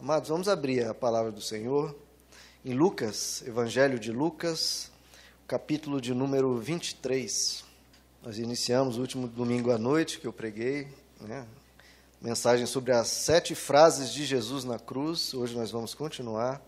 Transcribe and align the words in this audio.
Amados, 0.00 0.28
vamos 0.28 0.48
abrir 0.48 0.86
a 0.86 0.92
palavra 0.92 1.30
do 1.30 1.40
Senhor 1.40 1.96
em 2.64 2.74
Lucas, 2.74 3.42
Evangelho 3.46 3.98
de 3.98 4.12
Lucas, 4.12 4.90
capítulo 5.46 6.00
de 6.00 6.12
número 6.12 6.58
23. 6.58 7.64
Nós 8.22 8.38
iniciamos 8.38 8.98
o 8.98 9.00
último 9.00 9.26
domingo 9.28 9.70
à 9.70 9.78
noite 9.78 10.18
que 10.18 10.26
eu 10.26 10.32
preguei, 10.32 10.88
né? 11.20 11.46
mensagem 12.20 12.66
sobre 12.66 12.92
as 12.92 13.08
sete 13.08 13.54
frases 13.54 14.12
de 14.12 14.26
Jesus 14.26 14.64
na 14.64 14.78
cruz. 14.78 15.32
Hoje 15.32 15.56
nós 15.56 15.70
vamos 15.70 15.94
continuar. 15.94 16.60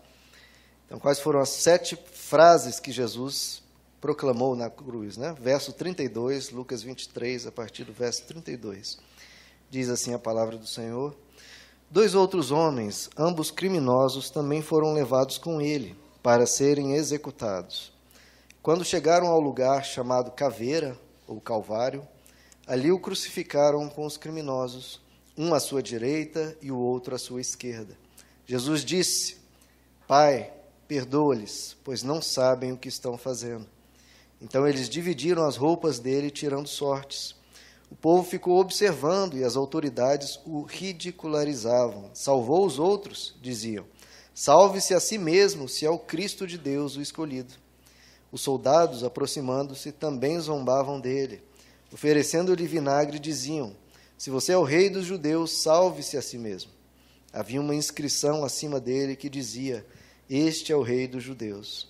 Então, 0.85 0.97
quais 0.97 1.19
foram 1.19 1.39
as 1.39 1.49
sete 1.49 1.95
frases 1.95 2.79
que 2.79 2.91
Jesus 2.91 3.61
proclamou 4.01 4.55
na 4.55 4.69
cruz? 4.69 5.15
Né? 5.17 5.35
Verso 5.39 5.73
32, 5.73 6.49
Lucas 6.49 6.81
23, 6.81 7.45
a 7.45 7.51
partir 7.51 7.83
do 7.83 7.93
verso 7.93 8.23
32. 8.23 8.97
Diz 9.69 9.89
assim 9.89 10.13
a 10.13 10.19
palavra 10.19 10.57
do 10.57 10.65
Senhor. 10.65 11.15
Dois 11.89 12.13
outros 12.13 12.51
homens, 12.51 13.09
ambos 13.17 13.49
criminosos, 13.49 14.29
também 14.29 14.61
foram 14.61 14.91
levados 14.91 15.37
com 15.37 15.61
ele 15.61 15.95
para 16.21 16.45
serem 16.45 16.95
executados. 16.95 17.93
Quando 18.61 18.83
chegaram 18.83 19.27
ao 19.27 19.39
lugar 19.39 19.85
chamado 19.85 20.31
Caveira, 20.31 20.99
ou 21.25 21.39
Calvário, 21.39 22.05
ali 22.67 22.91
o 22.91 22.99
crucificaram 22.99 23.87
com 23.87 24.05
os 24.05 24.17
criminosos, 24.17 24.99
um 25.37 25.53
à 25.53 25.61
sua 25.61 25.81
direita 25.81 26.57
e 26.61 26.73
o 26.73 26.77
outro 26.77 27.15
à 27.15 27.17
sua 27.17 27.39
esquerda. 27.39 27.97
Jesus 28.45 28.83
disse: 28.83 29.37
Pai, 30.05 30.51
perdoa-lhes, 30.89 31.77
pois 31.85 32.03
não 32.03 32.21
sabem 32.21 32.73
o 32.73 32.77
que 32.77 32.89
estão 32.89 33.17
fazendo. 33.17 33.65
Então 34.41 34.67
eles 34.67 34.89
dividiram 34.89 35.45
as 35.45 35.55
roupas 35.55 35.99
dele, 35.99 36.29
tirando 36.29 36.67
sortes. 36.67 37.36
O 37.89 37.95
povo 37.95 38.29
ficou 38.29 38.59
observando 38.59 39.37
e 39.37 39.43
as 39.43 39.55
autoridades 39.55 40.39
o 40.45 40.61
ridicularizavam. 40.63 42.09
Salvou 42.13 42.65
os 42.65 42.77
outros, 42.79 43.35
diziam. 43.41 43.85
Salve-se 44.33 44.93
a 44.93 44.99
si 44.99 45.17
mesmo, 45.17 45.69
se 45.69 45.85
é 45.85 45.89
o 45.89 45.97
Cristo 45.97 46.45
de 46.45 46.57
Deus 46.57 46.95
o 46.95 47.01
escolhido. 47.01 47.53
Os 48.31 48.41
soldados, 48.41 49.03
aproximando-se, 49.03 49.91
também 49.91 50.39
zombavam 50.39 50.99
dele. 50.99 51.41
Oferecendo-lhe 51.91 52.67
vinagre, 52.67 53.19
diziam: 53.19 53.75
Se 54.17 54.29
você 54.29 54.51
é 54.51 54.57
o 54.57 54.63
rei 54.63 54.89
dos 54.89 55.05
judeus, 55.05 55.63
salve-se 55.63 56.17
a 56.17 56.21
si 56.21 56.37
mesmo. 56.37 56.71
Havia 57.31 57.61
uma 57.61 57.73
inscrição 57.73 58.43
acima 58.43 58.79
dele 58.79 59.15
que 59.15 59.29
dizia: 59.29 59.85
Este 60.29 60.73
é 60.73 60.75
o 60.75 60.83
rei 60.83 61.07
dos 61.07 61.23
judeus. 61.23 61.87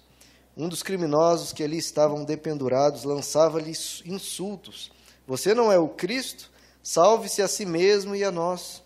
Um 0.55 0.69
dos 0.69 0.83
criminosos 0.83 1.51
que 1.51 1.63
ali 1.63 1.77
estavam 1.77 2.23
dependurados 2.23 3.03
lançava-lhe 3.03 3.71
insultos 4.05 4.91
você 5.27 5.53
não 5.53 5.69
é 5.69 5.77
o 5.77 5.89
Cristo? 5.89 6.49
Salve-se 6.81 7.41
a 7.41 7.49
si 7.49 7.65
mesmo 7.65 8.15
e 8.15 8.23
a 8.23 8.31
nós. 8.31 8.81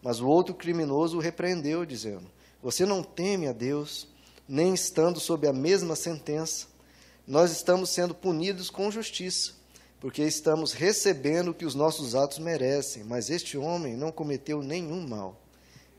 Mas 0.00 0.20
o 0.20 0.28
outro 0.28 0.54
criminoso 0.54 1.16
o 1.16 1.20
repreendeu, 1.20 1.84
dizendo: 1.84 2.30
Você 2.62 2.86
não 2.86 3.02
teme 3.02 3.48
a 3.48 3.52
Deus, 3.52 4.06
nem 4.48 4.72
estando 4.72 5.18
sob 5.18 5.48
a 5.48 5.52
mesma 5.52 5.96
sentença. 5.96 6.68
Nós 7.26 7.50
estamos 7.50 7.90
sendo 7.90 8.14
punidos 8.14 8.70
com 8.70 8.90
justiça, 8.90 9.52
porque 9.98 10.22
estamos 10.22 10.72
recebendo 10.72 11.48
o 11.48 11.54
que 11.54 11.66
os 11.66 11.74
nossos 11.74 12.14
atos 12.14 12.38
merecem, 12.38 13.02
mas 13.02 13.28
este 13.28 13.58
homem 13.58 13.96
não 13.96 14.12
cometeu 14.12 14.62
nenhum 14.62 15.06
mal. 15.06 15.42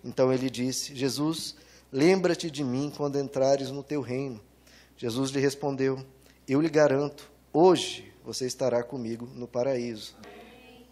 Então 0.04 0.32
ele 0.32 0.50
disse: 0.50 0.96
Jesus, 0.96 1.56
lembra-te 1.92 2.50
de 2.50 2.64
mim 2.64 2.92
quando 2.96 3.20
entrares 3.20 3.70
no 3.70 3.84
teu 3.84 4.00
reino. 4.00 4.42
Jesus 4.96 5.32
lhe 5.32 5.40
respondeu: 5.42 6.04
Eu 6.48 6.62
lhe 6.62 6.70
garanto, 6.70 7.30
hoje 7.52 8.11
você 8.24 8.46
estará 8.46 8.84
comigo 8.84 9.28
no 9.36 9.48
paraíso. 9.48 10.16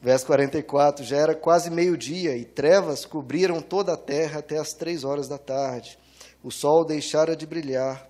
Verso 0.02 0.26
44: 0.26 1.04
Já 1.04 1.18
era 1.18 1.36
quase 1.36 1.70
meio-dia 1.70 2.36
e 2.38 2.46
trevas 2.46 3.06
cobriram 3.06 3.62
toda 3.62 3.94
a 3.94 3.98
terra 3.98 4.40
até 4.40 4.58
as 4.58 4.74
três 4.74 5.04
horas 5.04 5.28
da 5.28 5.38
tarde. 5.38 5.98
O 6.44 6.52
sol 6.52 6.86
deixara 6.86 7.36
de 7.36 7.46
brilhar 7.46 8.10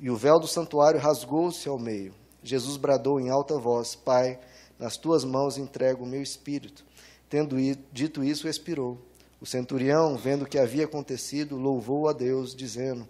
e 0.00 0.10
o 0.10 0.16
véu 0.16 0.38
do 0.38 0.46
santuário 0.46 1.00
rasgou-se 1.00 1.68
ao 1.68 1.78
meio. 1.78 2.14
Jesus 2.42 2.76
bradou 2.76 3.20
em 3.20 3.28
alta 3.28 3.58
voz: 3.58 3.94
Pai, 3.94 4.38
nas 4.78 4.96
tuas 4.96 5.24
mãos 5.24 5.58
entrego 5.58 6.04
o 6.04 6.08
meu 6.08 6.22
espírito. 6.22 6.84
Tendo 7.28 7.56
dito 7.92 8.22
isso, 8.22 8.48
expirou. 8.48 8.98
O 9.40 9.46
centurião, 9.46 10.16
vendo 10.16 10.42
o 10.42 10.48
que 10.48 10.58
havia 10.58 10.84
acontecido, 10.84 11.56
louvou 11.56 12.08
a 12.08 12.12
Deus, 12.12 12.54
dizendo: 12.54 13.06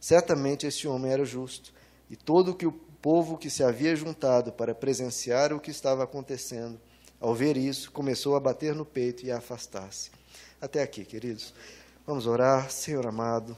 Certamente 0.00 0.66
este 0.66 0.88
homem 0.88 1.12
era 1.12 1.24
justo, 1.24 1.72
e 2.08 2.16
todo 2.16 2.52
o 2.52 2.54
que 2.54 2.66
o 2.66 2.72
povo 3.00 3.38
que 3.38 3.50
se 3.50 3.62
havia 3.62 3.94
juntado 3.94 4.52
para 4.52 4.74
presenciar 4.74 5.52
o 5.52 5.60
que 5.60 5.70
estava 5.70 6.04
acontecendo, 6.04 6.80
ao 7.20 7.34
ver 7.34 7.56
isso, 7.56 7.90
começou 7.92 8.36
a 8.36 8.40
bater 8.40 8.74
no 8.74 8.84
peito 8.84 9.24
e 9.24 9.30
a 9.30 9.38
afastar-se. 9.38 10.10
Até 10.60 10.82
aqui, 10.82 11.04
queridos. 11.04 11.54
Vamos 12.06 12.26
orar, 12.26 12.70
Senhor 12.70 13.06
amado. 13.06 13.56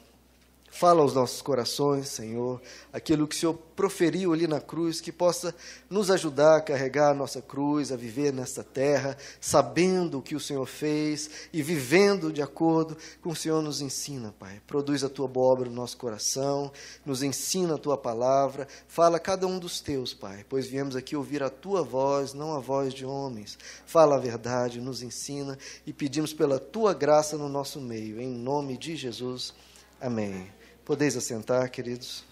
Fala 0.71 1.01
aos 1.01 1.15
nossos 1.15 1.41
corações, 1.41 2.09
Senhor, 2.09 2.61
aquilo 2.93 3.27
que 3.27 3.35
o 3.35 3.39
Senhor 3.39 3.55
proferiu 3.75 4.33
ali 4.33 4.47
na 4.47 4.61
cruz, 4.61 5.01
que 5.01 5.11
possa 5.11 5.55
nos 5.89 6.11
ajudar 6.11 6.57
a 6.57 6.61
carregar 6.61 7.11
a 7.11 7.15
nossa 7.15 7.41
cruz, 7.41 7.91
a 7.91 7.97
viver 7.97 8.33
nesta 8.33 8.63
terra, 8.63 9.17
sabendo 9.41 10.19
o 10.19 10.23
que 10.23 10.37
o 10.37 10.41
Senhor 10.41 10.67
fez 10.67 11.49
e 11.53 11.63
vivendo 11.63 12.33
de 12.33 12.43
acordo 12.43 12.97
com 13.23 13.31
o 13.31 13.37
Senhor 13.37 13.63
nos 13.63 13.81
ensina, 13.81 14.35
Pai. 14.39 14.61
Produz 14.67 15.03
a 15.03 15.09
tua 15.09 15.27
boa 15.27 15.53
obra 15.53 15.69
no 15.69 15.75
nosso 15.75 15.97
coração, 15.97 16.71
nos 17.05 17.23
ensina 17.23 17.75
a 17.75 17.79
tua 17.79 17.97
palavra, 17.97 18.69
fala 18.87 19.17
a 19.17 19.21
cada 19.21 19.47
um 19.47 19.59
dos 19.59 19.81
teus, 19.81 20.13
Pai, 20.13 20.45
pois 20.49 20.67
viemos 20.67 20.95
aqui 20.95 21.17
ouvir 21.17 21.43
a 21.43 21.51
tua 21.51 21.83
voz, 21.83 22.35
não 22.35 22.55
a 22.55 22.61
voz 22.61 22.93
de 22.93 23.07
homens. 23.07 23.59
Fala 23.87 24.17
a 24.17 24.21
verdade, 24.21 24.81
nos 24.81 25.03
ensina 25.03 25.59
e 25.87 25.93
pedimos 25.93 26.33
pela 26.33 26.59
tua 26.59 26.93
graça 26.93 27.39
no 27.39 27.49
nosso 27.49 27.81
meio, 27.81 28.21
em 28.21 28.29
nome 28.29 28.77
de 28.77 28.95
Jesus. 28.97 29.55
Amém. 30.01 30.58
Podeis 30.89 31.19
assentar, 31.19 31.71
queridos. 31.71 32.25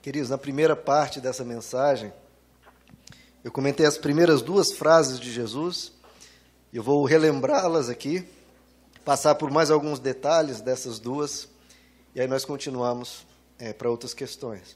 Queridos, 0.00 0.30
na 0.30 0.38
primeira 0.38 0.74
parte 0.74 1.20
dessa 1.20 1.44
mensagem, 1.44 2.10
eu 3.44 3.52
comentei 3.52 3.84
as 3.84 3.98
primeiras 3.98 4.40
duas 4.40 4.72
frases 4.72 5.20
de 5.20 5.30
Jesus, 5.30 5.92
eu 6.72 6.82
vou 6.82 7.04
relembrá-las 7.04 7.90
aqui, 7.90 8.26
passar 9.04 9.34
por 9.34 9.50
mais 9.50 9.70
alguns 9.70 9.98
detalhes 9.98 10.62
dessas 10.62 10.98
duas, 10.98 11.46
e 12.14 12.20
aí 12.22 12.26
nós 12.26 12.46
continuamos 12.46 13.26
é, 13.58 13.74
para 13.74 13.90
outras 13.90 14.14
questões. 14.14 14.74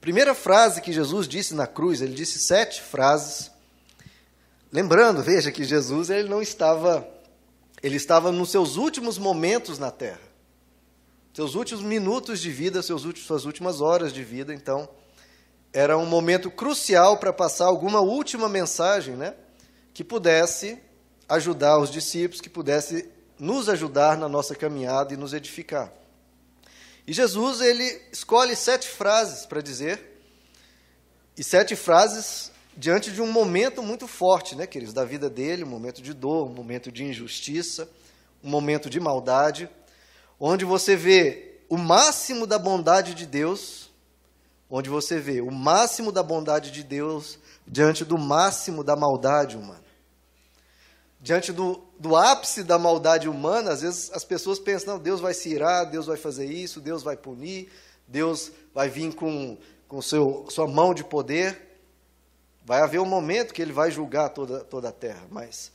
Primeira 0.00 0.34
frase 0.34 0.80
que 0.80 0.92
Jesus 0.92 1.28
disse 1.28 1.54
na 1.54 1.68
cruz, 1.68 2.02
ele 2.02 2.12
disse 2.12 2.40
sete 2.40 2.82
frases. 2.82 3.52
Lembrando, 4.72 5.22
veja 5.22 5.52
que 5.52 5.62
Jesus 5.62 6.10
ele 6.10 6.28
não 6.28 6.42
estava, 6.42 7.08
ele 7.80 7.94
estava 7.94 8.32
nos 8.32 8.50
seus 8.50 8.74
últimos 8.74 9.16
momentos 9.16 9.78
na 9.78 9.92
terra 9.92 10.27
seus 11.32 11.54
últimos 11.54 11.82
minutos 11.82 12.40
de 12.40 12.50
vida, 12.50 12.82
seus 12.82 13.04
últimos, 13.04 13.26
suas 13.26 13.44
últimas 13.44 13.80
horas 13.80 14.12
de 14.12 14.24
vida. 14.24 14.52
Então, 14.54 14.88
era 15.72 15.96
um 15.96 16.06
momento 16.06 16.50
crucial 16.50 17.18
para 17.18 17.32
passar 17.32 17.66
alguma 17.66 18.00
última 18.00 18.48
mensagem, 18.48 19.14
né, 19.16 19.34
que 19.92 20.02
pudesse 20.02 20.78
ajudar 21.28 21.78
os 21.78 21.90
discípulos, 21.90 22.40
que 22.40 22.48
pudesse 22.48 23.08
nos 23.38 23.68
ajudar 23.68 24.16
na 24.16 24.28
nossa 24.28 24.54
caminhada 24.54 25.14
e 25.14 25.16
nos 25.16 25.32
edificar. 25.32 25.92
E 27.06 27.12
Jesus 27.12 27.60
ele 27.60 28.02
escolhe 28.12 28.56
sete 28.56 28.88
frases 28.88 29.46
para 29.46 29.60
dizer, 29.60 30.20
e 31.36 31.44
sete 31.44 31.76
frases 31.76 32.50
diante 32.76 33.10
de 33.10 33.20
um 33.20 33.30
momento 33.30 33.82
muito 33.82 34.06
forte, 34.06 34.54
né, 34.54 34.66
queridos, 34.66 34.94
da 34.94 35.04
vida 35.04 35.28
dele, 35.28 35.64
um 35.64 35.68
momento 35.68 36.00
de 36.00 36.12
dor, 36.12 36.46
um 36.46 36.52
momento 36.52 36.92
de 36.92 37.04
injustiça, 37.04 37.88
um 38.42 38.48
momento 38.48 38.88
de 38.88 39.00
maldade, 39.00 39.68
onde 40.38 40.64
você 40.64 40.96
vê 40.96 41.60
o 41.68 41.76
máximo 41.76 42.46
da 42.46 42.58
bondade 42.58 43.14
de 43.14 43.26
Deus, 43.26 43.90
onde 44.70 44.88
você 44.88 45.18
vê 45.18 45.40
o 45.40 45.50
máximo 45.50 46.12
da 46.12 46.22
bondade 46.22 46.70
de 46.70 46.82
Deus 46.82 47.38
diante 47.66 48.04
do 48.04 48.16
máximo 48.16 48.82
da 48.82 48.96
maldade 48.96 49.56
humana. 49.56 49.84
Diante 51.20 51.52
do, 51.52 51.82
do 51.98 52.16
ápice 52.16 52.62
da 52.62 52.78
maldade 52.78 53.28
humana, 53.28 53.72
às 53.72 53.82
vezes 53.82 54.10
as 54.12 54.24
pessoas 54.24 54.58
pensam, 54.58 54.94
não, 54.94 55.02
Deus 55.02 55.20
vai 55.20 55.34
se 55.34 55.48
irar, 55.48 55.90
Deus 55.90 56.06
vai 56.06 56.16
fazer 56.16 56.46
isso, 56.46 56.80
Deus 56.80 57.02
vai 57.02 57.16
punir, 57.16 57.70
Deus 58.06 58.52
vai 58.72 58.88
vir 58.88 59.12
com, 59.14 59.58
com 59.88 60.00
seu, 60.00 60.46
sua 60.48 60.68
mão 60.68 60.94
de 60.94 61.02
poder. 61.02 61.66
Vai 62.64 62.82
haver 62.82 63.00
um 63.00 63.06
momento 63.06 63.52
que 63.52 63.60
ele 63.60 63.72
vai 63.72 63.90
julgar 63.90 64.28
toda, 64.28 64.60
toda 64.60 64.90
a 64.90 64.92
terra, 64.92 65.26
mas 65.30 65.72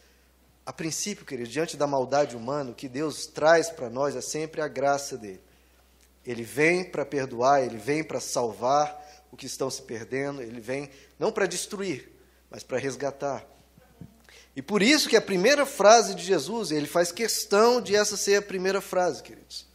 a 0.65 0.71
princípio, 0.71 1.25
queridos, 1.25 1.51
diante 1.51 1.75
da 1.75 1.86
maldade 1.86 2.36
humana, 2.36 2.71
o 2.71 2.75
que 2.75 2.88
Deus 2.88 3.25
traz 3.25 3.69
para 3.69 3.89
nós 3.89 4.15
é 4.15 4.21
sempre 4.21 4.62
a 4.62 4.68
graça 4.68 5.18
dele. 5.18 5.42
Ele 6.25 6.44
vem 6.44 6.89
para 6.89 7.06
perdoar, 7.06 7.63
ele 7.63 7.77
vem 7.77 8.04
para 8.04 8.19
salvar 8.19 9.01
o 9.31 9.36
que 9.36 9.45
estão 9.45 9.69
se 9.69 9.81
perdendo, 9.81 10.42
ele 10.42 10.62
vem 10.62 10.89
não 11.19 11.31
para 11.31 11.45
destruir, 11.45 12.10
mas 12.50 12.63
para 12.63 12.77
resgatar. 12.77 13.45
E 14.56 14.62
por 14.62 14.81
isso 14.81 15.10
que 15.10 15.18
a 15.18 15.21
primeira 15.21 15.65
frase 15.65 16.15
de 16.15 16.24
Jesus, 16.24 16.71
ele 16.71 16.88
faz 16.88 17.12
questão 17.12 17.81
de 17.81 17.95
essa 17.95 18.15
ser 18.15 18.36
a 18.36 18.42
primeira 18.42 18.80
frase, 18.80 19.21
queridos. 19.21 19.65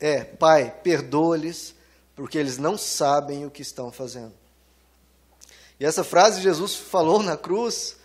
É, 0.00 0.24
Pai, 0.24 0.74
perdoa-lhes, 0.82 1.74
porque 2.16 2.38
eles 2.38 2.58
não 2.58 2.76
sabem 2.76 3.46
o 3.46 3.50
que 3.50 3.62
estão 3.62 3.92
fazendo. 3.92 4.32
E 5.78 5.84
essa 5.84 6.02
frase 6.02 6.40
Jesus 6.40 6.74
falou 6.74 7.22
na 7.22 7.36
cruz, 7.36 7.96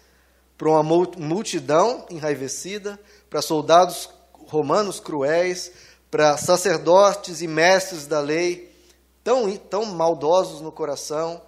para 0.60 0.70
uma 0.70 0.84
multidão 0.84 2.06
enraivecida, 2.10 3.00
para 3.30 3.42
soldados 3.42 4.10
romanos 4.34 5.00
cruéis, 5.00 5.72
para 6.12 6.36
sacerdotes 6.36 7.42
e 7.42 7.48
mestres 7.48 8.06
da 8.06 8.20
lei, 8.20 8.70
tão, 9.24 9.56
tão 9.56 9.86
maldosos 9.86 10.60
no 10.60 10.70
coração, 10.70 11.42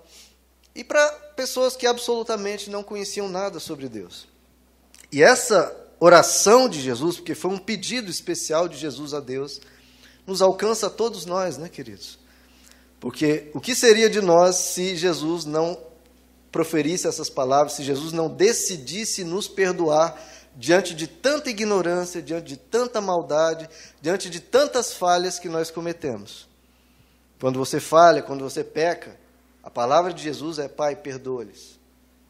e 0.73 0.81
para 0.81 1.05
pessoas 1.35 1.75
que 1.75 1.85
absolutamente 1.85 2.69
não 2.69 2.81
conheciam 2.81 3.27
nada 3.27 3.59
sobre 3.59 3.89
Deus. 3.89 4.29
E 5.11 5.21
essa 5.21 5.75
oração 5.99 6.69
de 6.69 6.79
Jesus, 6.79 7.17
porque 7.17 7.35
foi 7.35 7.51
um 7.51 7.57
pedido 7.57 8.09
especial 8.09 8.69
de 8.69 8.77
Jesus 8.77 9.13
a 9.13 9.19
Deus, 9.19 9.59
nos 10.25 10.41
alcança 10.41 10.87
a 10.87 10.89
todos 10.89 11.25
nós, 11.25 11.57
né, 11.57 11.67
queridos? 11.67 12.17
Porque 12.97 13.51
o 13.53 13.59
que 13.59 13.75
seria 13.75 14.09
de 14.09 14.21
nós 14.21 14.55
se 14.55 14.95
Jesus 14.95 15.43
não 15.43 15.77
proferisse 16.51 17.07
essas 17.07 17.29
palavras, 17.29 17.73
se 17.73 17.83
Jesus 17.83 18.11
não 18.11 18.29
decidisse 18.29 19.23
nos 19.23 19.47
perdoar 19.47 20.21
diante 20.55 20.93
de 20.93 21.07
tanta 21.07 21.49
ignorância, 21.49 22.21
diante 22.21 22.47
de 22.47 22.57
tanta 22.57 22.99
maldade, 22.99 23.69
diante 24.01 24.29
de 24.29 24.39
tantas 24.39 24.93
falhas 24.93 25.39
que 25.39 25.47
nós 25.47 25.71
cometemos? 25.71 26.49
Quando 27.39 27.57
você 27.57 27.79
falha, 27.79 28.21
quando 28.21 28.43
você 28.43 28.63
peca, 28.63 29.17
a 29.63 29.69
palavra 29.69 30.13
de 30.13 30.21
Jesus 30.21 30.59
é: 30.59 30.67
Pai, 30.67 30.95
perdoa-lhes. 30.95 31.79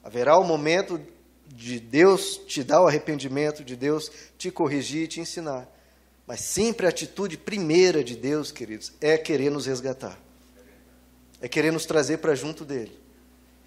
Haverá 0.04 0.38
o 0.38 0.42
um 0.42 0.48
momento 0.48 1.00
de 1.48 1.80
Deus 1.80 2.40
te 2.48 2.64
dar 2.64 2.82
o 2.82 2.88
arrependimento, 2.88 3.64
de 3.64 3.76
Deus 3.76 4.12
te 4.38 4.50
corrigir 4.50 5.04
e 5.04 5.08
te 5.08 5.20
ensinar. 5.20 5.68
Mas 6.26 6.42
sempre 6.42 6.86
a 6.86 6.90
atitude 6.90 7.38
primeira 7.38 8.04
de 8.04 8.16
Deus, 8.16 8.52
queridos, 8.52 8.94
é 9.02 9.18
querer 9.18 9.52
nos 9.52 9.66
resgatar. 9.66 10.18
É 11.42 11.50
querer 11.50 11.72
nos 11.72 11.86
trazer 11.86 12.20
para 12.20 12.36
junto 12.36 12.64
dele. 12.64 12.98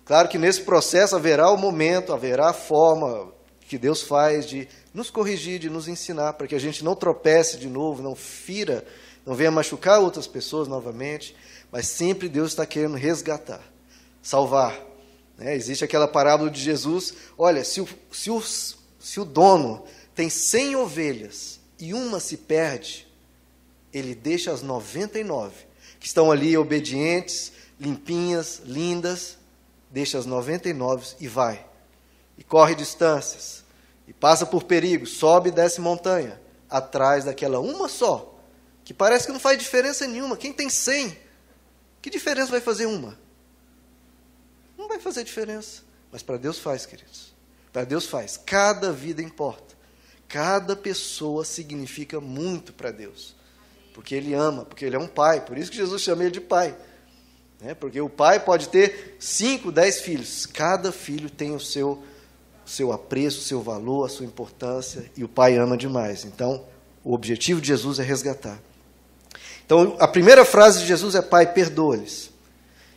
Claro 0.04 0.28
que 0.28 0.38
nesse 0.38 0.62
processo 0.62 1.16
haverá 1.16 1.50
o 1.50 1.56
momento, 1.56 2.12
haverá 2.12 2.50
a 2.50 2.54
forma 2.54 3.32
que 3.66 3.78
Deus 3.78 4.02
faz 4.02 4.46
de 4.46 4.68
nos 4.92 5.10
corrigir, 5.10 5.58
de 5.58 5.70
nos 5.70 5.88
ensinar, 5.88 6.34
para 6.34 6.46
que 6.46 6.54
a 6.54 6.58
gente 6.58 6.84
não 6.84 6.94
tropece 6.94 7.56
de 7.56 7.68
novo, 7.68 8.02
não 8.02 8.14
fira, 8.14 8.84
não 9.24 9.34
venha 9.34 9.50
machucar 9.50 10.00
outras 10.00 10.26
pessoas 10.26 10.68
novamente 10.68 11.34
mas 11.74 11.88
sempre 11.88 12.28
Deus 12.28 12.52
está 12.52 12.64
querendo 12.64 12.96
resgatar, 12.96 13.60
salvar. 14.22 14.80
Né? 15.36 15.56
Existe 15.56 15.82
aquela 15.82 16.06
parábola 16.06 16.48
de 16.48 16.60
Jesus: 16.60 17.14
olha, 17.36 17.64
se 17.64 17.80
o, 17.80 17.88
se, 18.12 18.30
o, 18.30 18.40
se 18.40 19.18
o 19.18 19.24
dono 19.24 19.84
tem 20.14 20.30
100 20.30 20.76
ovelhas 20.76 21.58
e 21.76 21.92
uma 21.92 22.20
se 22.20 22.36
perde, 22.36 23.08
ele 23.92 24.14
deixa 24.14 24.52
as 24.52 24.62
99, 24.62 25.52
que 25.98 26.06
estão 26.06 26.30
ali 26.30 26.56
obedientes, 26.56 27.50
limpinhas, 27.80 28.62
lindas, 28.64 29.36
deixa 29.94 30.18
as 30.18 30.26
99 30.26 31.14
e 31.20 31.28
vai. 31.28 31.64
E 32.36 32.42
corre 32.42 32.74
distâncias, 32.74 33.62
e 34.08 34.12
passa 34.12 34.44
por 34.44 34.64
perigos, 34.64 35.12
sobe 35.12 35.50
e 35.50 35.52
desce 35.52 35.80
montanha, 35.80 36.40
atrás 36.68 37.24
daquela 37.24 37.60
uma 37.60 37.88
só, 37.88 38.36
que 38.84 38.92
parece 38.92 39.26
que 39.26 39.32
não 39.32 39.38
faz 39.38 39.56
diferença 39.56 40.04
nenhuma. 40.08 40.36
Quem 40.36 40.52
tem 40.52 40.68
100 40.68 41.16
que 42.02 42.10
diferença 42.10 42.50
vai 42.50 42.60
fazer 42.60 42.84
uma? 42.84 43.18
Não 44.76 44.88
vai 44.88 44.98
fazer 44.98 45.24
diferença. 45.24 45.82
Mas 46.12 46.22
para 46.22 46.36
Deus 46.36 46.58
faz, 46.58 46.84
queridos. 46.84 47.32
Para 47.72 47.84
Deus 47.84 48.04
faz. 48.04 48.36
Cada 48.36 48.92
vida 48.92 49.22
importa. 49.22 49.74
Cada 50.28 50.76
pessoa 50.76 51.46
significa 51.46 52.20
muito 52.20 52.74
para 52.74 52.90
Deus. 52.90 53.34
Porque 53.94 54.14
Ele 54.14 54.34
ama, 54.34 54.66
porque 54.66 54.84
Ele 54.84 54.96
é 54.96 54.98
um 54.98 55.06
pai. 55.06 55.46
Por 55.46 55.56
isso 55.56 55.70
que 55.70 55.78
Jesus 55.78 56.02
chama 56.02 56.24
Ele 56.24 56.32
de 56.32 56.40
pai. 56.42 56.76
Né? 57.64 57.72
Porque 57.74 57.98
o 57.98 58.10
pai 58.10 58.38
pode 58.38 58.68
ter 58.68 59.16
cinco, 59.18 59.72
dez 59.72 60.02
filhos. 60.02 60.44
Cada 60.44 60.92
filho 60.92 61.30
tem 61.30 61.54
o 61.54 61.60
seu, 61.60 62.02
seu 62.66 62.92
apreço, 62.92 63.38
o 63.38 63.42
seu 63.42 63.62
valor, 63.62 64.04
a 64.04 64.08
sua 64.10 64.26
importância. 64.26 65.10
E 65.16 65.24
o 65.24 65.28
pai 65.28 65.56
ama 65.56 65.74
demais. 65.74 66.26
Então, 66.26 66.62
o 67.02 67.14
objetivo 67.14 67.62
de 67.62 67.68
Jesus 67.68 67.98
é 67.98 68.02
resgatar. 68.02 68.60
Então, 69.64 69.96
a 69.98 70.06
primeira 70.06 70.44
frase 70.44 70.80
de 70.80 70.86
Jesus 70.86 71.14
é: 71.14 71.22
Pai, 71.22 71.54
perdoa-lhes. 71.54 72.30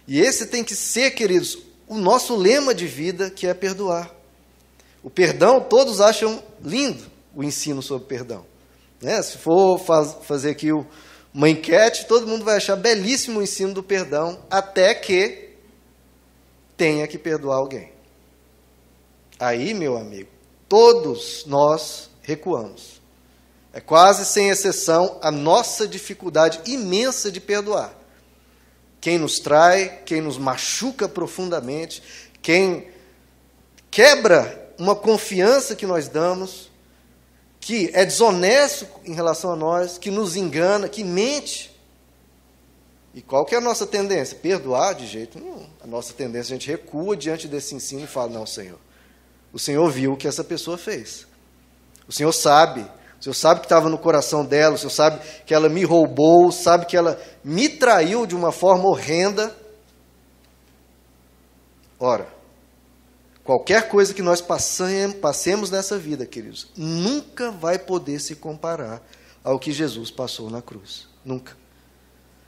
E 0.05 0.19
esse 0.19 0.47
tem 0.47 0.65
que 0.65 0.75
ser, 0.75 1.11
queridos, 1.11 1.57
o 1.87 1.97
nosso 1.97 2.35
lema 2.35 2.75
de 2.75 2.87
vida, 2.87 3.29
que 3.29 3.47
é 3.47 3.53
perdoar. 3.53 4.13
O 5.01 5.09
perdão, 5.09 5.61
todos 5.61 6.01
acham 6.01 6.43
lindo 6.61 7.05
o 7.33 7.41
ensino 7.41 7.81
sobre 7.81 8.05
perdão. 8.05 8.45
Né? 9.01 9.21
Se 9.21 9.37
for 9.37 9.79
faz, 9.79 10.17
fazer 10.23 10.49
aqui 10.49 10.73
o, 10.73 10.85
uma 11.37 11.47
enquete, 11.47 12.07
todo 12.07 12.25
mundo 12.25 12.43
vai 12.43 12.57
achar 12.57 12.75
belíssimo 12.75 13.39
o 13.39 13.43
ensino 13.43 13.71
do 13.71 13.83
perdão, 13.83 14.39
até 14.49 14.95
que 14.95 15.49
tenha 16.75 17.07
que 17.07 17.15
perdoar 17.15 17.57
alguém. 17.57 17.91
Aí, 19.39 19.71
meu 19.75 19.95
amigo, 19.95 20.31
todos 20.67 21.45
nós 21.45 22.09
recuamos. 22.23 22.99
É 23.71 23.79
quase 23.79 24.25
sem 24.25 24.49
exceção 24.49 25.19
a 25.21 25.29
nossa 25.29 25.87
dificuldade 25.87 26.59
imensa 26.65 27.31
de 27.31 27.39
perdoar. 27.39 27.93
Quem 28.99 29.19
nos 29.19 29.37
trai, 29.39 30.01
quem 30.07 30.21
nos 30.21 30.39
machuca 30.39 31.07
profundamente, 31.07 32.01
quem 32.41 32.87
quebra 33.91 34.73
uma 34.75 34.95
confiança 34.95 35.75
que 35.75 35.85
nós 35.85 36.07
damos, 36.07 36.66
que 37.67 37.91
é 37.93 38.05
desonesto 38.05 38.87
em 39.03 39.13
relação 39.13 39.51
a 39.51 39.55
nós, 39.57 39.97
que 39.97 40.09
nos 40.09 40.37
engana, 40.37 40.87
que 40.87 41.03
mente. 41.03 41.77
E 43.13 43.21
qual 43.21 43.43
que 43.43 43.53
é 43.53 43.57
a 43.57 43.61
nossa 43.61 43.85
tendência? 43.85 44.37
Perdoar 44.37 44.95
de 44.95 45.05
jeito 45.05 45.37
nenhum. 45.37 45.67
A 45.83 45.85
nossa 45.85 46.13
tendência, 46.13 46.55
a 46.55 46.57
gente 46.57 46.71
recua 46.71 47.17
diante 47.17 47.45
desse 47.45 47.75
ensino 47.75 48.05
e 48.05 48.07
fala: 48.07 48.31
Não, 48.31 48.45
Senhor, 48.45 48.79
o 49.51 49.59
Senhor 49.59 49.85
viu 49.91 50.13
o 50.13 50.15
que 50.15 50.29
essa 50.29 50.45
pessoa 50.45 50.77
fez. 50.77 51.27
O 52.07 52.13
Senhor 52.13 52.31
sabe 52.31 52.89
o 53.19 53.23
Senhor 53.23 53.33
sabe 53.33 53.59
que 53.59 53.65
estava 53.65 53.89
no 53.89 53.97
coração 53.97 54.45
dela, 54.45 54.75
o 54.75 54.77
Senhor 54.77 54.91
sabe 54.91 55.19
que 55.45 55.53
ela 55.53 55.67
me 55.67 55.83
roubou, 55.83 56.49
sabe 56.53 56.85
que 56.85 56.95
ela 56.95 57.19
me 57.43 57.67
traiu 57.67 58.25
de 58.25 58.33
uma 58.33 58.53
forma 58.53 58.87
horrenda. 58.87 59.53
Ora, 61.99 62.27
qualquer 63.47 63.87
coisa 63.87 64.13
que 64.13 64.21
nós 64.21 64.41
passemos 64.41 65.71
nessa 65.71 65.97
vida, 65.97 66.25
queridos, 66.25 66.67
nunca 66.75 67.49
vai 67.49 67.79
poder 67.79 68.19
se 68.19 68.35
comparar 68.35 69.01
ao 69.41 69.57
que 69.57 69.71
Jesus 69.71 70.11
passou 70.11 70.49
na 70.49 70.61
cruz. 70.61 71.07
Nunca. 71.23 71.55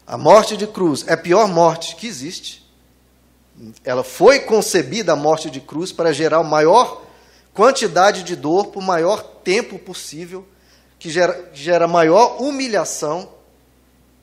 A 0.05 0.17
morte 0.17 0.57
de 0.57 0.67
cruz 0.67 1.05
é 1.07 1.13
a 1.13 1.17
pior 1.17 1.47
morte 1.47 1.95
que 1.95 2.05
existe. 2.05 2.69
Ela 3.85 4.03
foi 4.03 4.41
concebida, 4.41 5.13
a 5.13 5.15
morte 5.15 5.49
de 5.49 5.61
cruz, 5.61 5.93
para 5.93 6.11
gerar 6.11 6.39
a 6.39 6.43
maior 6.43 7.05
quantidade 7.53 8.23
de 8.23 8.35
dor 8.35 8.67
por 8.67 8.83
maior 8.83 9.23
tempo 9.23 9.79
possível 9.79 10.45
que 10.99 11.09
gera, 11.09 11.49
gera 11.53 11.87
maior 11.87 12.41
humilhação, 12.41 13.29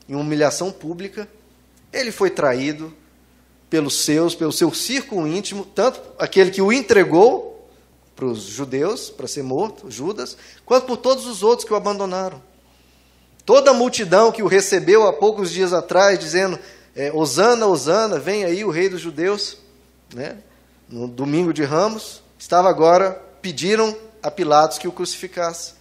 e 0.07 0.13
humilhação 0.13 0.71
pública. 0.71 1.27
Ele 1.91 2.11
foi 2.11 2.29
traído 2.29 2.95
pelos 3.69 4.01
seus, 4.03 4.33
pelo 4.35 4.51
seu 4.51 4.73
círculo 4.73 5.27
íntimo, 5.27 5.65
tanto 5.65 6.01
aquele 6.17 6.51
que 6.51 6.61
o 6.61 6.71
entregou 6.71 7.69
para 8.15 8.25
os 8.25 8.41
judeus, 8.41 9.09
para 9.09 9.27
ser 9.27 9.43
morto, 9.43 9.91
Judas, 9.91 10.37
quanto 10.65 10.87
por 10.87 10.97
todos 10.97 11.25
os 11.25 11.43
outros 11.43 11.67
que 11.67 11.73
o 11.73 11.75
abandonaram. 11.75 12.41
Toda 13.45 13.71
a 13.71 13.73
multidão 13.73 14.31
que 14.31 14.43
o 14.43 14.47
recebeu 14.47 15.07
há 15.07 15.13
poucos 15.13 15.51
dias 15.51 15.71
atrás, 15.71 16.17
dizendo: 16.17 16.57
é, 16.95 17.11
Osana, 17.13 17.67
Osana, 17.67 18.19
vem 18.19 18.43
aí 18.43 18.65
o 18.65 18.71
rei 18.71 18.89
dos 18.89 18.99
judeus, 19.01 19.57
né? 20.13 20.37
no 20.89 21.07
domingo 21.07 21.53
de 21.53 21.63
Ramos, 21.63 22.21
estava 22.39 22.69
agora, 22.69 23.11
pediram 23.41 23.95
a 24.23 24.31
Pilatos 24.31 24.77
que 24.77 24.87
o 24.87 24.91
crucificasse. 24.91 25.73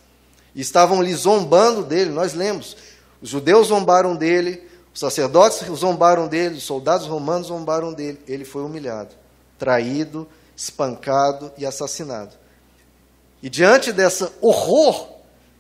E 0.55 0.61
estavam 0.61 1.01
ali 1.01 1.15
zombando 1.15 1.83
dele, 1.83 2.11
nós 2.11 2.35
lemos. 2.35 2.77
Os 3.21 3.31
judeus 3.31 3.69
zombaram 3.69 4.17
dele, 4.17 4.66
os 4.97 5.01
sacerdotes 5.01 5.59
zombaram 5.77 6.27
dele, 6.27 6.57
os 6.57 6.63
soldados 6.63 7.07
romanos 7.07 7.49
zombaram 7.49 7.93
dele. 7.93 8.19
Ele 8.27 8.47
foi 8.47 8.63
humilhado, 8.63 9.15
traído, 9.59 10.27
espancado 10.57 11.53
e 11.59 11.67
assassinado. 11.67 12.35
E 13.43 13.51
diante 13.51 13.93
dessa 13.93 14.33
horror, 14.41 15.07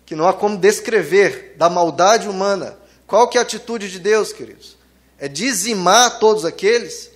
que 0.06 0.16
não 0.16 0.26
há 0.26 0.32
como 0.32 0.56
descrever, 0.56 1.54
da 1.58 1.68
maldade 1.68 2.26
humana, 2.26 2.78
qual 3.06 3.28
que 3.28 3.36
é 3.36 3.40
a 3.40 3.42
atitude 3.42 3.90
de 3.90 3.98
Deus, 3.98 4.32
queridos? 4.32 4.74
É 5.18 5.28
dizimar 5.28 6.18
todos 6.18 6.46
aqueles. 6.46 7.10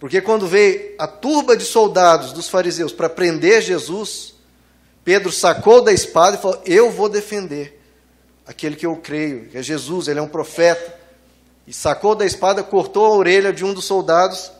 Porque 0.00 0.20
quando 0.20 0.48
veio 0.48 0.96
a 0.98 1.06
turba 1.06 1.56
de 1.56 1.64
soldados 1.64 2.32
dos 2.32 2.48
fariseus 2.48 2.92
para 2.92 3.08
prender 3.08 3.62
Jesus, 3.62 4.34
Pedro 5.04 5.30
sacou 5.30 5.84
da 5.84 5.92
espada 5.92 6.36
e 6.36 6.40
falou: 6.40 6.60
Eu 6.66 6.90
vou 6.90 7.08
defender 7.08 7.80
aquele 8.46 8.76
que 8.76 8.86
eu 8.86 8.96
creio, 8.96 9.48
que 9.48 9.58
é 9.58 9.62
Jesus, 9.62 10.08
ele 10.08 10.18
é 10.18 10.22
um 10.22 10.28
profeta. 10.28 10.98
E 11.66 11.72
sacou 11.72 12.14
da 12.14 12.26
espada, 12.26 12.62
cortou 12.62 13.06
a 13.06 13.16
orelha 13.16 13.52
de 13.52 13.64
um 13.64 13.72
dos 13.72 13.84
soldados. 13.84 14.52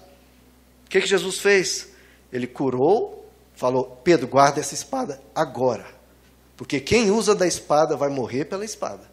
O 0.86 0.88
que, 0.88 1.00
que 1.00 1.06
Jesus 1.06 1.38
fez? 1.38 1.88
Ele 2.32 2.46
curou, 2.46 3.30
falou: 3.54 4.00
Pedro, 4.02 4.26
guarda 4.26 4.60
essa 4.60 4.74
espada 4.74 5.20
agora, 5.34 5.86
porque 6.56 6.80
quem 6.80 7.10
usa 7.10 7.34
da 7.34 7.46
espada 7.46 7.96
vai 7.96 8.08
morrer 8.08 8.46
pela 8.46 8.64
espada. 8.64 9.12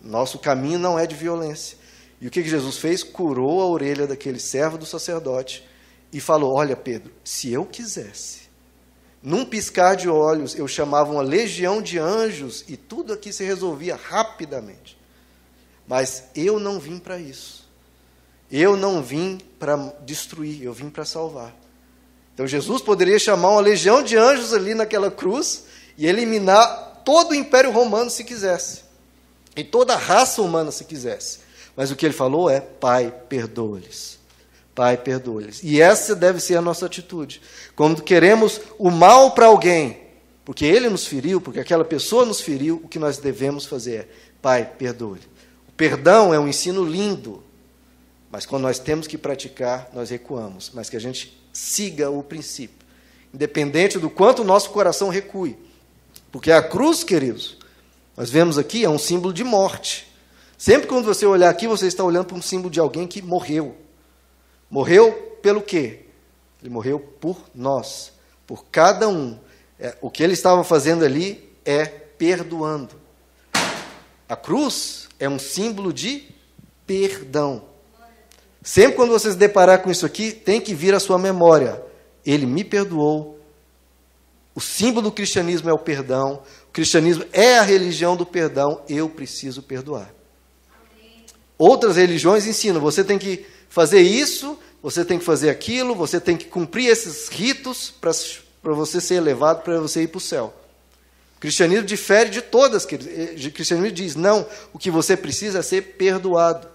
Nosso 0.00 0.38
caminho 0.38 0.78
não 0.78 0.98
é 0.98 1.06
de 1.06 1.14
violência. 1.14 1.78
E 2.20 2.26
o 2.26 2.30
que, 2.30 2.42
que 2.42 2.48
Jesus 2.48 2.78
fez? 2.78 3.02
Curou 3.02 3.60
a 3.62 3.66
orelha 3.66 4.06
daquele 4.06 4.40
servo 4.40 4.76
do 4.76 4.86
sacerdote 4.86 5.66
e 6.12 6.20
falou: 6.20 6.54
Olha, 6.54 6.76
Pedro, 6.76 7.12
se 7.24 7.52
eu 7.52 7.64
quisesse, 7.64 8.41
Num 9.22 9.44
piscar 9.44 9.94
de 9.94 10.08
olhos, 10.08 10.54
eu 10.56 10.66
chamava 10.66 11.12
uma 11.12 11.22
legião 11.22 11.80
de 11.80 11.98
anjos 11.98 12.64
e 12.66 12.76
tudo 12.76 13.12
aqui 13.12 13.32
se 13.32 13.44
resolvia 13.44 13.94
rapidamente. 13.94 14.98
Mas 15.86 16.24
eu 16.34 16.58
não 16.58 16.80
vim 16.80 16.98
para 16.98 17.18
isso. 17.18 17.62
Eu 18.50 18.76
não 18.76 19.02
vim 19.02 19.38
para 19.58 19.76
destruir, 20.04 20.62
eu 20.62 20.72
vim 20.72 20.90
para 20.90 21.04
salvar. 21.04 21.54
Então 22.34 22.46
Jesus 22.46 22.82
poderia 22.82 23.18
chamar 23.18 23.50
uma 23.50 23.60
legião 23.60 24.02
de 24.02 24.16
anjos 24.16 24.52
ali 24.52 24.74
naquela 24.74 25.10
cruz 25.10 25.64
e 25.96 26.06
eliminar 26.06 27.02
todo 27.04 27.30
o 27.30 27.34
Império 27.34 27.70
Romano 27.70 28.10
se 28.10 28.24
quisesse. 28.24 28.82
E 29.54 29.62
toda 29.62 29.94
a 29.94 29.98
raça 29.98 30.42
humana 30.42 30.70
se 30.70 30.84
quisesse. 30.84 31.40
Mas 31.76 31.90
o 31.90 31.96
que 31.96 32.06
ele 32.06 32.14
falou 32.14 32.48
é: 32.48 32.60
Pai, 32.60 33.14
perdoa-lhes. 33.28 34.18
Pai, 34.74 34.96
perdoa-lhes. 34.96 35.62
E 35.62 35.80
essa 35.80 36.14
deve 36.14 36.40
ser 36.40 36.56
a 36.56 36.62
nossa 36.62 36.86
atitude. 36.86 37.42
Quando 37.76 38.02
queremos 38.02 38.60
o 38.78 38.90
mal 38.90 39.32
para 39.32 39.46
alguém, 39.46 40.00
porque 40.44 40.64
ele 40.64 40.88
nos 40.88 41.06
feriu, 41.06 41.40
porque 41.40 41.60
aquela 41.60 41.84
pessoa 41.84 42.24
nos 42.24 42.40
feriu, 42.40 42.80
o 42.82 42.88
que 42.88 42.98
nós 42.98 43.18
devemos 43.18 43.66
fazer 43.66 43.94
é: 43.94 44.08
Pai, 44.40 44.64
perdoa-lhe. 44.78 45.22
O 45.68 45.72
perdão 45.72 46.32
é 46.32 46.38
um 46.38 46.48
ensino 46.48 46.84
lindo, 46.84 47.42
mas 48.30 48.46
quando 48.46 48.62
nós 48.62 48.78
temos 48.78 49.06
que 49.06 49.18
praticar, 49.18 49.90
nós 49.92 50.08
recuamos. 50.08 50.70
Mas 50.72 50.88
que 50.88 50.96
a 50.96 51.00
gente 51.00 51.38
siga 51.52 52.10
o 52.10 52.22
princípio, 52.22 52.86
independente 53.32 53.98
do 53.98 54.08
quanto 54.08 54.40
o 54.40 54.44
nosso 54.44 54.70
coração 54.70 55.10
recue. 55.10 55.56
Porque 56.30 56.50
a 56.50 56.62
cruz, 56.62 57.04
queridos, 57.04 57.58
nós 58.16 58.30
vemos 58.30 58.56
aqui, 58.56 58.84
é 58.84 58.88
um 58.88 58.98
símbolo 58.98 59.34
de 59.34 59.44
morte. 59.44 60.10
Sempre 60.56 60.86
quando 60.86 61.04
você 61.04 61.26
olhar 61.26 61.50
aqui, 61.50 61.66
você 61.66 61.86
está 61.86 62.02
olhando 62.02 62.26
para 62.26 62.36
um 62.36 62.42
símbolo 62.42 62.70
de 62.70 62.80
alguém 62.80 63.06
que 63.06 63.20
morreu. 63.20 63.76
Morreu 64.72 65.12
pelo 65.42 65.60
quê? 65.60 66.06
Ele 66.62 66.70
morreu 66.70 66.98
por 66.98 67.36
nós, 67.54 68.10
por 68.46 68.64
cada 68.72 69.06
um. 69.06 69.38
É, 69.78 69.94
o 70.00 70.10
que 70.10 70.22
ele 70.22 70.32
estava 70.32 70.64
fazendo 70.64 71.04
ali 71.04 71.52
é 71.62 71.84
perdoando. 71.84 72.94
A 74.26 74.34
cruz 74.34 75.10
é 75.20 75.28
um 75.28 75.38
símbolo 75.38 75.92
de 75.92 76.26
perdão. 76.86 77.64
Sempre 78.62 78.96
quando 78.96 79.10
você 79.10 79.30
se 79.30 79.36
deparar 79.36 79.82
com 79.82 79.90
isso 79.90 80.06
aqui, 80.06 80.32
tem 80.32 80.58
que 80.58 80.74
vir 80.74 80.94
à 80.94 81.00
sua 81.00 81.18
memória. 81.18 81.84
Ele 82.24 82.46
me 82.46 82.64
perdoou. 82.64 83.38
O 84.54 84.60
símbolo 84.60 85.02
do 85.02 85.12
cristianismo 85.12 85.68
é 85.68 85.72
o 85.74 85.78
perdão. 85.78 86.42
O 86.68 86.72
cristianismo 86.72 87.26
é 87.30 87.58
a 87.58 87.62
religião 87.62 88.16
do 88.16 88.24
perdão. 88.24 88.80
Eu 88.88 89.10
preciso 89.10 89.62
perdoar. 89.62 90.14
Outras 91.58 91.96
religiões 91.96 92.46
ensinam: 92.46 92.80
você 92.80 93.04
tem 93.04 93.18
que 93.18 93.44
fazer 93.72 94.02
isso, 94.02 94.58
você 94.82 95.02
tem 95.02 95.18
que 95.18 95.24
fazer 95.24 95.48
aquilo, 95.48 95.94
você 95.94 96.20
tem 96.20 96.36
que 96.36 96.44
cumprir 96.44 96.88
esses 96.88 97.28
ritos 97.28 97.90
para 97.90 98.74
você 98.74 99.00
ser 99.00 99.14
elevado, 99.14 99.62
para 99.62 99.80
você 99.80 100.02
ir 100.02 100.08
para 100.08 100.18
o 100.18 100.20
céu. 100.20 100.52
O 101.38 101.40
cristianismo 101.40 101.86
difere 101.86 102.28
de 102.28 102.42
todas. 102.42 102.84
O 102.84 102.86
cristianismo 102.86 103.90
diz: 103.90 104.14
não, 104.14 104.46
o 104.74 104.78
que 104.78 104.90
você 104.90 105.16
precisa 105.16 105.60
é 105.60 105.62
ser 105.62 105.94
perdoado. 105.94 106.68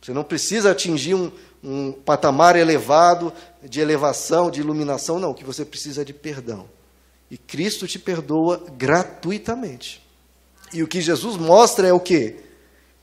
Você 0.00 0.12
não 0.12 0.22
precisa 0.22 0.70
atingir 0.70 1.14
um, 1.14 1.32
um 1.62 1.90
patamar 1.90 2.54
elevado 2.54 3.32
de 3.64 3.80
elevação, 3.80 4.48
de 4.48 4.60
iluminação, 4.60 5.18
não. 5.18 5.32
O 5.32 5.34
que 5.34 5.44
você 5.44 5.64
precisa 5.64 6.02
é 6.02 6.04
de 6.04 6.12
perdão. 6.12 6.68
E 7.28 7.36
Cristo 7.36 7.88
te 7.88 7.98
perdoa 7.98 8.64
gratuitamente. 8.78 10.00
E 10.72 10.84
o 10.84 10.86
que 10.86 11.00
Jesus 11.00 11.36
mostra 11.36 11.88
é 11.88 11.92
o 11.92 11.98
que? 11.98 12.36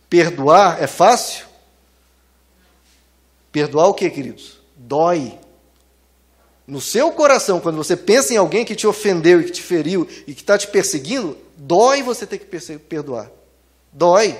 Perdoar 0.09 0.81
é 0.81 0.87
fácil? 0.87 1.51
Perdoar 3.53 3.87
o 3.87 3.93
que, 3.93 4.09
queridos? 4.09 4.59
Dói. 4.75 5.39
No 6.65 6.81
seu 6.81 7.11
coração, 7.11 7.61
quando 7.61 7.75
você 7.75 7.95
pensa 7.95 8.33
em 8.33 8.37
alguém 8.37 8.65
que 8.65 8.75
te 8.75 8.87
ofendeu 8.87 9.39
e 9.39 9.43
que 9.43 9.51
te 9.51 9.61
feriu 9.61 10.07
e 10.25 10.33
que 10.33 10.41
está 10.41 10.57
te 10.57 10.67
perseguindo, 10.67 11.37
dói 11.55 12.01
você 12.01 12.25
ter 12.25 12.39
que 12.39 12.79
perdoar. 12.79 13.29
Dói. 13.91 14.35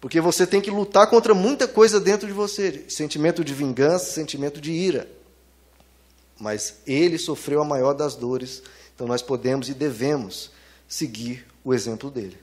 Porque 0.00 0.20
você 0.20 0.46
tem 0.46 0.60
que 0.60 0.70
lutar 0.70 1.08
contra 1.08 1.34
muita 1.34 1.66
coisa 1.66 1.98
dentro 1.98 2.28
de 2.28 2.32
você 2.32 2.84
sentimento 2.88 3.42
de 3.42 3.52
vingança, 3.52 4.12
sentimento 4.12 4.60
de 4.60 4.70
ira. 4.70 5.08
Mas 6.38 6.76
ele 6.86 7.18
sofreu 7.18 7.60
a 7.60 7.64
maior 7.64 7.92
das 7.92 8.14
dores, 8.14 8.62
então 8.94 9.06
nós 9.06 9.20
podemos 9.20 9.68
e 9.68 9.74
devemos 9.74 10.52
seguir 10.86 11.44
o 11.64 11.74
exemplo 11.74 12.08
dele. 12.08 12.36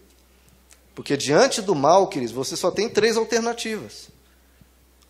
Porque 0.93 1.15
diante 1.15 1.61
do 1.61 1.73
mal, 1.73 2.07
queridos, 2.07 2.33
você 2.33 2.57
só 2.57 2.69
tem 2.69 2.89
três 2.89 3.15
alternativas. 3.15 4.09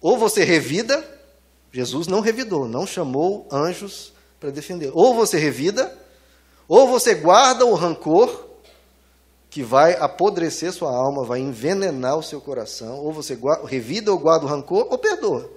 Ou 0.01 0.17
você 0.17 0.43
revida, 0.43 1.03
Jesus 1.71 2.07
não 2.07 2.21
revidou, 2.21 2.67
não 2.67 2.87
chamou 2.87 3.47
anjos 3.51 4.13
para 4.39 4.49
defender. 4.49 4.91
Ou 4.93 5.13
você 5.13 5.37
revida, 5.37 5.95
ou 6.67 6.87
você 6.87 7.15
guarda 7.15 7.65
o 7.65 7.73
rancor, 7.73 8.47
que 9.49 9.63
vai 9.63 9.95
apodrecer 9.95 10.71
sua 10.71 10.95
alma, 10.95 11.23
vai 11.23 11.39
envenenar 11.39 12.17
o 12.17 12.23
seu 12.23 12.39
coração. 12.39 12.99
Ou 12.99 13.11
você 13.11 13.35
guarda, 13.35 13.67
revida 13.67 14.11
ou 14.11 14.19
guarda 14.19 14.45
o 14.45 14.49
rancor, 14.49 14.87
ou 14.89 14.97
perdoa. 14.97 15.49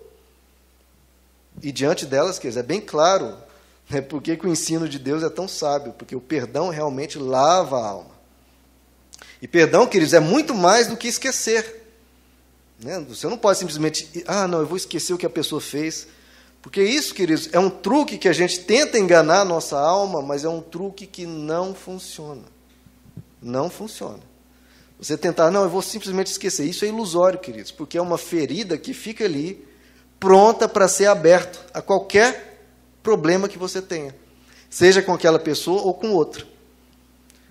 E 1.63 1.71
diante 1.71 2.07
delas, 2.07 2.39
quer 2.39 2.49
dizer, 2.49 2.61
é 2.61 2.65
bem 2.65 2.81
claro 2.81 3.37
né, 3.91 4.01
por 4.01 4.23
que 4.23 4.33
o 4.33 4.49
ensino 4.49 4.89
de 4.89 4.99
Deus 4.99 5.23
é 5.23 5.29
tão 5.29 5.47
sábio, 5.47 5.93
porque 5.93 6.17
o 6.17 6.21
perdão 6.21 6.71
realmente 6.71 7.19
lava 7.19 7.79
a 7.79 7.87
alma. 7.87 8.13
E 9.41 9.49
perdão, 9.49 9.87
queridos, 9.87 10.15
é 10.15 10.21
muito 10.21 10.55
mais 10.55 10.87
do 10.87 10.97
que 10.97 11.09
esquecer. 11.09 11.82
Né? 12.83 13.05
Você 13.09 13.29
não 13.29 13.39
pode 13.39 13.59
simplesmente, 13.59 14.25
ah, 14.27 14.49
não, 14.49 14.61
eu 14.61 14.67
vou 14.67 14.77
esquecer 14.77 15.15
o 15.15 15.19
que 15.19 15.27
a 15.27 15.31
pessoa 15.31 15.61
fez. 15.61 16.09
Porque 16.61 16.83
isso, 16.83 17.15
queridos, 17.15 17.49
é 17.53 17.59
um 17.59 17.71
truque 17.71 18.19
que 18.19 18.29
a 18.29 18.33
gente 18.33 18.61
tenta 18.61 18.99
enganar 18.99 19.41
a 19.41 19.45
nossa 19.45 19.79
alma, 19.79 20.21
mas 20.21 20.45
é 20.45 20.49
um 20.49 20.61
truque 20.61 21.07
que 21.07 21.27
não 21.27 21.75
funciona. 21.75 22.43
Não 23.41 23.69
funciona. 23.71 24.21
Você 24.99 25.17
tentar, 25.17 25.51
não, 25.51 25.65
eu 25.65 25.69
vou 25.69 25.83
simplesmente 25.83 26.29
esquecer. 26.29 26.65
Isso 26.65 26.85
é 26.85 26.89
ilusório, 26.89 27.41
queridos, 27.41 27.73
porque 27.73 27.99
é 27.99 28.03
uma 28.03 28.19
ferida 28.19 28.79
que 28.79 28.95
fica 28.95 29.25
ali, 29.25 29.67
pronta 30.21 30.69
para 30.69 30.87
ser 30.87 31.07
aberta 31.07 31.59
a 31.75 31.83
qualquer 31.83 32.65
problema 33.03 33.49
que 33.49 33.59
você 33.59 33.83
tenha, 33.83 34.15
seja 34.71 35.03
com 35.03 35.13
aquela 35.13 35.41
pessoa 35.41 35.83
ou 35.83 35.93
com 35.93 36.13
outra. 36.13 36.47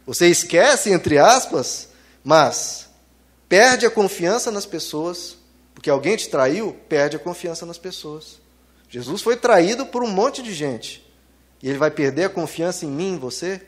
Você 0.05 0.27
esquece, 0.27 0.91
entre 0.91 1.17
aspas, 1.17 1.89
mas 2.23 2.89
perde 3.51 3.85
a 3.85 3.91
confiança 3.91 4.49
nas 4.49 4.65
pessoas, 4.65 5.35
porque 5.73 5.89
alguém 5.89 6.15
te 6.15 6.29
traiu, 6.29 6.73
perde 6.87 7.17
a 7.17 7.19
confiança 7.19 7.65
nas 7.65 7.77
pessoas. 7.77 8.39
Jesus 8.87 9.21
foi 9.21 9.35
traído 9.35 9.85
por 9.85 10.01
um 10.01 10.07
monte 10.07 10.41
de 10.41 10.53
gente. 10.53 11.05
E 11.61 11.67
ele 11.67 11.77
vai 11.77 11.91
perder 11.91 12.23
a 12.23 12.29
confiança 12.29 12.85
em 12.85 12.89
mim, 12.89 13.15
em 13.15 13.17
você? 13.17 13.61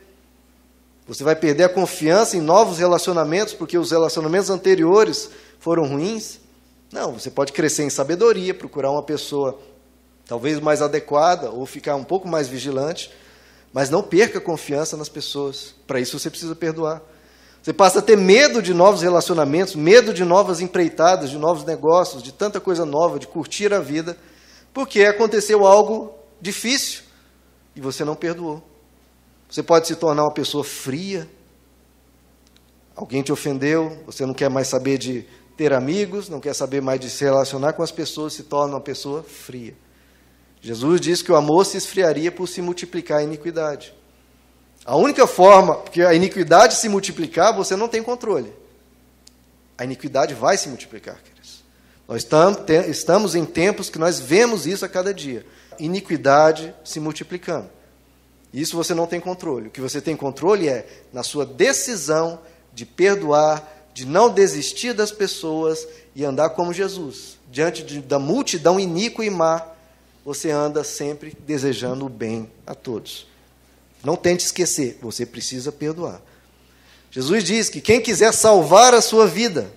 Você 1.05 1.21
vai 1.21 1.35
perder 1.35 1.65
a 1.65 1.69
confiança 1.69 2.37
em 2.37 2.39
novos 2.39 2.77
relacionamentos, 2.77 3.53
porque 3.53 3.77
os 3.77 3.91
relacionamentos 3.91 4.49
anteriores 4.49 5.29
foram 5.59 5.85
ruins? 5.85 6.39
Não, 6.89 7.19
você 7.19 7.29
pode 7.29 7.51
crescer 7.51 7.83
em 7.83 7.89
sabedoria, 7.89 8.53
procurar 8.53 8.89
uma 8.89 9.03
pessoa 9.03 9.59
talvez 10.25 10.61
mais 10.61 10.81
adequada, 10.81 11.51
ou 11.51 11.65
ficar 11.65 11.97
um 11.97 12.05
pouco 12.05 12.25
mais 12.25 12.47
vigilante, 12.47 13.11
mas 13.73 13.89
não 13.89 14.01
perca 14.01 14.37
a 14.37 14.41
confiança 14.41 14.95
nas 14.95 15.09
pessoas. 15.09 15.75
Para 15.85 15.99
isso 15.99 16.17
você 16.17 16.29
precisa 16.29 16.55
perdoar. 16.55 17.01
Você 17.63 17.71
passa 17.71 17.99
a 17.99 18.01
ter 18.01 18.17
medo 18.17 18.61
de 18.61 18.73
novos 18.73 19.03
relacionamentos, 19.03 19.73
medo 19.73 20.13
de 20.13 20.25
novas 20.25 20.59
empreitadas, 20.59 21.29
de 21.29 21.37
novos 21.37 21.63
negócios, 21.63 22.21
de 22.21 22.33
tanta 22.33 22.59
coisa 22.59 22.85
nova, 22.85 23.17
de 23.17 23.25
curtir 23.25 23.73
a 23.73 23.79
vida, 23.79 24.17
porque 24.73 25.05
aconteceu 25.05 25.65
algo 25.65 26.13
difícil 26.41 27.03
e 27.73 27.79
você 27.79 28.03
não 28.03 28.17
perdoou. 28.17 28.61
Você 29.49 29.63
pode 29.63 29.87
se 29.87 29.95
tornar 29.95 30.23
uma 30.23 30.33
pessoa 30.33 30.61
fria. 30.61 31.25
Alguém 32.97 33.23
te 33.23 33.31
ofendeu, 33.31 33.97
você 34.05 34.25
não 34.25 34.33
quer 34.33 34.49
mais 34.49 34.67
saber 34.67 34.97
de 34.97 35.25
ter 35.55 35.71
amigos, 35.71 36.27
não 36.27 36.41
quer 36.41 36.53
saber 36.53 36.81
mais 36.81 36.99
de 36.99 37.09
se 37.09 37.23
relacionar 37.23 37.71
com 37.71 37.81
as 37.81 37.93
pessoas, 37.93 38.33
se 38.33 38.43
torna 38.43 38.73
uma 38.73 38.81
pessoa 38.81 39.23
fria. 39.23 39.73
Jesus 40.59 40.99
disse 40.99 41.23
que 41.23 41.31
o 41.31 41.35
amor 41.37 41.65
se 41.65 41.77
esfriaria 41.77 42.29
por 42.29 42.45
se 42.45 42.61
multiplicar 42.61 43.19
a 43.19 43.23
iniquidade. 43.23 43.93
A 44.85 44.95
única 44.95 45.25
forma, 45.25 45.75
porque 45.75 46.01
a 46.01 46.13
iniquidade 46.13 46.75
se 46.75 46.89
multiplicar, 46.89 47.55
você 47.55 47.75
não 47.75 47.87
tem 47.87 48.03
controle. 48.03 48.53
A 49.77 49.83
iniquidade 49.83 50.33
vai 50.33 50.57
se 50.57 50.67
multiplicar, 50.67 51.17
queridos. 51.21 51.63
Nós 52.07 52.27
estamos 52.87 53.33
em 53.33 53.45
tempos 53.45 53.89
que 53.89 53.97
nós 53.97 54.19
vemos 54.19 54.67
isso 54.67 54.83
a 54.83 54.89
cada 54.89 55.13
dia. 55.13 55.45
Iniquidade 55.79 56.75
se 56.83 56.99
multiplicando. 56.99 57.69
Isso 58.53 58.75
você 58.75 58.93
não 58.93 59.07
tem 59.07 59.19
controle. 59.19 59.67
O 59.69 59.71
que 59.71 59.81
você 59.81 60.01
tem 60.01 60.15
controle 60.15 60.67
é 60.67 60.85
na 61.11 61.23
sua 61.23 61.45
decisão 61.45 62.39
de 62.73 62.85
perdoar, 62.85 63.67
de 63.93 64.05
não 64.05 64.29
desistir 64.29 64.93
das 64.93 65.11
pessoas 65.11 65.87
e 66.13 66.23
andar 66.25 66.49
como 66.51 66.73
Jesus. 66.73 67.37
Diante 67.49 67.83
de, 67.83 67.99
da 68.01 68.19
multidão 68.19 68.79
iníqua 68.79 69.25
e 69.25 69.29
má, 69.29 69.65
você 70.25 70.51
anda 70.51 70.83
sempre 70.83 71.35
desejando 71.45 72.05
o 72.05 72.09
bem 72.09 72.51
a 72.67 72.75
todos. 72.75 73.27
Não 74.03 74.15
tente 74.15 74.45
esquecer, 74.45 74.99
você 75.01 75.25
precisa 75.25 75.71
perdoar. 75.71 76.21
Jesus 77.09 77.43
diz 77.43 77.69
que 77.69 77.79
quem 77.79 78.01
quiser 78.01 78.33
salvar 78.33 78.93
a 78.93 79.01
sua 79.01 79.27
vida, 79.27 79.71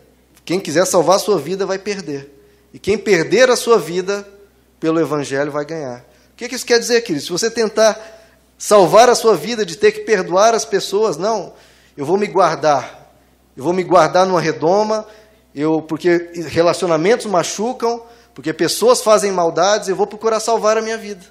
quem 0.44 0.58
quiser 0.58 0.86
salvar 0.86 1.16
a 1.16 1.20
sua 1.20 1.38
vida 1.38 1.66
vai 1.66 1.78
perder. 1.78 2.32
E 2.72 2.78
quem 2.78 2.98
perder 2.98 3.50
a 3.50 3.56
sua 3.56 3.78
vida 3.78 4.26
pelo 4.80 5.00
Evangelho 5.00 5.52
vai 5.52 5.64
ganhar. 5.64 6.04
O 6.32 6.36
que 6.36 6.54
isso 6.54 6.66
quer 6.66 6.78
dizer, 6.78 7.00
querido? 7.02 7.24
Se 7.24 7.30
você 7.30 7.50
tentar 7.50 8.16
salvar 8.58 9.08
a 9.08 9.14
sua 9.14 9.36
vida 9.36 9.64
de 9.64 9.76
ter 9.76 9.92
que 9.92 10.00
perdoar 10.00 10.54
as 10.54 10.64
pessoas. 10.64 11.16
Não, 11.16 11.52
eu 11.96 12.04
vou 12.04 12.16
me 12.16 12.26
guardar. 12.26 13.14
Eu 13.56 13.64
vou 13.64 13.72
me 13.72 13.82
guardar 13.82 14.26
numa 14.26 14.40
redoma, 14.40 15.06
eu 15.54 15.80
porque 15.80 16.30
relacionamentos 16.48 17.24
machucam, 17.24 18.02
porque 18.34 18.52
pessoas 18.52 19.00
fazem 19.00 19.32
maldades, 19.32 19.88
eu 19.88 19.96
vou 19.96 20.06
procurar 20.06 20.40
salvar 20.40 20.76
a 20.76 20.82
minha 20.82 20.98
vida. 20.98 21.24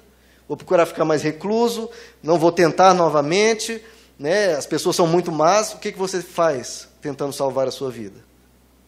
Vou 0.48 0.56
procurar 0.56 0.86
ficar 0.86 1.04
mais 1.04 1.22
recluso, 1.22 1.90
não 2.22 2.38
vou 2.38 2.52
tentar 2.52 2.94
novamente, 2.94 3.82
né? 4.18 4.54
As 4.54 4.66
pessoas 4.66 4.94
são 4.94 5.06
muito 5.06 5.32
más. 5.32 5.72
O 5.72 5.78
que 5.78 5.92
que 5.92 5.98
você 5.98 6.22
faz 6.22 6.88
tentando 7.00 7.32
salvar 7.32 7.66
a 7.66 7.72
sua 7.72 7.90
vida? 7.90 8.24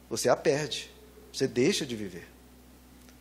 Você 0.08 0.28
a 0.28 0.36
perde. 0.36 0.90
Você 1.32 1.46
deixa 1.46 1.84
de 1.84 1.94
viver. 1.96 2.28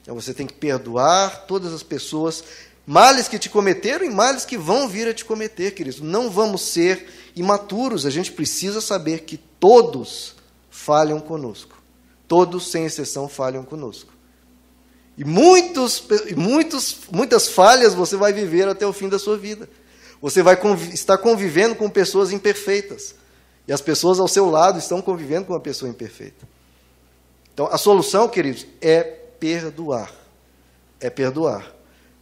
Então 0.02 0.16
você 0.16 0.34
tem 0.34 0.48
que 0.48 0.54
perdoar 0.54 1.46
todas 1.46 1.74
as 1.74 1.84
pessoas 1.84 2.44
males 2.86 3.28
que 3.28 3.38
te 3.38 3.50
cometeram 3.50 4.06
e 4.06 4.10
males 4.10 4.46
que 4.46 4.58
vão 4.58 4.88
vir 4.88 5.08
a 5.08 5.14
te 5.14 5.26
cometer, 5.26 5.72
queridos. 5.72 6.00
Não 6.00 6.30
vamos 6.30 6.62
ser 6.62 7.08
imaturos, 7.36 8.06
a 8.06 8.10
gente 8.10 8.32
precisa 8.32 8.80
saber 8.80 9.22
que 9.22 9.38
todos 9.38 10.36
falham 10.70 11.20
conosco. 11.20 11.78
Todos, 12.28 12.72
sem 12.72 12.86
exceção, 12.86 13.28
falham 13.28 13.64
conosco. 13.64 14.14
E 15.18 15.26
muitos, 15.26 16.04
muitos, 16.36 16.98
muitas 17.12 17.48
falhas 17.48 17.96
você 17.96 18.16
vai 18.16 18.32
viver 18.32 18.68
até 18.68 18.86
o 18.86 18.94
fim 18.94 19.10
da 19.10 19.18
sua 19.18 19.38
vida. 19.38 19.68
Você 20.22 20.44
vai 20.44 20.56
conv 20.56 20.94
estar 20.94 21.18
convivendo 21.18 21.76
com 21.76 21.90
pessoas 21.90 22.32
imperfeitas. 22.32 23.16
E 23.68 23.74
as 23.74 23.82
pessoas 23.82 24.20
ao 24.20 24.28
seu 24.28 24.50
lado 24.50 24.78
estão 24.78 25.02
convivendo 25.02 25.46
com 25.46 25.54
uma 25.54 25.60
pessoa 25.60 25.90
imperfeita. 25.90 26.48
Então, 27.54 27.68
a 27.72 27.78
solução, 27.78 28.30
queridos, 28.30 28.68
é 28.80 29.02
perdoar. 29.02 30.12
É 31.00 31.10
perdoar 31.10 31.76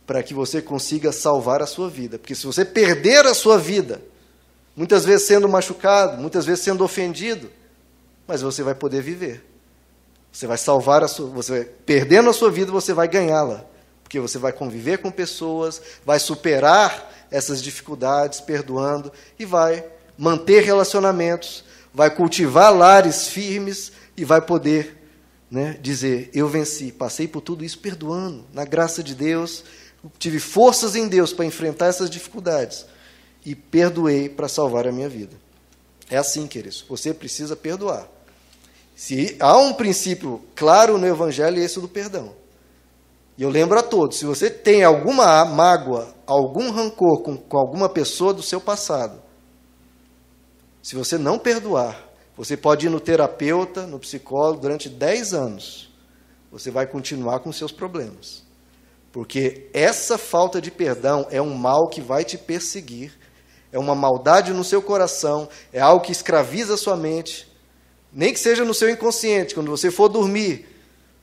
para 0.08 0.24
que 0.24 0.34
você 0.34 0.62
consiga 0.62 1.12
salvar 1.12 1.62
a 1.62 1.66
sua 1.66 1.90
vida. 1.90 2.18
Porque 2.18 2.36
se 2.36 2.46
você 2.46 2.64
perder 2.64 3.26
a 3.26 3.34
sua 3.34 3.58
vida, 3.58 4.02
muitas 4.76 5.04
vezes 5.04 5.28
sendo 5.28 5.50
machucado, 5.50 6.22
muitas 6.22 6.46
vezes 6.46 6.64
sendo 6.64 6.84
ofendido, 6.84 7.52
mas 8.28 8.42
você 8.42 8.64
vai 8.64 8.76
poder 8.76 9.02
viver. 9.02 9.44
Você 10.36 10.48
vai 10.48 10.58
salvar 10.58 11.02
a 11.02 11.08
sua, 11.08 11.28
você 11.28 11.64
perdendo 11.86 12.30
a 12.30 12.34
sua 12.34 12.52
vida, 12.52 12.70
você 12.70 12.94
vai 12.94 13.08
ganhá-la, 13.08 13.66
porque 14.04 14.20
você 14.20 14.38
vai 14.38 14.52
conviver 14.52 14.98
com 14.98 15.10
pessoas, 15.10 15.82
vai 16.06 16.20
superar 16.20 17.26
essas 17.32 17.64
dificuldades, 17.64 18.42
perdoando 18.42 19.14
e 19.40 19.46
vai 19.46 19.86
manter 20.18 20.62
relacionamentos, 20.62 21.64
vai 21.94 22.10
cultivar 22.10 22.76
lares 22.76 23.30
firmes 23.30 23.94
e 24.18 24.26
vai 24.26 24.42
poder 24.42 25.08
né, 25.50 25.80
dizer: 25.82 26.30
Eu 26.34 26.50
venci, 26.50 26.92
passei 26.92 27.30
por 27.30 27.40
tudo 27.40 27.64
isso 27.64 27.80
perdoando, 27.80 28.44
na 28.54 28.66
graça 28.66 29.02
de 29.02 29.16
Deus, 29.16 29.64
tive 30.20 30.42
forças 30.42 30.98
em 30.98 31.08
Deus 31.08 31.32
para 31.32 31.46
enfrentar 31.46 31.86
essas 31.86 32.10
dificuldades 32.10 32.86
e 33.46 33.56
perdoei 33.56 34.28
para 34.28 34.50
salvar 34.50 34.86
a 34.86 34.92
minha 34.92 35.08
vida. 35.08 35.38
É 36.10 36.18
assim, 36.18 36.46
queridos, 36.46 36.84
você 36.90 37.14
precisa 37.14 37.56
perdoar. 37.56 38.15
Se 38.96 39.36
há 39.42 39.58
um 39.58 39.74
princípio 39.74 40.42
claro 40.56 40.98
no 40.98 41.06
Evangelho, 41.06 41.60
é 41.60 41.66
esse 41.66 41.80
do 41.82 41.88
perdão. 41.88 42.34
E 43.38 43.44
eu 43.44 43.50
lembro 43.50 43.78
a 43.78 43.84
todos: 43.84 44.18
se 44.18 44.26
você 44.26 44.50
tem 44.50 44.84
alguma 44.84 45.44
mágoa, 45.44 46.16
algum 46.26 46.72
rancor 46.72 47.22
com, 47.22 47.36
com 47.36 47.58
alguma 47.58 47.90
pessoa 47.90 48.34
do 48.34 48.42
seu 48.42 48.62
passado, 48.62 49.22
se 50.82 50.96
você 50.96 51.18
não 51.18 51.38
perdoar, 51.38 52.00
você 52.38 52.56
pode 52.56 52.86
ir 52.86 52.90
no 52.90 53.00
terapeuta, 53.00 53.86
no 53.86 54.00
psicólogo 54.00 54.62
durante 54.62 54.88
10 54.88 55.34
anos. 55.34 55.90
Você 56.52 56.72
vai 56.72 56.88
continuar 56.88 57.40
com 57.40 57.52
seus 57.52 57.72
problemas. 57.72 58.44
Porque 59.12 59.70
essa 59.74 60.18
falta 60.18 60.62
de 60.62 60.70
perdão 60.70 61.26
é 61.32 61.42
um 61.42 61.54
mal 61.54 61.88
que 61.88 62.02
vai 62.02 62.24
te 62.24 62.38
perseguir, 62.38 63.14
é 63.72 63.80
uma 63.80 63.96
maldade 63.96 64.54
no 64.54 64.64
seu 64.64 64.82
coração, 64.82 65.50
é 65.72 65.80
algo 65.80 66.04
que 66.04 66.12
escraviza 66.12 66.74
a 66.74 66.78
sua 66.78 66.96
mente, 66.96 67.48
nem 68.16 68.34
que 68.34 68.40
seja 68.40 68.64
no 68.64 68.74
seu 68.74 68.90
inconsciente, 68.90 69.54
quando 69.54 69.70
você 69.70 69.92
for 69.92 70.08
dormir, 70.08 70.66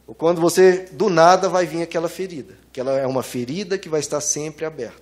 ou 0.06 0.14
quando 0.14 0.42
você 0.42 0.88
do 0.92 1.08
nada 1.08 1.49
vai 1.49 1.64
vir 1.64 1.80
aquela 1.80 2.06
ferida, 2.06 2.54
que 2.71 2.78
ela 2.78 2.99
é 2.99 3.06
uma 3.06 3.23
ferida 3.23 3.78
que 3.78 3.88
vai 3.88 3.99
estar 3.99 4.21
sempre 4.21 4.67
aberta. 4.67 5.00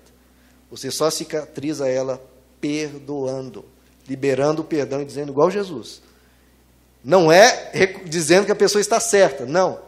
Você 0.71 0.89
só 0.89 1.11
cicatriza 1.11 1.89
ela 1.89 2.23
perdoando, 2.61 3.65
liberando 4.09 4.63
o 4.63 4.65
perdão 4.65 5.03
e 5.03 5.05
dizendo 5.05 5.33
igual 5.33 5.51
Jesus. 5.51 6.01
Não 7.03 7.33
é 7.33 7.73
dizendo 8.05 8.47
que 8.47 8.53
a 8.53 8.57
pessoa 8.57 8.81
está 8.81 9.01
certa, 9.01 9.45
não. 9.45 9.81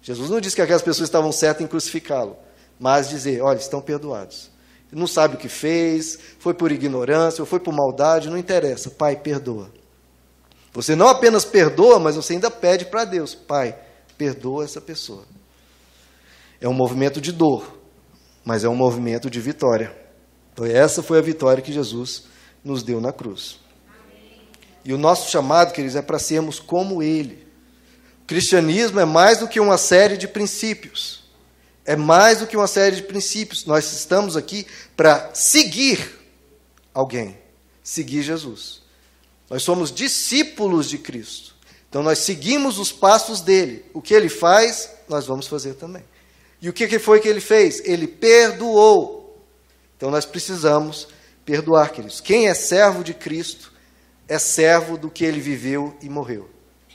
Jesus 0.00 0.30
não 0.30 0.40
disse 0.40 0.56
que 0.56 0.62
aquelas 0.62 0.80
pessoas 0.80 1.06
estavam 1.06 1.30
certas 1.32 1.62
em 1.62 1.68
crucificá-lo, 1.68 2.34
mas 2.78 3.10
dizer, 3.10 3.42
olha, 3.42 3.58
estão 3.58 3.82
perdoados. 3.82 4.50
Não 4.90 5.06
sabe 5.06 5.34
o 5.34 5.38
que 5.38 5.50
fez, 5.50 6.18
foi 6.38 6.54
por 6.54 6.72
ignorância, 6.72 7.42
ou 7.42 7.46
foi 7.46 7.60
por 7.60 7.74
maldade, 7.74 8.30
não 8.30 8.38
interessa. 8.38 8.88
Pai, 8.90 9.16
perdoa. 9.16 9.70
Você 10.72 10.94
não 10.94 11.08
apenas 11.08 11.44
perdoa, 11.44 11.98
mas 11.98 12.16
você 12.16 12.34
ainda 12.34 12.50
pede 12.50 12.84
para 12.84 13.04
Deus, 13.04 13.34
Pai, 13.34 13.76
perdoa 14.16 14.64
essa 14.64 14.80
pessoa. 14.80 15.24
É 16.60 16.68
um 16.68 16.74
movimento 16.74 17.20
de 17.20 17.32
dor, 17.32 17.78
mas 18.44 18.64
é 18.64 18.68
um 18.68 18.76
movimento 18.76 19.28
de 19.28 19.40
vitória. 19.40 19.96
Então, 20.52 20.64
essa 20.66 21.02
foi 21.02 21.18
a 21.18 21.22
vitória 21.22 21.62
que 21.62 21.72
Jesus 21.72 22.24
nos 22.62 22.82
deu 22.82 23.00
na 23.00 23.12
cruz. 23.12 23.58
E 24.84 24.92
o 24.92 24.98
nosso 24.98 25.30
chamado, 25.30 25.72
queridos, 25.72 25.96
é 25.96 26.02
para 26.02 26.18
sermos 26.18 26.58
como 26.58 27.02
Ele 27.02 27.50
cristianismo 28.30 29.00
é 29.00 29.04
mais 29.04 29.38
do 29.38 29.48
que 29.48 29.58
uma 29.58 29.76
série 29.76 30.16
de 30.16 30.28
princípios. 30.28 31.24
É 31.84 31.96
mais 31.96 32.38
do 32.38 32.46
que 32.46 32.56
uma 32.56 32.68
série 32.68 32.94
de 32.94 33.02
princípios. 33.02 33.66
Nós 33.66 33.92
estamos 33.92 34.36
aqui 34.36 34.68
para 34.96 35.34
seguir 35.34 35.98
alguém, 36.94 37.36
seguir 37.82 38.22
Jesus. 38.22 38.82
Nós 39.50 39.62
somos 39.62 39.92
discípulos 39.92 40.88
de 40.88 40.96
Cristo. 40.96 41.54
Então 41.88 42.02
nós 42.02 42.20
seguimos 42.20 42.78
os 42.78 42.92
passos 42.92 43.42
dele. 43.42 43.84
O 43.92 44.00
que 44.00 44.14
ele 44.14 44.28
faz, 44.28 44.90
nós 45.08 45.26
vamos 45.26 45.46
fazer 45.46 45.74
também. 45.74 46.04
E 46.62 46.68
o 46.68 46.72
que 46.72 46.98
foi 46.98 47.20
que 47.20 47.28
ele 47.28 47.40
fez? 47.40 47.82
Ele 47.84 48.06
perdoou. 48.06 49.44
Então 49.96 50.10
nós 50.10 50.24
precisamos 50.24 51.08
perdoar, 51.44 51.90
queridos. 51.90 52.20
Quem 52.20 52.48
é 52.48 52.54
servo 52.54 53.02
de 53.02 53.12
Cristo 53.12 53.72
é 54.28 54.38
servo 54.38 54.96
do 54.96 55.10
que 55.10 55.24
ele 55.24 55.40
viveu 55.40 55.94
e 56.00 56.08
morreu 56.08 56.48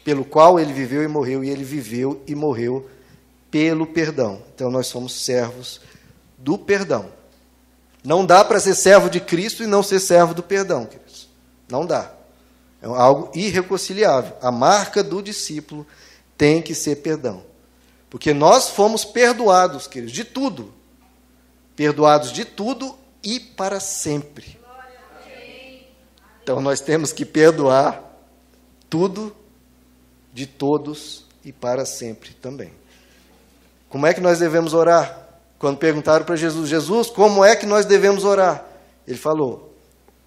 pelo 0.06 0.24
qual 0.24 0.60
ele 0.60 0.72
viveu 0.72 1.04
e 1.04 1.08
morreu, 1.08 1.44
e 1.44 1.50
ele 1.50 1.64
viveu 1.64 2.22
e 2.28 2.36
morreu 2.36 2.88
pelo 3.50 3.88
perdão. 3.88 4.44
Então 4.54 4.70
nós 4.70 4.86
somos 4.86 5.26
servos 5.26 5.82
do 6.38 6.60
perdão. 6.60 7.12
Não 8.04 8.24
dá 8.24 8.46
para 8.46 8.60
ser 8.60 8.76
servo 8.76 9.10
de 9.10 9.20
Cristo 9.20 9.64
e 9.64 9.68
não 9.68 9.82
ser 9.82 10.00
servo 10.00 10.36
do 10.36 10.44
perdão, 10.44 10.86
queridos. 10.86 11.28
Não 11.68 11.88
dá. 11.88 12.12
É 12.86 12.88
algo 12.88 13.32
irreconciliável. 13.34 14.38
A 14.40 14.52
marca 14.52 15.04
do 15.04 15.20
discípulo 15.20 15.88
tem 16.38 16.62
que 16.62 16.76
ser 16.76 16.98
perdão. 16.98 17.44
Porque 18.12 18.32
nós 18.32 18.70
fomos 18.70 19.04
perdoados, 19.04 19.88
queridos, 19.88 20.14
de 20.14 20.24
tudo. 20.24 20.72
Perdoados 21.76 22.32
de 22.32 22.46
tudo 22.46 22.96
e 23.24 23.40
para 23.40 23.80
sempre. 23.80 24.60
Então 26.44 26.62
nós 26.62 26.80
temos 26.80 27.12
que 27.12 27.26
perdoar 27.26 28.04
tudo 28.88 29.36
de 30.32 30.46
todos 30.46 31.26
e 31.44 31.52
para 31.52 31.86
sempre 31.86 32.36
também. 32.36 32.72
Como 33.90 34.06
é 34.06 34.14
que 34.14 34.22
nós 34.22 34.38
devemos 34.38 34.76
orar? 34.76 35.28
Quando 35.58 35.78
perguntaram 35.78 36.24
para 36.24 36.36
Jesus, 36.36 36.70
Jesus, 36.70 37.10
como 37.10 37.44
é 37.44 37.56
que 37.56 37.66
nós 37.66 37.88
devemos 37.88 38.24
orar? 38.24 38.64
Ele 39.08 39.18
falou: 39.18 39.65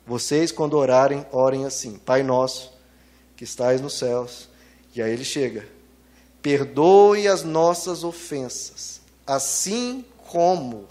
Vocês, 0.08 0.50
quando 0.50 0.72
orarem, 0.72 1.26
orem 1.30 1.66
assim: 1.66 1.98
Pai 1.98 2.22
nosso, 2.22 2.72
que 3.36 3.44
estais 3.44 3.78
nos 3.78 3.98
céus. 3.98 4.48
E 4.94 5.02
aí 5.02 5.12
ele 5.12 5.22
chega: 5.22 5.68
Perdoe 6.40 7.28
as 7.28 7.42
nossas 7.42 8.02
ofensas, 8.02 9.02
assim 9.26 10.02
como, 10.26 10.88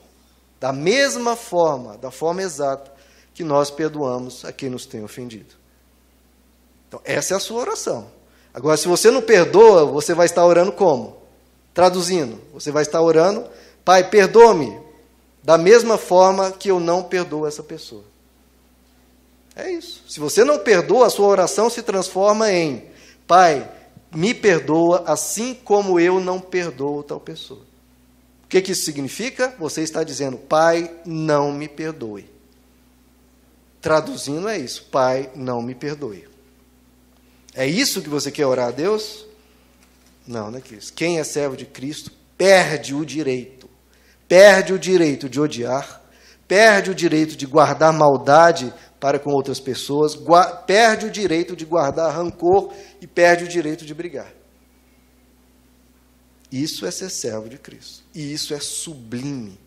da 0.60 0.72
mesma 0.72 1.36
forma, 1.36 1.98
da 1.98 2.12
forma 2.12 2.44
exata, 2.44 2.94
que 3.34 3.44
nós 3.44 3.72
perdoamos 3.72 4.46
a 4.46 4.52
quem 4.52 4.70
nos 4.70 4.86
tem 4.86 5.04
ofendido. 5.04 5.56
Então, 6.88 7.02
essa 7.04 7.34
é 7.34 7.38
a 7.38 7.40
sua 7.40 7.60
oração. 7.60 8.12
Agora, 8.54 8.78
se 8.78 8.88
você 8.88 9.10
não 9.10 9.22
perdoa, 9.24 9.84
você 9.84 10.14
vai 10.14 10.28
estar 10.28 10.46
orando 10.46 10.72
como? 10.72 11.18
Traduzindo, 11.74 12.40
você 12.54 12.72
vai 12.72 12.84
estar 12.84 13.02
orando, 13.02 13.50
Pai, 13.84 14.10
perdoa-me, 14.12 14.80
da 15.42 15.58
mesma 15.58 15.98
forma 15.98 16.52
que 16.52 16.70
eu 16.70 16.80
não 16.80 17.02
perdoo 17.02 17.48
essa 17.48 17.64
pessoa. 17.64 18.04
É 19.58 19.72
isso. 19.72 20.04
Se 20.08 20.20
você 20.20 20.44
não 20.44 20.60
perdoa, 20.60 21.08
a 21.08 21.10
sua 21.10 21.28
oração 21.28 21.68
se 21.68 21.82
transforma 21.82 22.52
em: 22.52 22.84
Pai, 23.26 23.70
me 24.16 24.34
perdoa 24.34 25.04
assim 25.08 25.56
como 25.56 26.00
eu 26.00 26.20
não 26.20 26.40
perdoo 26.40 27.02
tal 27.02 27.20
pessoa. 27.20 27.62
O 28.44 28.48
que, 28.48 28.62
que 28.62 28.72
isso 28.72 28.86
significa? 28.86 29.56
Você 29.58 29.82
está 29.82 30.04
dizendo: 30.04 30.38
Pai, 30.38 30.92
não 31.04 31.52
me 31.52 31.68
perdoe. 31.68 32.30
Traduzindo 33.82 34.48
é 34.48 34.60
isso: 34.60 34.84
Pai, 34.92 35.32
não 35.36 35.60
me 35.60 35.74
perdoe. 35.74 36.28
É 37.56 37.66
isso 37.66 38.04
que 38.04 38.10
você 38.10 38.30
quer 38.30 38.46
orar 38.46 38.68
a 38.68 38.72
Deus? 38.72 39.26
Não, 40.28 40.52
não 40.52 40.60
é 40.60 40.76
isso. 40.76 40.94
Quem 40.94 41.18
é 41.18 41.24
servo 41.24 41.58
de 41.58 41.66
Cristo 41.66 42.12
perde 42.38 42.94
o 42.94 43.04
direito. 43.04 43.68
Perde 44.28 44.74
o 44.74 44.78
direito 44.78 45.28
de 45.28 45.40
odiar, 45.40 46.02
perde 46.48 46.92
o 46.92 46.96
direito 46.96 47.36
de 47.36 47.46
guardar 47.46 47.92
maldade 47.94 48.74
para 49.00 49.20
com 49.20 49.32
outras 49.32 49.60
pessoas, 49.60 50.18
perde 50.66 51.06
o 51.06 51.12
direito 51.12 51.56
de 51.56 51.66
guardar 51.66 52.16
rancor 52.16 52.74
e 53.00 53.08
perde 53.08 53.44
o 53.44 53.48
direito 53.48 53.86
de 53.86 53.94
brigar. 53.94 54.34
Isso 56.52 56.86
é 56.86 56.92
ser 56.92 57.10
servo 57.10 57.50
de 57.50 57.58
Cristo. 57.58 58.04
E 58.16 58.34
isso 58.34 58.54
é 58.54 58.60
sublime, 58.60 59.60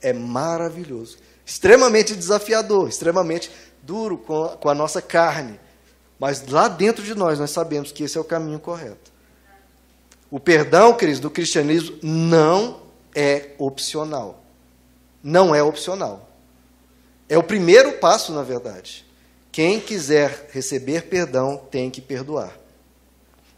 é 0.00 0.12
maravilhoso, 0.12 1.18
extremamente 1.44 2.14
desafiador, 2.14 2.88
extremamente 2.88 3.50
duro 3.82 4.18
com 4.18 4.44
a, 4.44 4.56
com 4.56 4.68
a 4.68 4.74
nossa 4.74 5.02
carne. 5.02 5.58
Mas 6.18 6.46
lá 6.46 6.68
dentro 6.68 7.02
de 7.02 7.14
nós, 7.14 7.38
nós 7.38 7.50
sabemos 7.50 7.92
que 7.92 8.04
esse 8.04 8.16
é 8.16 8.20
o 8.20 8.24
caminho 8.24 8.58
correto. 8.58 9.12
O 10.30 10.38
perdão, 10.38 10.94
queridos, 10.94 11.20
do 11.20 11.30
cristianismo 11.30 11.98
não 12.02 12.82
é 13.14 13.54
opcional. 13.58 14.42
Não 15.22 15.54
é 15.54 15.62
opcional. 15.62 16.27
É 17.28 17.36
o 17.36 17.42
primeiro 17.42 17.92
passo, 17.94 18.32
na 18.32 18.42
verdade. 18.42 19.04
Quem 19.52 19.80
quiser 19.80 20.48
receber 20.52 21.02
perdão 21.04 21.56
tem 21.70 21.90
que 21.90 22.00
perdoar. 22.00 22.56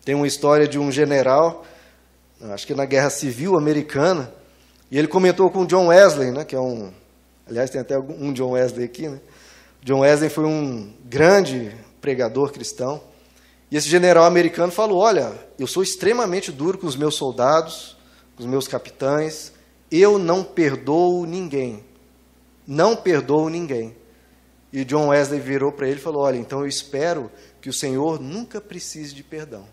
Tem 0.05 0.15
uma 0.15 0.27
história 0.27 0.67
de 0.67 0.79
um 0.79 0.91
general, 0.91 1.65
acho 2.41 2.67
que 2.67 2.75
na 2.75 2.85
Guerra 2.85 3.11
Civil 3.11 3.57
Americana, 3.57 4.33
e 4.91 4.99
ele 4.99 5.07
comentou 5.07 5.51
com 5.51 5.67
John 5.67 5.89
Wesley, 5.89 6.33
né, 6.33 6.45
que 6.45 6.57
é 6.57 6.61
um. 6.61 6.91
Aliás, 7.47 7.71
tem 7.71 7.81
até 7.81 7.99
um 7.99 8.33
John 8.33 8.53
Wesley 8.53 8.85
aqui. 8.85 9.09
Né? 9.09 9.21
John 9.83 10.01
Wesley 10.01 10.31
foi 10.31 10.45
um 10.45 10.93
grande 11.05 11.73
pregador 12.01 12.53
cristão. 12.53 13.01
E 13.71 13.77
esse 13.77 13.89
general 13.89 14.25
americano 14.25 14.73
falou: 14.73 14.99
Olha, 14.99 15.33
eu 15.59 15.67
sou 15.67 15.83
extremamente 15.83 16.51
duro 16.51 16.79
com 16.79 16.87
os 16.87 16.97
meus 16.97 17.15
soldados, 17.15 17.97
com 18.37 18.43
os 18.43 18.49
meus 18.49 18.67
capitães, 18.67 19.53
eu 19.91 20.19
não 20.19 20.43
perdoo 20.43 21.27
ninguém. 21.27 21.85
Não 22.71 22.95
perdoo 22.95 23.49
ninguém. 23.49 23.97
E 24.73 24.85
John 24.85 25.09
Wesley 25.09 25.41
virou 25.41 25.73
para 25.73 25.89
ele 25.89 25.99
e 25.99 26.03
falou: 26.03 26.23
Olha, 26.23 26.37
então 26.37 26.61
eu 26.61 26.69
espero 26.69 27.29
que 27.61 27.69
o 27.69 27.73
Senhor 27.73 28.21
nunca 28.21 28.61
precise 28.61 29.13
de 29.13 29.25
perdão. 29.25 29.67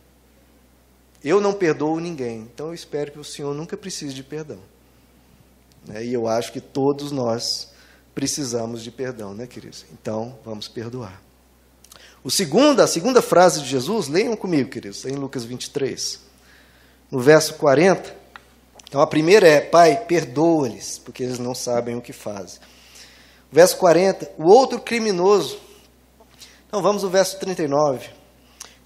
Eu 1.23 1.39
não 1.39 1.53
perdoo 1.53 1.99
ninguém, 1.99 2.39
então 2.39 2.69
eu 2.69 2.73
espero 2.73 3.11
que 3.11 3.19
o 3.19 3.23
Senhor 3.23 3.53
nunca 3.53 3.77
precise 3.77 4.15
de 4.15 4.23
perdão. 4.23 4.57
Né, 5.85 6.05
e 6.05 6.11
eu 6.11 6.27
acho 6.27 6.51
que 6.51 6.59
todos 6.59 7.11
nós 7.11 7.71
precisamos 8.15 8.83
de 8.83 8.89
perdão, 8.89 9.31
né, 9.31 9.45
queridos? 9.45 9.85
Então, 9.93 10.39
vamos 10.43 10.67
perdoar. 10.67 11.21
O 12.23 12.31
segundo, 12.31 12.81
a 12.81 12.87
segunda 12.87 13.21
frase 13.21 13.61
de 13.61 13.69
Jesus, 13.69 14.07
leiam 14.07 14.35
comigo, 14.35 14.71
queridos, 14.71 15.05
em 15.05 15.13
Lucas 15.13 15.45
23, 15.45 16.19
no 17.11 17.19
verso 17.19 17.53
40. 17.55 18.15
Então 18.89 19.01
a 19.01 19.05
primeira 19.05 19.47
é: 19.47 19.61
Pai, 19.61 20.03
perdoa-lhes, 20.07 20.97
porque 20.97 21.21
eles 21.21 21.37
não 21.37 21.53
sabem 21.53 21.95
o 21.95 22.01
que 22.01 22.11
fazem. 22.11 22.59
Verso 23.51 23.77
40, 23.77 24.31
o 24.37 24.49
outro 24.49 24.79
criminoso. 24.79 25.57
Então 26.67 26.81
vamos 26.81 27.03
ao 27.03 27.09
verso 27.09 27.39
39. 27.39 28.09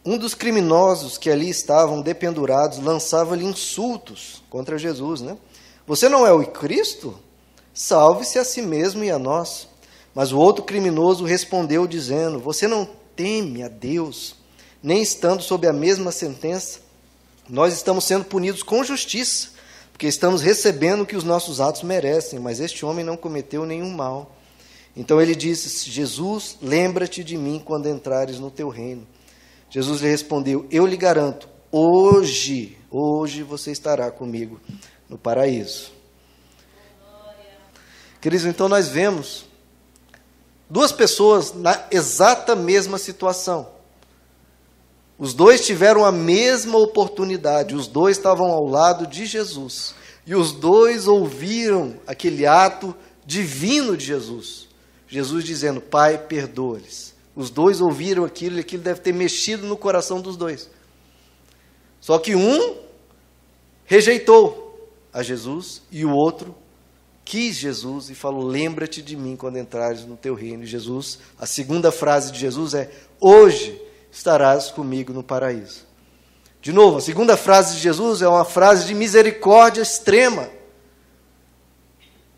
Um 0.05 0.17
dos 0.17 0.33
criminosos 0.33 1.17
que 1.17 1.29
ali 1.29 1.49
estavam 1.49 2.01
dependurados 2.01 2.79
lançava-lhe 2.79 3.45
insultos 3.45 4.43
contra 4.49 4.77
Jesus, 4.77 5.21
né? 5.21 5.37
Você 5.85 6.09
não 6.09 6.25
é 6.25 6.31
o 6.31 6.45
Cristo? 6.45 7.19
Salve-se 7.73 8.39
a 8.39 8.43
si 8.43 8.61
mesmo 8.61 9.03
e 9.03 9.11
a 9.11 9.19
nós. 9.19 9.67
Mas 10.13 10.31
o 10.31 10.37
outro 10.37 10.63
criminoso 10.63 11.23
respondeu, 11.23 11.87
dizendo: 11.87 12.39
Você 12.39 12.67
não 12.67 12.87
teme 13.15 13.63
a 13.63 13.67
Deus, 13.67 14.35
nem 14.81 15.01
estando 15.01 15.41
sob 15.41 15.67
a 15.67 15.73
mesma 15.73 16.11
sentença, 16.11 16.79
nós 17.47 17.73
estamos 17.73 18.05
sendo 18.05 18.25
punidos 18.25 18.63
com 18.63 18.83
justiça, 18.83 19.49
porque 19.91 20.07
estamos 20.07 20.41
recebendo 20.41 21.01
o 21.01 21.05
que 21.05 21.15
os 21.15 21.23
nossos 21.23 21.59
atos 21.59 21.83
merecem, 21.83 22.39
mas 22.39 22.59
este 22.59 22.85
homem 22.85 23.05
não 23.05 23.17
cometeu 23.17 23.65
nenhum 23.65 23.91
mal. 23.91 24.35
Então 24.95 25.21
ele 25.21 25.35
disse: 25.35 25.89
Jesus, 25.89 26.57
lembra-te 26.61 27.23
de 27.23 27.37
mim 27.37 27.61
quando 27.63 27.87
entrares 27.87 28.39
no 28.39 28.51
teu 28.51 28.69
reino. 28.69 29.07
Jesus 29.69 30.01
lhe 30.01 30.09
respondeu: 30.09 30.65
Eu 30.69 30.85
lhe 30.85 30.97
garanto, 30.97 31.47
hoje, 31.71 32.77
hoje 32.89 33.43
você 33.43 33.71
estará 33.71 34.11
comigo 34.11 34.59
no 35.09 35.17
paraíso. 35.17 35.91
Queridos, 38.19 38.45
então 38.45 38.69
nós 38.69 38.87
vemos 38.87 39.45
duas 40.69 40.91
pessoas 40.91 41.53
na 41.53 41.87
exata 41.89 42.55
mesma 42.55 42.97
situação. 42.97 43.67
Os 45.17 45.33
dois 45.33 45.65
tiveram 45.65 46.03
a 46.03 46.11
mesma 46.11 46.77
oportunidade, 46.77 47.75
os 47.75 47.87
dois 47.87 48.17
estavam 48.17 48.47
ao 48.47 48.65
lado 48.65 49.07
de 49.07 49.25
Jesus. 49.25 49.95
E 50.25 50.35
os 50.35 50.51
dois 50.51 51.07
ouviram 51.07 51.99
aquele 52.05 52.45
ato 52.45 52.95
divino 53.25 53.95
de 53.95 54.05
Jesus. 54.05 54.70
Jesus 55.11 55.43
dizendo: 55.43 55.81
Pai, 55.81 56.17
perdoa-lhes. 56.17 57.13
Os 57.35 57.49
dois 57.49 57.81
ouviram 57.81 58.23
aquilo 58.23 58.57
e 58.57 58.59
aquilo 58.61 58.81
deve 58.81 59.01
ter 59.01 59.13
mexido 59.13 59.67
no 59.67 59.75
coração 59.75 60.21
dos 60.21 60.37
dois. 60.37 60.69
Só 61.99 62.17
que 62.17 62.33
um 62.33 62.77
rejeitou 63.85 64.89
a 65.13 65.21
Jesus 65.21 65.81
e 65.91 66.05
o 66.05 66.11
outro 66.11 66.55
quis 67.25 67.57
Jesus 67.57 68.09
e 68.09 68.15
falou: 68.15 68.43
Lembra-te 68.43 69.01
de 69.01 69.17
mim 69.17 69.35
quando 69.35 69.57
entrares 69.57 70.05
no 70.05 70.15
teu 70.15 70.33
reino. 70.33 70.63
E 70.63 70.67
Jesus, 70.67 71.19
a 71.37 71.45
segunda 71.45 71.91
frase 71.91 72.31
de 72.31 72.39
Jesus 72.39 72.73
é: 72.73 72.89
Hoje 73.19 73.79
estarás 74.09 74.71
comigo 74.71 75.11
no 75.11 75.21
paraíso. 75.21 75.85
De 76.61 76.71
novo, 76.71 76.97
a 76.97 77.01
segunda 77.01 77.35
frase 77.35 77.75
de 77.75 77.81
Jesus 77.81 78.21
é 78.21 78.27
uma 78.27 78.45
frase 78.45 78.85
de 78.85 78.93
misericórdia 78.93 79.81
extrema. 79.81 80.49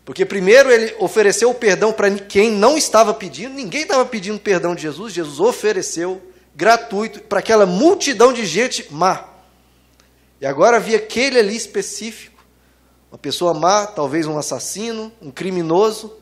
Porque 0.04 0.24
primeiro 0.24 0.70
ele 0.70 0.94
ofereceu 0.98 1.50
o 1.50 1.54
perdão 1.54 1.92
para 1.92 2.10
quem 2.10 2.50
não 2.50 2.76
estava 2.76 3.14
pedindo, 3.14 3.54
ninguém 3.54 3.82
estava 3.82 4.04
pedindo 4.04 4.38
perdão 4.38 4.74
de 4.74 4.82
Jesus, 4.82 5.14
Jesus 5.14 5.40
ofereceu 5.40 6.20
gratuito 6.54 7.22
para 7.22 7.38
aquela 7.38 7.64
multidão 7.64 8.32
de 8.32 8.44
gente 8.44 8.92
má. 8.92 9.28
E 10.40 10.46
agora 10.46 10.76
havia 10.76 10.98
aquele 10.98 11.38
ali 11.38 11.56
específico 11.56 12.34
uma 13.14 13.18
pessoa 13.18 13.54
má, 13.54 13.86
talvez 13.86 14.26
um 14.26 14.36
assassino, 14.36 15.12
um 15.22 15.30
criminoso. 15.30 16.16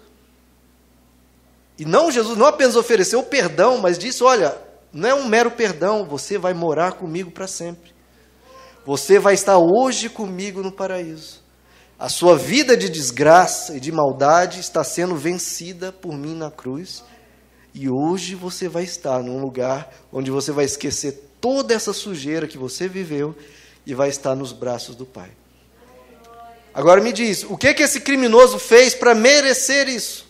E 1.78 1.86
não, 1.86 2.12
Jesus 2.12 2.36
não 2.36 2.44
apenas 2.44 2.76
ofereceu 2.76 3.20
o 3.20 3.24
perdão, 3.24 3.78
mas 3.78 3.98
disse: 3.98 4.22
Olha, 4.22 4.58
não 4.92 5.08
é 5.08 5.14
um 5.14 5.26
mero 5.26 5.50
perdão, 5.50 6.04
você 6.04 6.36
vai 6.36 6.52
morar 6.52 6.92
comigo 6.92 7.30
para 7.30 7.46
sempre. 7.46 7.94
Você 8.84 9.18
vai 9.18 9.32
estar 9.32 9.56
hoje 9.56 10.10
comigo 10.10 10.62
no 10.62 10.70
paraíso. 10.70 11.41
A 12.02 12.08
sua 12.08 12.36
vida 12.36 12.76
de 12.76 12.88
desgraça 12.88 13.76
e 13.76 13.78
de 13.78 13.92
maldade 13.92 14.58
está 14.58 14.82
sendo 14.82 15.14
vencida 15.14 15.92
por 15.92 16.12
mim 16.14 16.34
na 16.34 16.50
cruz. 16.50 17.04
E 17.72 17.88
hoje 17.88 18.34
você 18.34 18.68
vai 18.68 18.82
estar 18.82 19.22
num 19.22 19.40
lugar 19.40 19.88
onde 20.12 20.28
você 20.28 20.50
vai 20.50 20.64
esquecer 20.64 21.30
toda 21.40 21.72
essa 21.72 21.92
sujeira 21.92 22.48
que 22.48 22.58
você 22.58 22.88
viveu 22.88 23.36
e 23.86 23.94
vai 23.94 24.08
estar 24.08 24.34
nos 24.34 24.50
braços 24.50 24.96
do 24.96 25.06
Pai. 25.06 25.30
Agora 26.74 27.00
me 27.00 27.12
diz, 27.12 27.44
o 27.44 27.56
que, 27.56 27.72
que 27.72 27.84
esse 27.84 28.00
criminoso 28.00 28.58
fez 28.58 28.96
para 28.96 29.14
merecer 29.14 29.88
isso? 29.88 30.26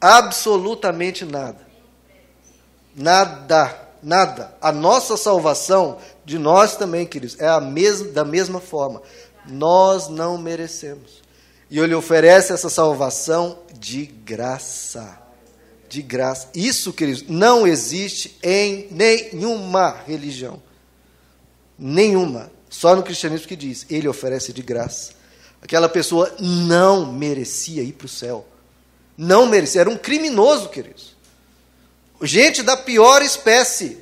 Absolutamente 0.00 1.24
nada. 1.24 1.64
Nada, 2.96 3.80
nada. 4.02 4.56
A 4.60 4.72
nossa 4.72 5.16
salvação, 5.16 5.98
de 6.24 6.36
nós 6.36 6.76
também, 6.76 7.06
queridos, 7.06 7.38
é 7.38 7.46
a 7.46 7.60
mesma, 7.60 8.08
da 8.08 8.24
mesma 8.24 8.58
forma. 8.58 9.00
Nós 9.48 10.08
não 10.08 10.38
merecemos. 10.38 11.22
E 11.70 11.78
ele 11.78 11.94
oferece 11.94 12.52
essa 12.52 12.68
salvação 12.68 13.58
de 13.78 14.06
graça. 14.06 15.20
De 15.88 16.02
graça. 16.02 16.48
Isso, 16.54 16.92
queridos, 16.92 17.24
não 17.28 17.66
existe 17.66 18.36
em 18.42 18.88
nenhuma 18.90 19.90
religião. 20.06 20.62
Nenhuma. 21.78 22.50
Só 22.68 22.94
no 22.94 23.02
cristianismo 23.02 23.46
que 23.46 23.56
diz, 23.56 23.86
ele 23.88 24.08
oferece 24.08 24.52
de 24.52 24.62
graça. 24.62 25.12
Aquela 25.62 25.88
pessoa 25.88 26.34
não 26.38 27.12
merecia 27.12 27.82
ir 27.82 27.92
para 27.92 28.06
o 28.06 28.08
céu. 28.08 28.46
Não 29.16 29.46
merecia, 29.46 29.80
era 29.80 29.90
um 29.90 29.96
criminoso, 29.96 30.68
queridos. 30.68 31.16
Gente 32.22 32.62
da 32.62 32.76
pior 32.76 33.22
espécie. 33.22 33.98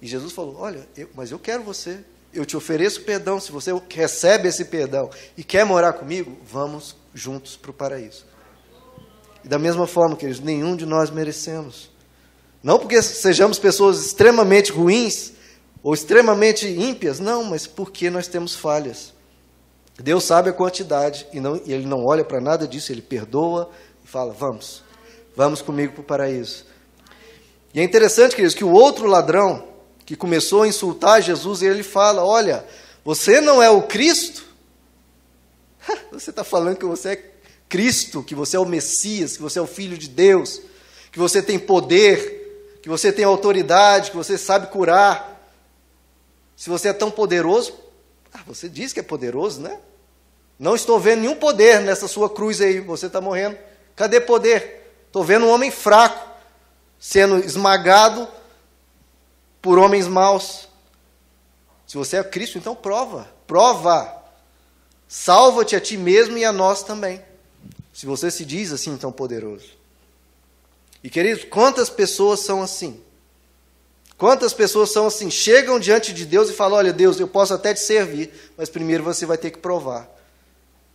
E 0.00 0.06
Jesus 0.06 0.32
falou: 0.32 0.56
Olha, 0.58 0.86
eu, 0.96 1.08
mas 1.14 1.30
eu 1.30 1.38
quero 1.38 1.62
você. 1.62 2.04
Eu 2.32 2.46
te 2.46 2.56
ofereço 2.56 3.02
perdão. 3.02 3.38
Se 3.38 3.52
você 3.52 3.70
recebe 3.90 4.48
esse 4.48 4.64
perdão 4.64 5.10
e 5.36 5.44
quer 5.44 5.64
morar 5.64 5.92
comigo, 5.92 6.38
vamos 6.44 6.96
juntos 7.14 7.56
para 7.56 7.70
o 7.70 7.74
paraíso. 7.74 8.24
E 9.44 9.48
da 9.48 9.58
mesma 9.58 9.86
forma, 9.86 10.16
queridos, 10.16 10.40
nenhum 10.40 10.76
de 10.76 10.86
nós 10.86 11.10
merecemos. 11.10 11.90
Não 12.62 12.78
porque 12.78 13.02
sejamos 13.02 13.58
pessoas 13.58 14.04
extremamente 14.06 14.70
ruins, 14.70 15.32
ou 15.82 15.92
extremamente 15.92 16.68
ímpias? 16.68 17.18
Não, 17.18 17.42
mas 17.42 17.66
porque 17.66 18.08
nós 18.08 18.28
temos 18.28 18.54
falhas. 18.54 19.12
Deus 19.98 20.24
sabe 20.24 20.50
a 20.50 20.52
quantidade 20.52 21.26
e, 21.32 21.40
não, 21.40 21.60
e 21.64 21.72
Ele 21.72 21.86
não 21.86 22.04
olha 22.04 22.24
para 22.24 22.40
nada 22.40 22.66
disso, 22.66 22.92
Ele 22.92 23.02
perdoa 23.02 23.70
e 24.04 24.08
fala: 24.08 24.32
Vamos, 24.32 24.82
vamos 25.36 25.60
comigo 25.60 25.92
para 25.92 26.00
o 26.00 26.04
paraíso. 26.04 26.64
E 27.74 27.80
é 27.80 27.82
interessante, 27.82 28.34
queridos, 28.34 28.54
que 28.54 28.64
o 28.64 28.70
outro 28.70 29.06
ladrão 29.06 29.71
que 30.12 30.16
começou 30.16 30.60
a 30.60 30.68
insultar 30.68 31.22
Jesus, 31.22 31.62
ele 31.62 31.82
fala: 31.82 32.22
Olha, 32.22 32.66
você 33.02 33.40
não 33.40 33.62
é 33.62 33.70
o 33.70 33.84
Cristo? 33.84 34.44
Você 36.12 36.28
está 36.28 36.44
falando 36.44 36.76
que 36.76 36.84
você 36.84 37.08
é 37.08 37.32
Cristo, 37.66 38.22
que 38.22 38.34
você 38.34 38.56
é 38.56 38.60
o 38.60 38.66
Messias, 38.66 39.36
que 39.36 39.42
você 39.42 39.58
é 39.58 39.62
o 39.62 39.66
Filho 39.66 39.96
de 39.96 40.08
Deus, 40.08 40.60
que 41.10 41.18
você 41.18 41.42
tem 41.42 41.58
poder, 41.58 42.78
que 42.82 42.88
você 42.90 43.10
tem 43.10 43.24
autoridade, 43.24 44.10
que 44.10 44.16
você 44.16 44.36
sabe 44.36 44.66
curar. 44.66 45.42
Se 46.54 46.68
você 46.68 46.88
é 46.88 46.92
tão 46.92 47.10
poderoso, 47.10 47.72
ah, 48.32 48.42
você 48.46 48.68
diz 48.68 48.92
que 48.92 49.00
é 49.00 49.02
poderoso, 49.02 49.62
né? 49.62 49.80
Não 50.58 50.76
estou 50.76 51.00
vendo 51.00 51.22
nenhum 51.22 51.34
poder 51.34 51.80
nessa 51.80 52.06
sua 52.06 52.28
cruz 52.28 52.60
aí, 52.60 52.78
você 52.80 53.06
está 53.06 53.20
morrendo. 53.20 53.56
Cadê 53.96 54.20
poder? 54.20 54.92
Estou 55.06 55.24
vendo 55.24 55.46
um 55.46 55.50
homem 55.50 55.70
fraco 55.70 56.28
sendo 57.00 57.38
esmagado 57.38 58.28
por 59.62 59.78
homens 59.78 60.08
maus. 60.08 60.68
Se 61.86 61.96
você 61.96 62.16
é 62.16 62.24
Cristo, 62.24 62.58
então 62.58 62.74
prova, 62.74 63.30
prova. 63.46 64.20
Salva-te 65.06 65.76
a 65.76 65.80
ti 65.80 65.96
mesmo 65.96 66.36
e 66.36 66.44
a 66.44 66.52
nós 66.52 66.82
também. 66.82 67.22
Se 67.92 68.04
você 68.04 68.30
se 68.30 68.44
diz 68.44 68.72
assim 68.72 68.96
tão 68.96 69.12
poderoso. 69.12 69.68
E 71.04 71.08
queridos, 71.08 71.44
quantas 71.44 71.88
pessoas 71.88 72.40
são 72.40 72.62
assim? 72.62 73.00
Quantas 74.16 74.54
pessoas 74.54 74.92
são 74.92 75.06
assim? 75.06 75.30
Chegam 75.30 75.78
diante 75.78 76.12
de 76.12 76.24
Deus 76.24 76.48
e 76.48 76.52
falam: 76.52 76.78
Olha, 76.78 76.92
Deus, 76.92 77.20
eu 77.20 77.28
posso 77.28 77.52
até 77.52 77.74
te 77.74 77.80
servir, 77.80 78.32
mas 78.56 78.68
primeiro 78.68 79.04
você 79.04 79.26
vai 79.26 79.36
ter 79.36 79.50
que 79.50 79.58
provar. 79.58 80.08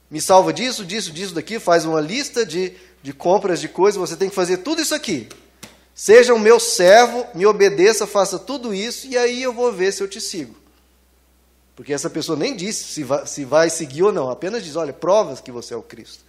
Me 0.10 0.22
salva 0.22 0.54
disso, 0.54 0.86
disso, 0.86 1.12
disso, 1.12 1.34
daqui. 1.34 1.60
Faz 1.60 1.86
uma 1.86 2.00
lista 2.00 2.46
de, 2.46 2.74
de 3.04 3.14
compras 3.14 3.60
de 3.60 3.68
coisas. 3.68 4.00
Você 4.00 4.16
tem 4.16 4.30
que 4.30 4.36
fazer 4.36 4.58
tudo 4.58 4.82
isso 4.82 4.96
aqui. 4.96 5.28
Seja 6.00 6.32
o 6.32 6.38
meu 6.40 6.60
servo, 6.60 7.26
me 7.34 7.44
obedeça, 7.48 8.06
faça 8.06 8.38
tudo 8.38 8.72
isso, 8.72 9.08
e 9.08 9.18
aí 9.18 9.42
eu 9.42 9.52
vou 9.52 9.74
ver 9.74 9.92
se 9.92 10.04
eu 10.04 10.08
te 10.08 10.22
sigo. 10.22 10.56
Porque 11.76 11.92
essa 11.92 12.08
pessoa 12.08 12.38
nem 12.38 12.56
disse 12.56 12.84
se 12.84 13.04
vai, 13.04 13.26
se 13.26 13.44
vai 13.44 13.68
seguir 13.72 14.04
ou 14.04 14.12
não, 14.12 14.30
apenas 14.30 14.64
diz: 14.64 14.76
olha, 14.76 14.94
provas 14.94 15.42
que 15.42 15.52
você 15.52 15.74
é 15.74 15.78
o 15.78 15.82
Cristo. 15.82 16.24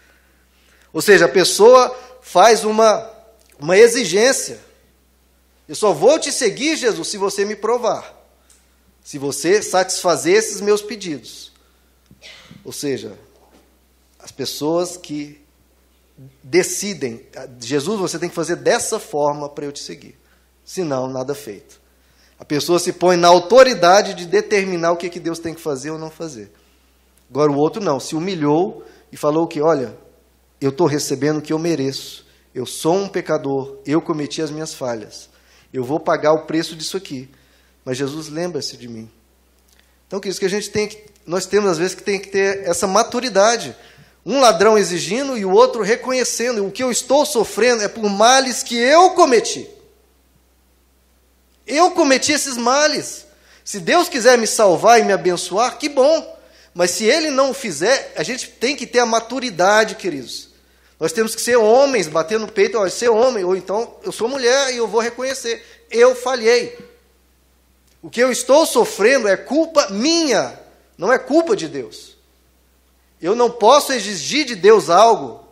Ou 0.90 1.02
seja, 1.02 1.26
a 1.26 1.28
pessoa 1.28 1.94
faz 2.22 2.64
uma, 2.64 3.11
uma 3.61 3.76
exigência. 3.76 4.59
Eu 5.68 5.74
só 5.74 5.92
vou 5.92 6.18
te 6.18 6.33
seguir, 6.33 6.74
Jesus, 6.74 7.07
se 7.09 7.18
você 7.18 7.44
me 7.44 7.54
provar. 7.54 8.16
Se 9.04 9.18
você 9.18 9.61
satisfazer 9.61 10.35
esses 10.35 10.62
meus 10.62 10.81
pedidos. 10.81 11.52
Ou 12.64 12.72
seja, 12.72 13.18
as 14.18 14.33
pessoas 14.33 14.96
que 14.96 15.46
decidem, 16.42 17.26
Jesus, 17.61 18.00
você 18.00 18.18
tem 18.18 18.28
que 18.28 18.35
fazer 18.35 18.57
dessa 18.57 18.98
forma 18.98 19.48
para 19.48 19.64
eu 19.64 19.72
te 19.72 19.83
seguir. 19.83 20.18
Senão, 20.64 21.09
nada 21.09 21.35
feito. 21.35 21.81
A 22.38 22.44
pessoa 22.44 22.78
se 22.78 22.92
põe 22.92 23.16
na 23.16 23.28
autoridade 23.28 24.14
de 24.14 24.26
determinar 24.26 24.92
o 24.92 24.96
que, 24.96 25.09
que 25.09 25.20
Deus 25.20 25.38
tem 25.38 25.54
que 25.54 25.61
fazer 25.61 25.90
ou 25.90 25.98
não 25.98 26.11
fazer. 26.11 26.50
Agora 27.31 27.50
o 27.50 27.57
outro 27.57 27.83
não, 27.83 27.98
se 27.98 28.14
humilhou 28.14 28.85
e 29.11 29.16
falou 29.16 29.46
que, 29.46 29.61
olha, 29.61 29.96
eu 30.61 30.70
estou 30.70 30.87
recebendo 30.87 31.38
o 31.38 31.42
que 31.42 31.52
eu 31.52 31.59
mereço. 31.59 32.26
Eu 32.54 32.66
sou 32.66 32.94
um 32.96 33.09
pecador, 33.09 33.78
eu 33.87 34.00
cometi 34.00 34.42
as 34.42 34.50
minhas 34.50 34.74
falhas. 34.74 35.28
Eu 35.72 35.85
vou 35.85 36.00
pagar 36.00 36.33
o 36.33 36.46
preço 36.46 36.74
disso 36.74 36.96
aqui. 36.96 37.28
Mas 37.85 37.96
Jesus 37.96 38.28
lembra-se 38.28 38.76
de 38.76 38.88
mim. 38.88 39.11
Então, 40.07 40.20
que 40.20 40.28
isso 40.28 40.40
que 40.40 40.46
a 40.46 40.50
gente 40.50 40.70
tem 40.70 40.88
que, 40.88 41.04
nós 41.26 41.46
temos 41.46 41.70
às 41.70 41.78
vezes 41.78 41.94
que 41.94 42.02
tem 42.02 42.18
que 42.18 42.28
ter 42.28 42.66
essa 42.66 42.87
maturidade. 42.87 43.76
Um 44.24 44.40
ladrão 44.40 44.76
exigindo 44.76 45.38
e 45.38 45.44
o 45.44 45.52
outro 45.52 45.83
reconhecendo 45.83 46.66
o 46.66 46.70
que 46.70 46.83
eu 46.83 46.90
estou 46.90 47.24
sofrendo 47.24 47.83
é 47.83 47.88
por 47.88 48.09
males 48.09 48.62
que 48.62 48.76
eu 48.76 49.11
cometi. 49.11 49.68
Eu 51.66 51.90
cometi 51.92 52.33
esses 52.33 52.57
males. 52.57 53.26
Se 53.64 53.81
Deus 53.81 54.09
quiser 54.09 54.38
me 54.38 54.46
salvar 54.46 54.98
e 54.98 55.02
me 55.02 55.12
abençoar, 55.12 55.78
que 55.78 55.88
bom. 55.88 56.37
Mas 56.74 56.92
se 56.92 57.04
Ele 57.04 57.31
não 57.31 57.50
o 57.50 57.54
fizer, 57.54 58.12
a 58.16 58.22
gente 58.22 58.48
tem 58.48 58.76
que 58.76 58.87
ter 58.87 59.00
a 59.00 59.07
maturidade, 59.07 59.94
queridos. 59.94 60.48
Nós 60.98 61.12
temos 61.12 61.35
que 61.35 61.40
ser 61.40 61.57
homens, 61.57 62.09
bater 62.09 62.38
no 62.38 62.48
peito, 62.48 62.76
ó, 62.76 62.88
ser 62.88 63.09
homem, 63.09 63.44
ou 63.44 63.57
então 63.57 63.96
eu 64.02 64.11
sou 64.11 64.28
mulher 64.28 64.72
e 64.72 64.78
eu 64.78 64.88
vou 64.88 65.00
reconhecer, 65.00 65.64
eu 65.90 66.14
falhei. 66.14 66.76
O 68.02 68.11
que 68.11 68.20
eu 68.20 68.33
estou 68.33 68.66
sofrendo 68.66 69.28
é 69.28 69.37
culpa 69.37 69.88
minha, 69.90 70.59
não 70.96 71.12
é 71.12 71.18
culpa 71.18 71.54
de 71.54 71.68
Deus. 71.68 72.17
Eu 73.20 73.35
não 73.35 73.50
posso 73.50 73.92
exigir 73.92 74.44
de 74.44 74.54
Deus 74.54 74.88
algo 74.88 75.46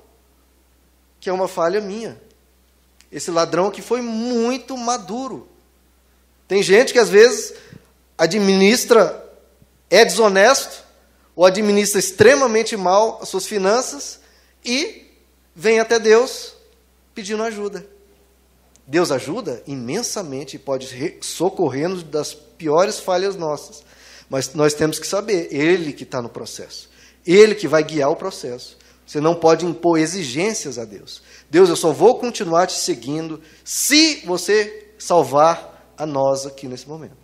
que 1.20 1.28
é 1.28 1.32
uma 1.32 1.48
falha 1.48 1.80
minha. 1.80 2.20
Esse 3.10 3.30
ladrão 3.30 3.66
aqui 3.66 3.82
foi 3.82 4.00
muito 4.00 4.76
maduro. 4.76 5.48
Tem 6.46 6.62
gente 6.62 6.92
que 6.92 6.98
às 6.98 7.08
vezes 7.08 7.54
administra, 8.16 9.24
é 9.90 10.04
desonesto, 10.04 10.84
ou 11.34 11.44
administra 11.44 11.98
extremamente 11.98 12.76
mal 12.76 13.18
as 13.20 13.28
suas 13.28 13.46
finanças 13.46 14.20
e 14.64 15.04
vem 15.54 15.80
até 15.80 15.98
Deus 15.98 16.54
pedindo 17.14 17.42
ajuda. 17.42 17.86
Deus 18.86 19.10
ajuda 19.10 19.62
imensamente 19.66 20.56
e 20.56 20.58
pode 20.58 21.18
socorrer-nos 21.20 22.04
das 22.04 22.32
piores 22.32 23.00
falhas 23.00 23.34
nossas. 23.34 23.82
Mas 24.30 24.54
nós 24.54 24.74
temos 24.74 24.98
que 24.98 25.06
saber, 25.06 25.48
Ele 25.50 25.92
que 25.92 26.04
está 26.04 26.22
no 26.22 26.28
processo. 26.28 26.88
Ele 27.26 27.54
que 27.54 27.66
vai 27.66 27.82
guiar 27.82 28.10
o 28.10 28.16
processo. 28.16 28.76
Você 29.06 29.20
não 29.20 29.34
pode 29.34 29.64
impor 29.64 29.98
exigências 29.98 30.78
a 30.78 30.84
Deus. 30.84 31.22
Deus, 31.48 31.68
eu 31.68 31.76
só 31.76 31.92
vou 31.92 32.18
continuar 32.18 32.66
te 32.66 32.74
seguindo 32.74 33.40
se 33.64 34.24
você 34.26 34.94
salvar 34.98 35.92
a 35.96 36.04
nós 36.04 36.44
aqui 36.44 36.66
nesse 36.66 36.88
momento. 36.88 37.16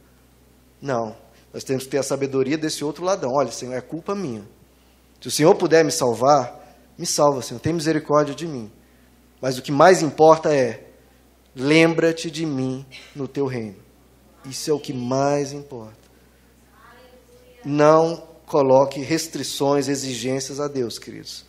Não. 0.80 1.16
Nós 1.52 1.64
temos 1.64 1.84
que 1.84 1.90
ter 1.90 1.98
a 1.98 2.02
sabedoria 2.02 2.56
desse 2.56 2.84
outro 2.84 3.04
ladrão. 3.04 3.32
Olha, 3.34 3.50
Senhor, 3.50 3.74
é 3.74 3.80
culpa 3.80 4.14
minha. 4.14 4.42
Se 5.20 5.28
o 5.28 5.30
Senhor 5.30 5.54
puder 5.54 5.84
me 5.84 5.92
salvar, 5.92 6.76
me 6.96 7.06
salva, 7.06 7.42
Senhor. 7.42 7.60
Tem 7.60 7.72
misericórdia 7.72 8.34
de 8.34 8.46
mim. 8.46 8.70
Mas 9.40 9.58
o 9.58 9.62
que 9.62 9.72
mais 9.72 10.02
importa 10.02 10.54
é: 10.54 10.88
lembra-te 11.54 12.30
de 12.30 12.46
mim 12.46 12.86
no 13.14 13.28
teu 13.28 13.46
reino. 13.46 13.76
Isso 14.44 14.70
é 14.70 14.72
o 14.72 14.80
que 14.80 14.92
mais 14.92 15.52
importa. 15.52 16.10
Não 17.64 18.31
coloque 18.46 19.00
restrições, 19.00 19.88
exigências 19.88 20.60
a 20.60 20.68
Deus, 20.68 20.98
queridos. 20.98 21.44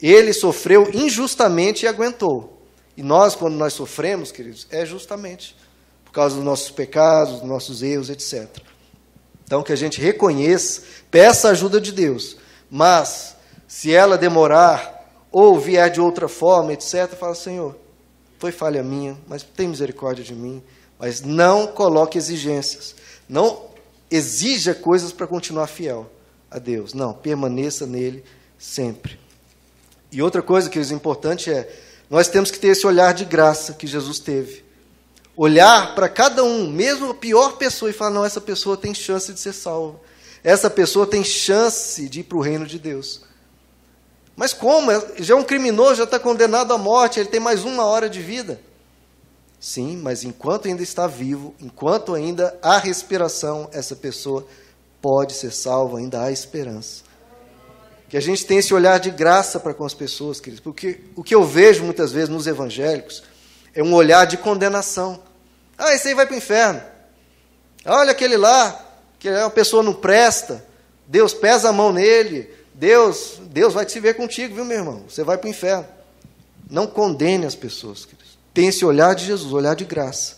Ele 0.00 0.32
sofreu 0.32 0.90
injustamente 0.92 1.84
e 1.84 1.88
aguentou. 1.88 2.60
E 2.96 3.02
nós, 3.02 3.34
quando 3.34 3.54
nós 3.54 3.72
sofremos, 3.72 4.30
queridos, 4.30 4.66
é 4.70 4.84
justamente 4.86 5.56
causa 6.16 6.36
dos 6.36 6.44
nossos 6.44 6.70
pecados, 6.70 7.40
dos 7.40 7.48
nossos 7.48 7.82
erros, 7.82 8.08
etc. 8.08 8.48
Então, 9.44 9.62
que 9.62 9.70
a 9.70 9.76
gente 9.76 10.00
reconheça, 10.00 10.80
peça 11.10 11.48
a 11.48 11.50
ajuda 11.50 11.78
de 11.78 11.92
Deus, 11.92 12.38
mas, 12.70 13.36
se 13.68 13.94
ela 13.94 14.16
demorar, 14.16 15.26
ou 15.30 15.60
vier 15.60 15.90
de 15.90 16.00
outra 16.00 16.26
forma, 16.26 16.72
etc., 16.72 17.14
fala, 17.20 17.34
Senhor, 17.34 17.76
foi 18.38 18.50
falha 18.50 18.82
minha, 18.82 19.18
mas 19.28 19.42
tem 19.42 19.68
misericórdia 19.68 20.24
de 20.24 20.34
mim, 20.34 20.62
mas 20.98 21.20
não 21.20 21.66
coloque 21.66 22.16
exigências, 22.16 22.94
não 23.28 23.66
exija 24.10 24.74
coisas 24.74 25.12
para 25.12 25.26
continuar 25.26 25.66
fiel 25.66 26.10
a 26.50 26.58
Deus, 26.58 26.94
não, 26.94 27.12
permaneça 27.12 27.86
nele 27.86 28.24
sempre. 28.58 29.18
E 30.10 30.22
outra 30.22 30.42
coisa 30.42 30.70
que 30.70 30.78
é 30.78 30.82
importante 30.82 31.50
é, 31.50 31.68
nós 32.08 32.28
temos 32.28 32.50
que 32.50 32.58
ter 32.58 32.68
esse 32.68 32.86
olhar 32.86 33.12
de 33.12 33.24
graça 33.24 33.72
que 33.72 33.86
Jesus 33.86 34.18
teve 34.18 34.66
olhar 35.36 35.94
para 35.94 36.08
cada 36.08 36.42
um, 36.42 36.68
mesmo 36.68 37.10
a 37.10 37.14
pior 37.14 37.56
pessoa, 37.56 37.90
e 37.90 37.94
falar: 37.94 38.10
não, 38.10 38.24
essa 38.24 38.40
pessoa 38.40 38.76
tem 38.76 38.94
chance 38.94 39.32
de 39.32 39.38
ser 39.38 39.52
salva. 39.52 40.00
Essa 40.42 40.70
pessoa 40.70 41.06
tem 41.06 41.22
chance 41.22 42.08
de 42.08 42.20
ir 42.20 42.22
para 42.22 42.38
o 42.38 42.40
reino 42.40 42.66
de 42.66 42.78
Deus. 42.78 43.22
Mas 44.34 44.52
como? 44.52 44.90
Já 45.18 45.34
é 45.34 45.36
um 45.36 45.44
criminoso, 45.44 45.96
já 45.96 46.04
está 46.04 46.18
condenado 46.18 46.72
à 46.72 46.78
morte, 46.78 47.18
ele 47.18 47.28
tem 47.28 47.40
mais 47.40 47.64
uma 47.64 47.84
hora 47.84 48.08
de 48.08 48.22
vida. 48.22 48.60
Sim, 49.58 49.96
mas 49.96 50.22
enquanto 50.22 50.68
ainda 50.68 50.82
está 50.82 51.06
vivo, 51.06 51.54
enquanto 51.58 52.14
ainda 52.14 52.56
há 52.62 52.78
respiração, 52.78 53.68
essa 53.72 53.96
pessoa 53.96 54.46
pode 55.00 55.32
ser 55.32 55.52
salva, 55.52 55.98
ainda 55.98 56.22
há 56.22 56.32
esperança. 56.32 57.04
Que 58.08 58.16
a 58.16 58.20
gente 58.20 58.46
tenha 58.46 58.60
esse 58.60 58.72
olhar 58.72 58.98
de 58.98 59.10
graça 59.10 59.58
para 59.58 59.74
com 59.74 59.84
as 59.84 59.94
pessoas, 59.94 60.40
queridos, 60.40 60.60
porque 60.60 61.00
o 61.16 61.22
que 61.22 61.34
eu 61.34 61.44
vejo 61.44 61.84
muitas 61.84 62.12
vezes 62.12 62.28
nos 62.28 62.46
evangélicos 62.46 63.22
é 63.74 63.82
um 63.82 63.94
olhar 63.94 64.26
de 64.26 64.36
condenação. 64.36 65.20
Ah, 65.76 65.92
esse 65.94 66.08
aí 66.08 66.14
vai 66.14 66.26
para 66.26 66.34
o 66.34 66.38
inferno. 66.38 66.80
Olha 67.84 68.12
aquele 68.12 68.36
lá, 68.36 68.84
que 69.18 69.28
é 69.28 69.40
uma 69.42 69.50
pessoa 69.50 69.82
não 69.82 69.92
presta. 69.92 70.64
Deus 71.06 71.34
pesa 71.34 71.68
a 71.68 71.72
mão 71.72 71.92
nele. 71.92 72.50
Deus, 72.74 73.40
Deus 73.42 73.74
vai 73.74 73.88
se 73.88 73.98
ver 74.00 74.14
contigo, 74.14 74.54
viu, 74.54 74.64
meu 74.64 74.78
irmão? 74.78 75.04
Você 75.08 75.22
vai 75.22 75.38
para 75.38 75.46
o 75.46 75.50
inferno. 75.50 75.86
Não 76.68 76.86
condene 76.86 77.46
as 77.46 77.54
pessoas, 77.54 78.04
queridos. 78.04 78.38
Tem 78.52 78.68
esse 78.68 78.84
olhar 78.84 79.14
de 79.14 79.24
Jesus, 79.24 79.52
olhar 79.52 79.74
de 79.74 79.84
graça. 79.84 80.36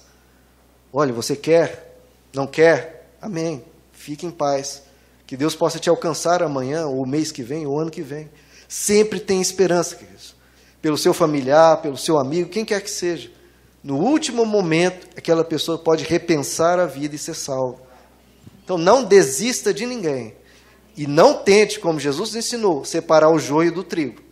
Olha, 0.93 1.13
você 1.13 1.37
quer? 1.37 1.97
Não 2.35 2.47
quer? 2.47 3.09
Amém. 3.21 3.65
Fique 3.99 4.25
em 4.25 4.31
paz. 4.31 4.85
Que 5.27 5.37
Deus 5.37 5.57
possa 5.57 5.79
te 5.79 5.91
alcançar 5.91 6.41
amanhã, 6.41 6.87
ou 6.87 7.03
o 7.03 7.07
mês 7.07 7.33
que 7.33 7.43
vem, 7.43 7.67
ou 7.67 7.79
ano 7.79 7.91
que 7.91 8.01
vem. 8.01 8.31
Sempre 8.69 9.19
tem 9.19 9.41
esperança, 9.41 9.97
queridos. 9.97 10.37
Pelo 10.81 10.97
seu 10.97 11.13
familiar, 11.13 11.83
pelo 11.83 11.97
seu 11.97 12.17
amigo, 12.17 12.49
quem 12.49 12.65
quer 12.65 12.81
que 12.81 12.91
seja. 12.91 13.29
No 13.83 13.97
último 13.99 14.47
momento, 14.47 15.09
aquela 15.17 15.43
pessoa 15.43 15.77
pode 15.77 16.05
repensar 16.05 16.79
a 16.79 16.87
vida 16.87 17.17
e 17.17 17.19
ser 17.19 17.35
salva. 17.35 17.81
Então 18.65 18.79
não 18.79 19.03
desista 19.03 19.75
de 19.75 19.85
ninguém. 19.85 20.35
E 20.97 21.07
não 21.07 21.35
tente, 21.35 21.81
como 21.81 21.99
Jesus 21.99 22.35
ensinou, 22.37 22.85
separar 22.85 23.31
o 23.31 23.39
joio 23.39 23.73
do 23.73 23.83
trigo. 23.83 24.23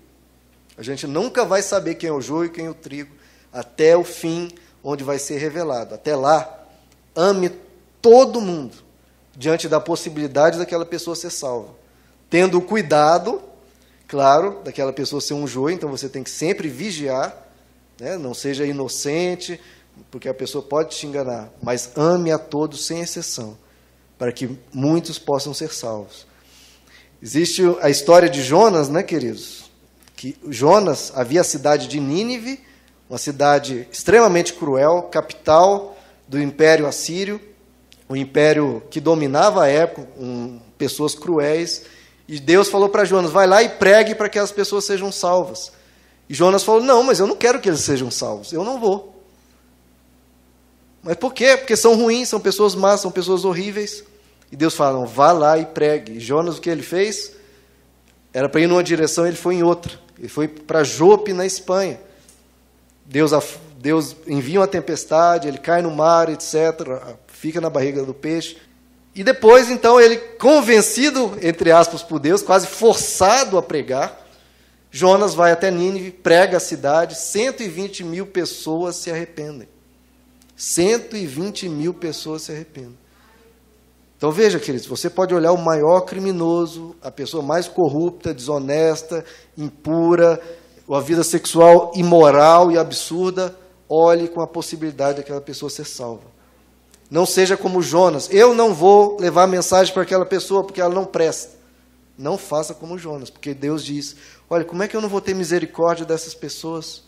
A 0.78 0.82
gente 0.82 1.06
nunca 1.06 1.44
vai 1.44 1.60
saber 1.60 1.96
quem 1.96 2.08
é 2.08 2.12
o 2.12 2.20
joio 2.20 2.46
e 2.46 2.50
quem 2.50 2.66
é 2.66 2.70
o 2.70 2.74
trigo 2.74 3.14
até 3.52 3.96
o 3.96 4.04
fim, 4.04 4.48
onde 4.82 5.02
vai 5.02 5.18
ser 5.18 5.38
revelado. 5.38 5.94
Até 5.94 6.14
lá, 6.14 6.66
ame 7.14 7.50
todo 8.00 8.40
mundo 8.40 8.85
diante 9.36 9.68
da 9.68 9.80
possibilidade 9.80 10.58
daquela 10.58 10.86
pessoa 10.86 11.14
ser 11.14 11.30
salva. 11.30 11.74
Tendo 12.30 12.58
o 12.58 12.62
cuidado, 12.62 13.42
claro, 14.08 14.60
daquela 14.64 14.92
pessoa 14.92 15.20
ser 15.20 15.34
um 15.34 15.46
joio, 15.46 15.74
então 15.74 15.90
você 15.90 16.08
tem 16.08 16.22
que 16.22 16.30
sempre 16.30 16.68
vigiar, 16.68 17.36
né? 18.00 18.16
não 18.16 18.34
seja 18.34 18.66
inocente, 18.66 19.60
porque 20.10 20.28
a 20.28 20.34
pessoa 20.34 20.62
pode 20.62 20.96
te 20.96 21.06
enganar, 21.06 21.50
mas 21.62 21.90
ame 21.96 22.32
a 22.32 22.38
todos 22.38 22.86
sem 22.86 23.00
exceção, 23.00 23.56
para 24.18 24.32
que 24.32 24.58
muitos 24.72 25.18
possam 25.18 25.52
ser 25.54 25.72
salvos. 25.72 26.26
Existe 27.22 27.62
a 27.80 27.88
história 27.88 28.28
de 28.28 28.42
Jonas, 28.42 28.88
né, 28.88 29.02
queridos? 29.02 29.70
Que 30.14 30.36
Jonas 30.48 31.12
havia 31.14 31.40
a 31.40 31.44
cidade 31.44 31.88
de 31.88 32.00
Nínive, 32.00 32.60
uma 33.08 33.18
cidade 33.18 33.88
extremamente 33.90 34.52
cruel, 34.52 35.02
capital 35.04 35.96
do 36.28 36.40
Império 36.40 36.86
Assírio, 36.86 37.40
o 38.08 38.16
império 38.16 38.82
que 38.90 39.00
dominava 39.00 39.64
a 39.64 39.68
época, 39.68 40.08
um, 40.18 40.60
pessoas 40.78 41.14
cruéis. 41.14 41.84
E 42.28 42.38
Deus 42.38 42.68
falou 42.68 42.88
para 42.88 43.04
Jonas: 43.04 43.30
vai 43.30 43.46
lá 43.46 43.62
e 43.62 43.68
pregue 43.68 44.14
para 44.14 44.28
que 44.28 44.38
as 44.38 44.52
pessoas 44.52 44.84
sejam 44.84 45.10
salvas. 45.10 45.72
E 46.28 46.34
Jonas 46.34 46.62
falou: 46.62 46.82
não, 46.82 47.02
mas 47.02 47.18
eu 47.18 47.26
não 47.26 47.36
quero 47.36 47.60
que 47.60 47.68
eles 47.68 47.80
sejam 47.80 48.10
salvos, 48.10 48.52
eu 48.52 48.64
não 48.64 48.78
vou. 48.78 49.14
Mas 51.02 51.16
por 51.16 51.32
quê? 51.32 51.56
Porque 51.56 51.76
são 51.76 51.94
ruins, 51.94 52.28
são 52.28 52.40
pessoas 52.40 52.74
más, 52.74 53.00
são 53.00 53.10
pessoas 53.10 53.44
horríveis. 53.44 54.04
E 54.50 54.56
Deus 54.56 54.74
fala: 54.74 55.04
vá 55.06 55.32
lá 55.32 55.58
e 55.58 55.66
pregue. 55.66 56.12
E 56.12 56.20
Jonas, 56.20 56.58
o 56.58 56.60
que 56.60 56.70
ele 56.70 56.82
fez? 56.82 57.32
Era 58.32 58.48
para 58.48 58.60
ir 58.60 58.66
numa 58.66 58.84
direção, 58.84 59.26
ele 59.26 59.36
foi 59.36 59.54
em 59.54 59.62
outra. 59.62 59.98
Ele 60.18 60.28
foi 60.28 60.48
para 60.48 60.84
Jope, 60.84 61.32
na 61.32 61.46
Espanha. 61.46 62.00
Deus, 63.04 63.30
Deus 63.78 64.16
envia 64.26 64.60
uma 64.60 64.66
tempestade, 64.66 65.46
ele 65.46 65.58
cai 65.58 65.80
no 65.80 65.90
mar, 65.90 66.28
etc. 66.28 66.54
Fica 67.38 67.60
na 67.60 67.68
barriga 67.68 68.02
do 68.02 68.14
peixe. 68.14 68.56
E 69.14 69.22
depois, 69.24 69.70
então, 69.70 70.00
ele, 70.00 70.16
convencido, 70.16 71.38
entre 71.42 71.70
aspas, 71.70 72.02
por 72.02 72.18
Deus, 72.18 72.42
quase 72.42 72.66
forçado 72.66 73.56
a 73.56 73.62
pregar, 73.62 74.26
Jonas 74.90 75.34
vai 75.34 75.52
até 75.52 75.70
Nínive, 75.70 76.10
prega 76.10 76.56
a 76.56 76.60
cidade, 76.60 77.18
120 77.18 78.04
mil 78.04 78.26
pessoas 78.26 78.96
se 78.96 79.10
arrependem. 79.10 79.68
120 80.56 81.68
mil 81.68 81.92
pessoas 81.92 82.42
se 82.42 82.52
arrependem. 82.52 82.96
Então 84.16 84.32
veja, 84.32 84.58
queridos, 84.58 84.86
você 84.86 85.10
pode 85.10 85.34
olhar 85.34 85.52
o 85.52 85.58
maior 85.58 86.00
criminoso, 86.02 86.96
a 87.02 87.10
pessoa 87.10 87.42
mais 87.42 87.68
corrupta, 87.68 88.32
desonesta, 88.32 89.22
impura, 89.58 90.40
a 90.90 91.00
vida 91.00 91.22
sexual 91.22 91.92
imoral 91.94 92.70
e 92.70 92.78
absurda, 92.78 93.54
olhe 93.86 94.28
com 94.28 94.40
a 94.40 94.46
possibilidade 94.46 95.18
daquela 95.18 95.40
pessoa 95.40 95.68
ser 95.68 95.84
salva. 95.84 96.35
Não 97.10 97.24
seja 97.24 97.56
como 97.56 97.82
Jonas. 97.82 98.28
Eu 98.30 98.54
não 98.54 98.74
vou 98.74 99.18
levar 99.20 99.46
mensagem 99.46 99.92
para 99.92 100.02
aquela 100.02 100.26
pessoa 100.26 100.64
porque 100.64 100.80
ela 100.80 100.94
não 100.94 101.04
presta. 101.04 101.56
Não 102.18 102.38
faça 102.38 102.74
como 102.74 102.98
Jonas, 102.98 103.28
porque 103.30 103.52
Deus 103.52 103.84
diz: 103.84 104.16
Olha, 104.48 104.64
como 104.64 104.82
é 104.82 104.88
que 104.88 104.96
eu 104.96 105.00
não 105.00 105.08
vou 105.08 105.20
ter 105.20 105.34
misericórdia 105.34 106.06
dessas 106.06 106.34
pessoas? 106.34 107.04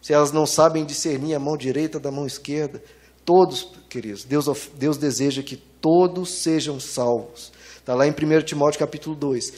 Se 0.00 0.12
elas 0.12 0.32
não 0.32 0.46
sabem 0.46 0.84
discernir 0.84 1.34
a 1.34 1.40
mão 1.40 1.56
direita 1.56 1.98
da 1.98 2.10
mão 2.10 2.26
esquerda. 2.26 2.82
Todos, 3.24 3.68
queridos, 3.88 4.22
Deus, 4.22 4.46
Deus 4.74 4.98
deseja 4.98 5.42
que 5.42 5.56
todos 5.56 6.30
sejam 6.30 6.78
salvos. 6.78 7.52
Está 7.76 7.94
lá 7.94 8.06
em 8.06 8.10
1 8.10 8.42
Timóteo 8.42 8.78
capítulo 8.78 9.16
2. 9.16 9.52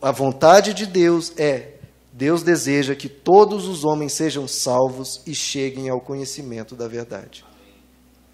A 0.00 0.10
vontade 0.10 0.72
de 0.72 0.86
Deus 0.86 1.32
é 1.36 1.74
Deus 2.12 2.42
deseja 2.42 2.94
que 2.94 3.08
todos 3.08 3.66
os 3.66 3.84
homens 3.84 4.12
sejam 4.12 4.48
salvos 4.48 5.20
e 5.26 5.34
cheguem 5.34 5.90
ao 5.90 6.00
conhecimento 6.00 6.74
da 6.74 6.88
verdade. 6.88 7.44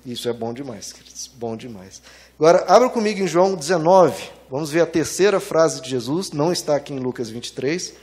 Isso 0.05 0.29
é 0.29 0.33
bom 0.33 0.55
demais, 0.55 0.93
queridos, 0.93 1.31
bom 1.35 1.57
demais. 1.57 2.01
Agora, 2.39 2.65
abra 2.67 2.89
comigo 2.89 3.21
em 3.21 3.27
João 3.27 3.55
19. 3.55 4.31
Vamos 4.49 4.71
ver 4.71 4.81
a 4.81 4.87
terceira 4.87 5.39
frase 5.39 5.81
de 5.83 5.91
Jesus, 5.91 6.33
não 6.33 6.51
está 6.51 6.75
aqui 6.75 6.93
em 6.93 6.99
Lucas 6.99 7.29
23. 7.29 7.95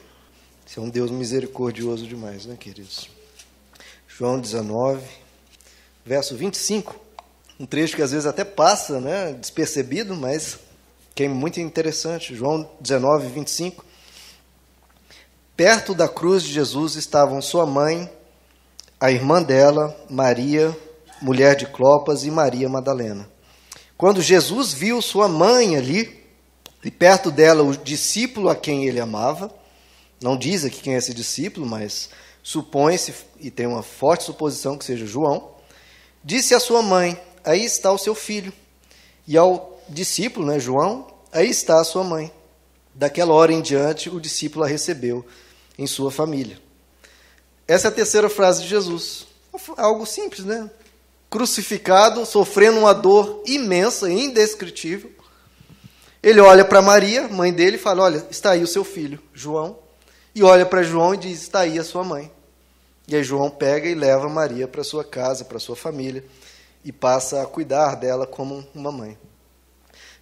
Isso 0.66 0.80
é 0.80 0.84
um 0.84 0.90
Deus 0.90 1.10
misericordioso 1.10 2.06
demais, 2.06 2.46
né, 2.46 2.56
queridos? 2.60 3.10
João 4.08 4.40
19, 4.40 5.04
verso 6.06 6.36
25. 6.36 6.96
Um 7.60 7.66
trecho 7.66 7.96
que 7.96 8.02
às 8.02 8.12
vezes 8.12 8.28
até 8.28 8.46
passa, 8.46 9.00
né, 9.00 9.34
despercebido, 9.34 10.16
mas 10.16 10.60
que 11.16 11.24
é 11.24 11.28
muito 11.28 11.60
interessante. 11.60 12.36
João 12.36 12.70
19, 12.80 13.28
25. 13.30 13.84
Perto 15.56 15.96
da 15.96 16.08
cruz 16.08 16.44
de 16.44 16.54
Jesus 16.54 16.96
estavam 16.96 17.42
sua 17.42 17.66
mãe, 17.66 18.08
a 19.00 19.12
irmã 19.12 19.42
dela, 19.42 20.00
Maria, 20.08 20.78
mulher 21.22 21.56
de 21.56 21.66
Clopas, 21.66 22.24
e 22.24 22.32
Maria 22.32 22.70
Madalena. 22.70 23.30
Quando 23.98 24.22
Jesus 24.22 24.74
viu 24.74 25.02
sua 25.02 25.28
mãe 25.28 25.76
ali, 25.76 26.24
e 26.84 26.92
perto 26.92 27.32
dela 27.32 27.64
o 27.64 27.76
discípulo 27.76 28.50
a 28.50 28.56
quem 28.56 28.86
ele 28.86 29.00
amava, 29.00 29.52
não 30.22 30.38
diz 30.38 30.64
aqui 30.64 30.82
quem 30.82 30.96
é 30.96 30.98
esse 30.98 31.14
discípulo, 31.14 31.66
mas 31.66 32.10
supõe-se, 32.44 33.14
e 33.40 33.52
tem 33.52 33.68
uma 33.68 33.84
forte 33.84 34.24
suposição 34.24 34.78
que 34.78 34.86
seja 34.86 35.06
João, 35.06 35.52
disse 36.24 36.54
à 36.54 36.60
sua 36.60 36.82
mãe: 36.82 37.20
Aí 37.44 37.64
está 37.64 37.92
o 37.92 37.98
seu 37.98 38.14
filho. 38.14 38.54
E 39.28 39.38
ao 39.38 39.82
discípulo, 39.90 40.46
né, 40.46 40.60
João, 40.60 41.08
aí 41.32 41.50
está 41.50 41.80
a 41.80 41.84
sua 41.84 42.04
mãe. 42.04 42.32
Daquela 42.94 43.34
hora 43.34 43.54
em 43.54 43.62
diante, 43.62 44.10
o 44.10 44.20
discípulo 44.20 44.66
a 44.66 44.68
recebeu 44.68 45.26
em 45.78 45.86
sua 45.86 46.12
família. 46.12 46.60
Essa 47.68 47.88
é 47.88 47.90
a 47.90 47.94
terceira 47.94 48.30
frase 48.30 48.64
de 48.64 48.70
Jesus. 48.70 49.28
Algo 49.76 50.06
simples, 50.06 50.46
né? 50.46 50.70
Crucificado, 51.30 52.26
sofrendo 52.26 52.80
uma 52.80 52.94
dor 52.94 53.44
imensa, 53.46 54.10
indescritível. 54.10 55.12
Ele 56.24 56.40
olha 56.40 56.66
para 56.66 56.82
Maria, 56.82 57.28
mãe 57.28 57.54
dele, 57.54 57.76
e 57.76 57.80
fala: 57.80 58.04
Olha, 58.04 58.26
está 58.30 58.52
aí 58.52 58.64
o 58.64 58.68
seu 58.68 58.84
filho, 58.84 59.22
João. 59.34 59.80
E 60.34 60.44
olha 60.44 60.66
para 60.66 60.84
João 60.84 61.14
e 61.14 61.18
diz: 61.18 61.42
Está 61.42 61.62
aí 61.62 61.78
a 61.78 61.84
sua 61.84 62.04
mãe. 62.04 62.32
E 63.08 63.16
aí 63.16 63.24
João 63.24 63.50
pega 63.50 63.88
e 63.88 63.96
leva 63.96 64.28
Maria 64.28 64.68
para 64.68 64.84
sua 64.84 65.04
casa, 65.04 65.46
para 65.46 65.60
sua 65.60 65.76
família, 65.76 66.26
e 66.84 66.92
passa 66.92 67.42
a 67.42 67.46
cuidar 67.46 67.96
dela 67.96 68.28
como 68.28 68.68
uma 68.74 68.92
mãe. 68.92 69.18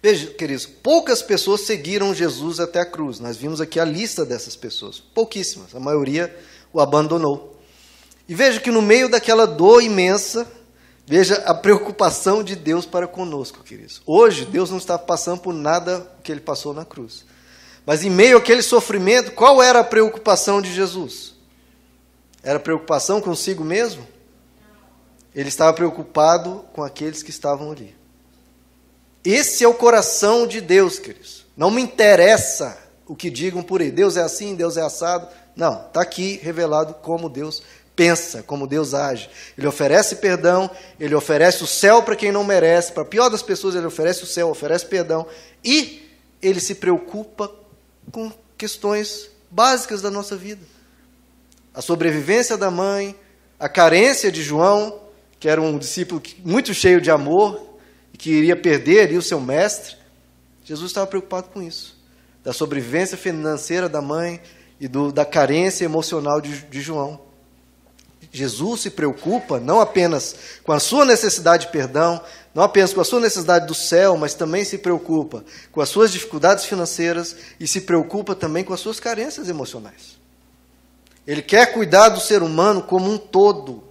Veja, 0.02 0.28
queridos, 0.28 0.66
poucas 0.66 1.20
pessoas 1.20 1.62
seguiram 1.62 2.14
Jesus 2.14 2.60
até 2.60 2.80
a 2.80 2.86
cruz. 2.86 3.18
Nós 3.18 3.36
vimos 3.36 3.60
aqui 3.60 3.80
a 3.80 3.84
lista 3.84 4.24
dessas 4.24 4.54
pessoas. 4.54 5.00
Pouquíssimas. 5.00 5.74
A 5.74 5.80
maioria 5.80 6.32
o 6.72 6.80
abandonou. 6.80 7.58
E 8.28 8.34
veja 8.34 8.60
que 8.60 8.70
no 8.70 8.82
meio 8.82 9.08
daquela 9.08 9.46
dor 9.46 9.82
imensa, 9.82 10.46
veja 11.06 11.36
a 11.46 11.54
preocupação 11.54 12.42
de 12.42 12.56
Deus 12.56 12.84
para 12.84 13.06
conosco, 13.06 13.62
queridos. 13.62 14.02
Hoje, 14.04 14.44
Deus 14.44 14.70
não 14.70 14.78
está 14.78 14.98
passando 14.98 15.40
por 15.40 15.54
nada 15.54 16.06
que 16.22 16.32
ele 16.32 16.40
passou 16.40 16.74
na 16.74 16.84
cruz. 16.84 17.24
Mas 17.86 18.04
em 18.04 18.10
meio 18.10 18.36
àquele 18.36 18.62
sofrimento, 18.62 19.30
qual 19.32 19.62
era 19.62 19.80
a 19.80 19.84
preocupação 19.84 20.60
de 20.60 20.74
Jesus? 20.74 21.34
Era 22.42 22.58
preocupação 22.58 23.20
consigo 23.20 23.64
mesmo? 23.64 24.06
Ele 25.32 25.48
estava 25.48 25.72
preocupado 25.72 26.64
com 26.72 26.82
aqueles 26.82 27.22
que 27.22 27.30
estavam 27.30 27.70
ali. 27.70 27.94
Esse 29.24 29.64
é 29.64 29.68
o 29.68 29.74
coração 29.74 30.46
de 30.46 30.60
Deus, 30.60 30.98
queridos. 30.98 31.46
Não 31.56 31.70
me 31.70 31.82
interessa 31.82 32.78
o 33.06 33.14
que 33.14 33.30
digam 33.30 33.62
por 33.62 33.80
aí. 33.80 33.90
Deus 33.90 34.16
é 34.16 34.22
assim, 34.22 34.54
Deus 34.54 34.76
é 34.76 34.82
assado. 34.82 35.28
Não, 35.54 35.86
está 35.86 36.00
aqui 36.00 36.40
revelado 36.42 36.94
como 36.94 37.28
Deus 37.28 37.62
pensa, 37.96 38.42
como 38.42 38.66
Deus 38.66 38.92
age. 38.92 39.28
Ele 39.56 39.66
oferece 39.66 40.16
perdão, 40.16 40.70
ele 41.00 41.14
oferece 41.14 41.64
o 41.64 41.66
céu 41.66 42.02
para 42.02 42.14
quem 42.14 42.30
não 42.30 42.44
merece, 42.44 42.92
para 42.92 43.02
a 43.02 43.06
pior 43.06 43.30
das 43.30 43.42
pessoas, 43.42 43.74
ele 43.74 43.86
oferece 43.86 44.22
o 44.22 44.26
céu, 44.26 44.50
oferece 44.50 44.86
perdão. 44.86 45.26
E 45.64 46.08
ele 46.42 46.60
se 46.60 46.74
preocupa 46.74 47.50
com 48.12 48.30
questões 48.56 49.30
básicas 49.50 50.02
da 50.02 50.10
nossa 50.10 50.36
vida. 50.36 50.60
A 51.74 51.80
sobrevivência 51.80 52.56
da 52.56 52.70
mãe, 52.70 53.16
a 53.58 53.68
carência 53.68 54.30
de 54.30 54.42
João, 54.42 55.00
que 55.40 55.48
era 55.48 55.60
um 55.60 55.78
discípulo 55.78 56.22
muito 56.44 56.72
cheio 56.74 57.00
de 57.00 57.10
amor, 57.10 57.78
que 58.16 58.30
iria 58.30 58.56
perder 58.56 59.06
ali 59.06 59.16
o 59.16 59.22
seu 59.22 59.40
mestre, 59.40 59.96
Jesus 60.64 60.90
estava 60.90 61.06
preocupado 61.06 61.48
com 61.48 61.62
isso. 61.62 61.96
Da 62.42 62.52
sobrevivência 62.52 63.16
financeira 63.16 63.88
da 63.88 64.00
mãe 64.00 64.40
e 64.80 64.88
do, 64.88 65.12
da 65.12 65.24
carência 65.24 65.84
emocional 65.84 66.40
de, 66.40 66.62
de 66.62 66.80
João. 66.80 67.25
Jesus 68.32 68.82
se 68.82 68.90
preocupa 68.90 69.58
não 69.58 69.80
apenas 69.80 70.34
com 70.62 70.72
a 70.72 70.80
sua 70.80 71.04
necessidade 71.04 71.66
de 71.66 71.72
perdão, 71.72 72.20
não 72.54 72.62
apenas 72.62 72.92
com 72.92 73.00
a 73.00 73.04
sua 73.04 73.20
necessidade 73.20 73.66
do 73.66 73.74
céu, 73.74 74.16
mas 74.16 74.34
também 74.34 74.64
se 74.64 74.78
preocupa 74.78 75.44
com 75.70 75.80
as 75.80 75.88
suas 75.88 76.10
dificuldades 76.10 76.64
financeiras 76.64 77.36
e 77.60 77.68
se 77.68 77.82
preocupa 77.82 78.34
também 78.34 78.64
com 78.64 78.72
as 78.72 78.80
suas 78.80 78.98
carências 78.98 79.48
emocionais. 79.48 80.18
Ele 81.26 81.42
quer 81.42 81.72
cuidar 81.72 82.08
do 82.08 82.20
ser 82.20 82.42
humano 82.42 82.82
como 82.82 83.10
um 83.10 83.18
todo, 83.18 83.84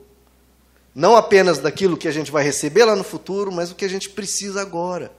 não 0.95 1.15
apenas 1.15 1.59
daquilo 1.59 1.97
que 1.97 2.07
a 2.07 2.11
gente 2.11 2.31
vai 2.31 2.43
receber 2.43 2.85
lá 2.85 2.95
no 2.95 3.03
futuro, 3.03 3.51
mas 3.51 3.69
o 3.69 3.75
que 3.75 3.85
a 3.85 3.89
gente 3.89 4.09
precisa 4.09 4.61
agora. 4.61 5.11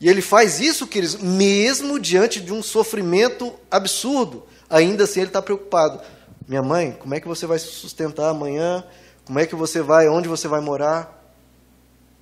E 0.00 0.08
ele 0.08 0.22
faz 0.22 0.60
isso, 0.60 0.86
queridos, 0.86 1.16
mesmo 1.16 2.00
diante 2.00 2.40
de 2.40 2.52
um 2.52 2.62
sofrimento 2.62 3.52
absurdo. 3.70 4.46
ainda 4.68 5.04
assim 5.04 5.20
ele 5.20 5.28
está 5.28 5.42
preocupado. 5.42 6.00
Minha 6.50 6.64
mãe, 6.64 6.90
como 6.98 7.14
é 7.14 7.20
que 7.20 7.28
você 7.28 7.46
vai 7.46 7.60
se 7.60 7.66
sustentar 7.66 8.28
amanhã? 8.28 8.82
Como 9.24 9.38
é 9.38 9.46
que 9.46 9.54
você 9.54 9.80
vai, 9.80 10.08
onde 10.08 10.28
você 10.28 10.48
vai 10.48 10.60
morar? 10.60 11.32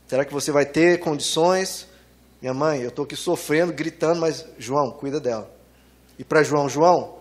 Será 0.07 0.23
que 0.23 0.35
você 0.35 0.53
vai 0.53 0.67
ter 0.67 1.01
condições? 1.01 1.89
Minha 2.39 2.53
mãe, 2.53 2.83
eu 2.83 2.91
estou 2.91 3.07
aqui 3.07 3.17
sofrendo, 3.17 3.73
gritando, 3.73 4.21
mas 4.21 4.45
João, 4.59 4.91
cuida 4.91 5.19
dela. 5.19 5.51
E 6.19 6.25
para 6.25 6.43
João, 6.43 6.69
João, 6.69 7.21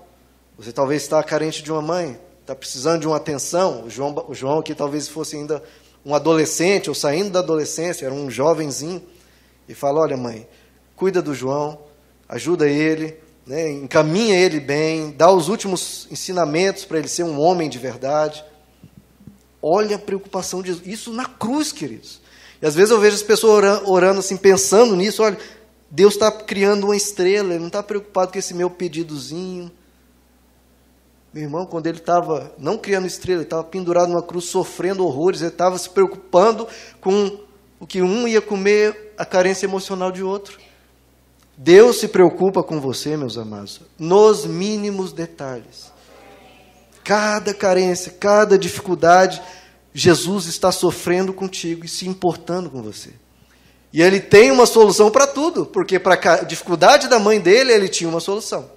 você 0.57 0.73
talvez 0.73 1.03
está 1.03 1.23
carente 1.23 1.63
de 1.63 1.71
uma 1.71 1.81
mãe, 1.81 2.19
está 2.41 2.53
precisando 2.53 2.99
de 2.99 3.07
uma 3.07 3.15
atenção. 3.15 3.85
O 3.85 3.89
João, 3.89 4.25
o 4.27 4.35
João 4.35 4.59
aqui 4.59 4.75
talvez 4.75 5.07
fosse 5.07 5.37
ainda 5.37 5.63
um 6.05 6.13
adolescente, 6.13 6.89
ou 6.89 6.93
saindo 6.93 7.29
da 7.29 7.39
adolescência, 7.39 8.05
era 8.05 8.13
um 8.13 8.29
jovenzinho. 8.29 9.01
E 9.65 9.73
fala: 9.73 10.01
Olha, 10.01 10.17
mãe, 10.17 10.45
cuida 10.93 11.21
do 11.21 11.33
João, 11.33 11.79
ajuda 12.27 12.67
ele, 12.67 13.17
né, 13.47 13.71
encaminha 13.71 14.37
ele 14.37 14.59
bem, 14.59 15.11
dá 15.11 15.31
os 15.31 15.47
últimos 15.47 16.05
ensinamentos 16.11 16.83
para 16.83 16.99
ele 16.99 17.07
ser 17.07 17.23
um 17.23 17.39
homem 17.39 17.69
de 17.69 17.79
verdade. 17.79 18.43
Olha 19.61 19.95
a 19.95 19.99
preocupação 19.99 20.61
de 20.61 20.71
isso 20.85 21.13
na 21.13 21.25
cruz, 21.25 21.71
queridos. 21.71 22.21
E 22.61 22.65
às 22.65 22.75
vezes 22.75 22.91
eu 22.91 22.99
vejo 22.99 23.15
as 23.15 23.23
pessoas 23.23 23.81
orando, 23.85 24.19
assim, 24.19 24.35
pensando 24.35 24.95
nisso, 24.95 25.23
olha, 25.23 25.37
Deus 25.89 26.15
está 26.15 26.29
criando 26.29 26.85
uma 26.85 26.95
estrela, 26.95 27.51
Ele 27.51 27.59
não 27.59 27.67
está 27.67 27.81
preocupado 27.81 28.33
com 28.33 28.37
esse 28.37 28.53
meu 28.53 28.69
pedidozinho. 28.69 29.71
Meu 31.33 31.43
irmão, 31.43 31.65
quando 31.65 31.87
ele 31.87 31.99
estava 31.99 32.51
não 32.57 32.77
criando 32.77 33.05
estrela, 33.05 33.39
ele 33.39 33.45
estava 33.45 33.63
pendurado 33.63 34.09
numa 34.09 34.23
cruz, 34.23 34.45
sofrendo 34.45 35.05
horrores, 35.05 35.41
ele 35.41 35.51
estava 35.51 35.77
se 35.77 35.89
preocupando 35.89 36.67
com 36.99 37.39
o 37.79 37.85
que 37.85 38.01
um 38.01 38.27
ia 38.27 38.41
comer, 38.41 39.13
a 39.17 39.25
carência 39.25 39.65
emocional 39.65 40.11
de 40.11 40.23
outro. 40.23 40.57
Deus 41.57 41.99
se 41.99 42.07
preocupa 42.07 42.61
com 42.61 42.79
você, 42.79 43.17
meus 43.17 43.35
amados, 43.35 43.81
nos 43.97 44.45
mínimos 44.45 45.11
detalhes. 45.11 45.91
Cada 47.03 47.51
carência, 47.51 48.11
cada 48.11 48.59
dificuldade, 48.59 49.41
Jesus 49.91 50.45
está 50.45 50.71
sofrendo 50.71 51.33
contigo 51.33 51.83
e 51.83 51.89
se 51.89 52.07
importando 52.07 52.69
com 52.69 52.83
você. 52.83 53.11
E 53.91 54.03
ele 54.03 54.19
tem 54.19 54.51
uma 54.51 54.67
solução 54.67 55.09
para 55.09 55.25
tudo, 55.25 55.65
porque 55.65 55.97
para 55.97 56.13
a 56.33 56.43
dificuldade 56.43 57.07
da 57.07 57.17
mãe 57.17 57.39
dele, 57.39 57.73
ele 57.73 57.89
tinha 57.89 58.09
uma 58.09 58.19
solução. 58.19 58.69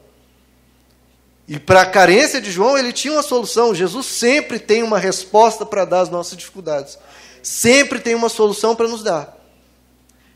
E 1.47 1.59
para 1.59 1.83
a 1.83 1.87
carência 1.87 2.41
de 2.41 2.51
João, 2.51 2.79
ele 2.79 2.93
tinha 2.93 3.13
uma 3.13 3.23
solução. 3.23 3.75
Jesus 3.75 4.07
sempre 4.07 4.59
tem 4.59 4.83
uma 4.83 4.99
resposta 4.99 5.67
para 5.67 5.85
dar 5.85 6.01
às 6.01 6.09
nossas 6.09 6.39
dificuldades. 6.39 6.97
Sempre 7.43 7.99
tem 7.99 8.15
uma 8.15 8.29
solução 8.31 8.75
para 8.75 8.89
nos 8.89 9.03
dar. 9.03 9.37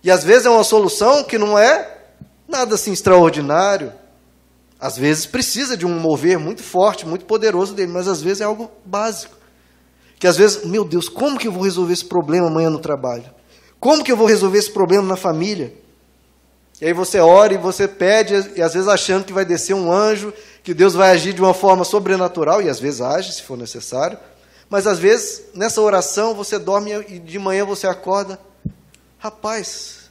E 0.03 0.11
às 0.11 0.25
vezes 0.25 0.45
é 0.45 0.51
uma 0.51 0.65
solução 0.65 1.25
que 1.25 1.39
não 1.39 1.59
é 1.59 1.94
nada 2.49 2.75
assim 2.75 2.93
extraordinário. 2.93 3.93
Às 4.79 4.97
vezes 4.97 5.27
precisa 5.27 5.77
de 5.77 5.87
um 5.87 5.99
mover 5.99 6.39
muito 6.39 6.63
forte, 6.63 7.07
muito 7.07 7.25
poderoso 7.25 7.75
dele, 7.75 7.93
mas 7.93 8.07
às 8.07 8.21
vezes 8.21 8.41
é 8.41 8.45
algo 8.45 8.71
básico. 8.85 9.37
Que 10.19 10.27
às 10.27 10.37
vezes, 10.37 10.65
meu 10.65 10.85
Deus, 10.85 11.09
como 11.09 11.39
que 11.39 11.49
eu 11.49 11.53
vou 11.53 11.63
resolver 11.63 11.93
esse 11.93 12.05
problema 12.05 12.49
amanhã 12.49 12.71
no 12.71 12.79
trabalho? 12.79 13.25
Como 13.81 14.03
que 14.03 14.11
eu 14.11 14.17
vou 14.17 14.27
resolver 14.27 14.59
esse 14.59 14.71
problema 14.71 15.07
na 15.07 15.17
família? 15.17 15.75
E 16.81 16.87
aí 16.87 16.93
você 16.93 17.21
ora 17.21 17.55
e 17.55 17.59
você 17.59 17.87
pede, 17.87 18.35
e 18.57 18.63
às 18.63 18.75
vezes 18.75 18.89
achando 18.89 19.25
que 19.25 19.33
vai 19.33 19.45
descer 19.45 19.75
um 19.75 19.93
anjo, 19.93 20.33
que 20.63 20.75
Deus 20.75 20.95
vai 20.95 21.11
agir 21.11 21.33
de 21.33 21.41
uma 21.41 21.55
forma 21.55 21.85
sobrenatural, 21.85 22.61
e 22.61 22.69
às 22.69 22.81
vezes 22.81 23.01
age, 23.01 23.33
se 23.33 23.43
for 23.43 23.57
necessário. 23.57 24.19
Mas 24.69 24.87
às 24.87 24.99
vezes, 24.99 25.43
nessa 25.55 25.81
oração, 25.81 26.35
você 26.35 26.59
dorme 26.59 26.93
e 27.09 27.19
de 27.19 27.39
manhã 27.39 27.65
você 27.65 27.87
acorda. 27.87 28.41
Rapaz, 29.19 30.11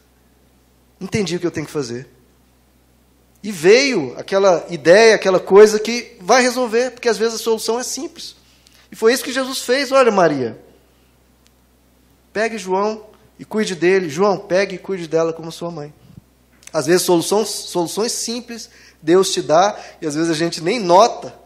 entendi 1.02 1.36
o 1.36 1.40
que 1.40 1.48
eu 1.48 1.52
tenho 1.52 1.66
que 1.66 1.72
fazer. 1.72 2.13
E 3.44 3.52
veio 3.52 4.16
aquela 4.18 4.66
ideia, 4.70 5.16
aquela 5.16 5.40
coisa 5.40 5.78
que 5.78 6.16
vai 6.22 6.42
resolver, 6.42 6.92
porque 6.92 7.10
às 7.10 7.18
vezes 7.18 7.36
a 7.36 7.44
solução 7.44 7.78
é 7.78 7.84
simples. 7.84 8.38
E 8.90 8.96
foi 8.96 9.14
isso 9.14 9.24
que 9.24 9.34
Jesus 9.34 9.60
fez. 9.60 9.92
Olha, 9.92 10.12
Maria, 10.12 10.58
pegue 12.32 12.58
João 12.58 13.06
e 13.38 13.44
cuide 13.44 13.76
dele. 13.76 14.08
João, 14.10 14.38
pegue 14.38 14.76
e 14.76 14.80
cuide 14.80 15.08
dela 15.08 15.34
como 15.34 15.52
sua 15.52 15.70
mãe. 15.70 15.94
Às 16.72 16.86
vezes 16.86 17.02
soluções, 17.02 17.50
soluções 17.50 18.14
simples 18.14 18.70
Deus 19.04 19.34
te 19.34 19.42
dá 19.42 19.78
e 20.02 20.08
às 20.08 20.16
vezes 20.16 20.32
a 20.32 20.34
gente 20.34 20.62
nem 20.62 20.80
nota, 20.80 21.38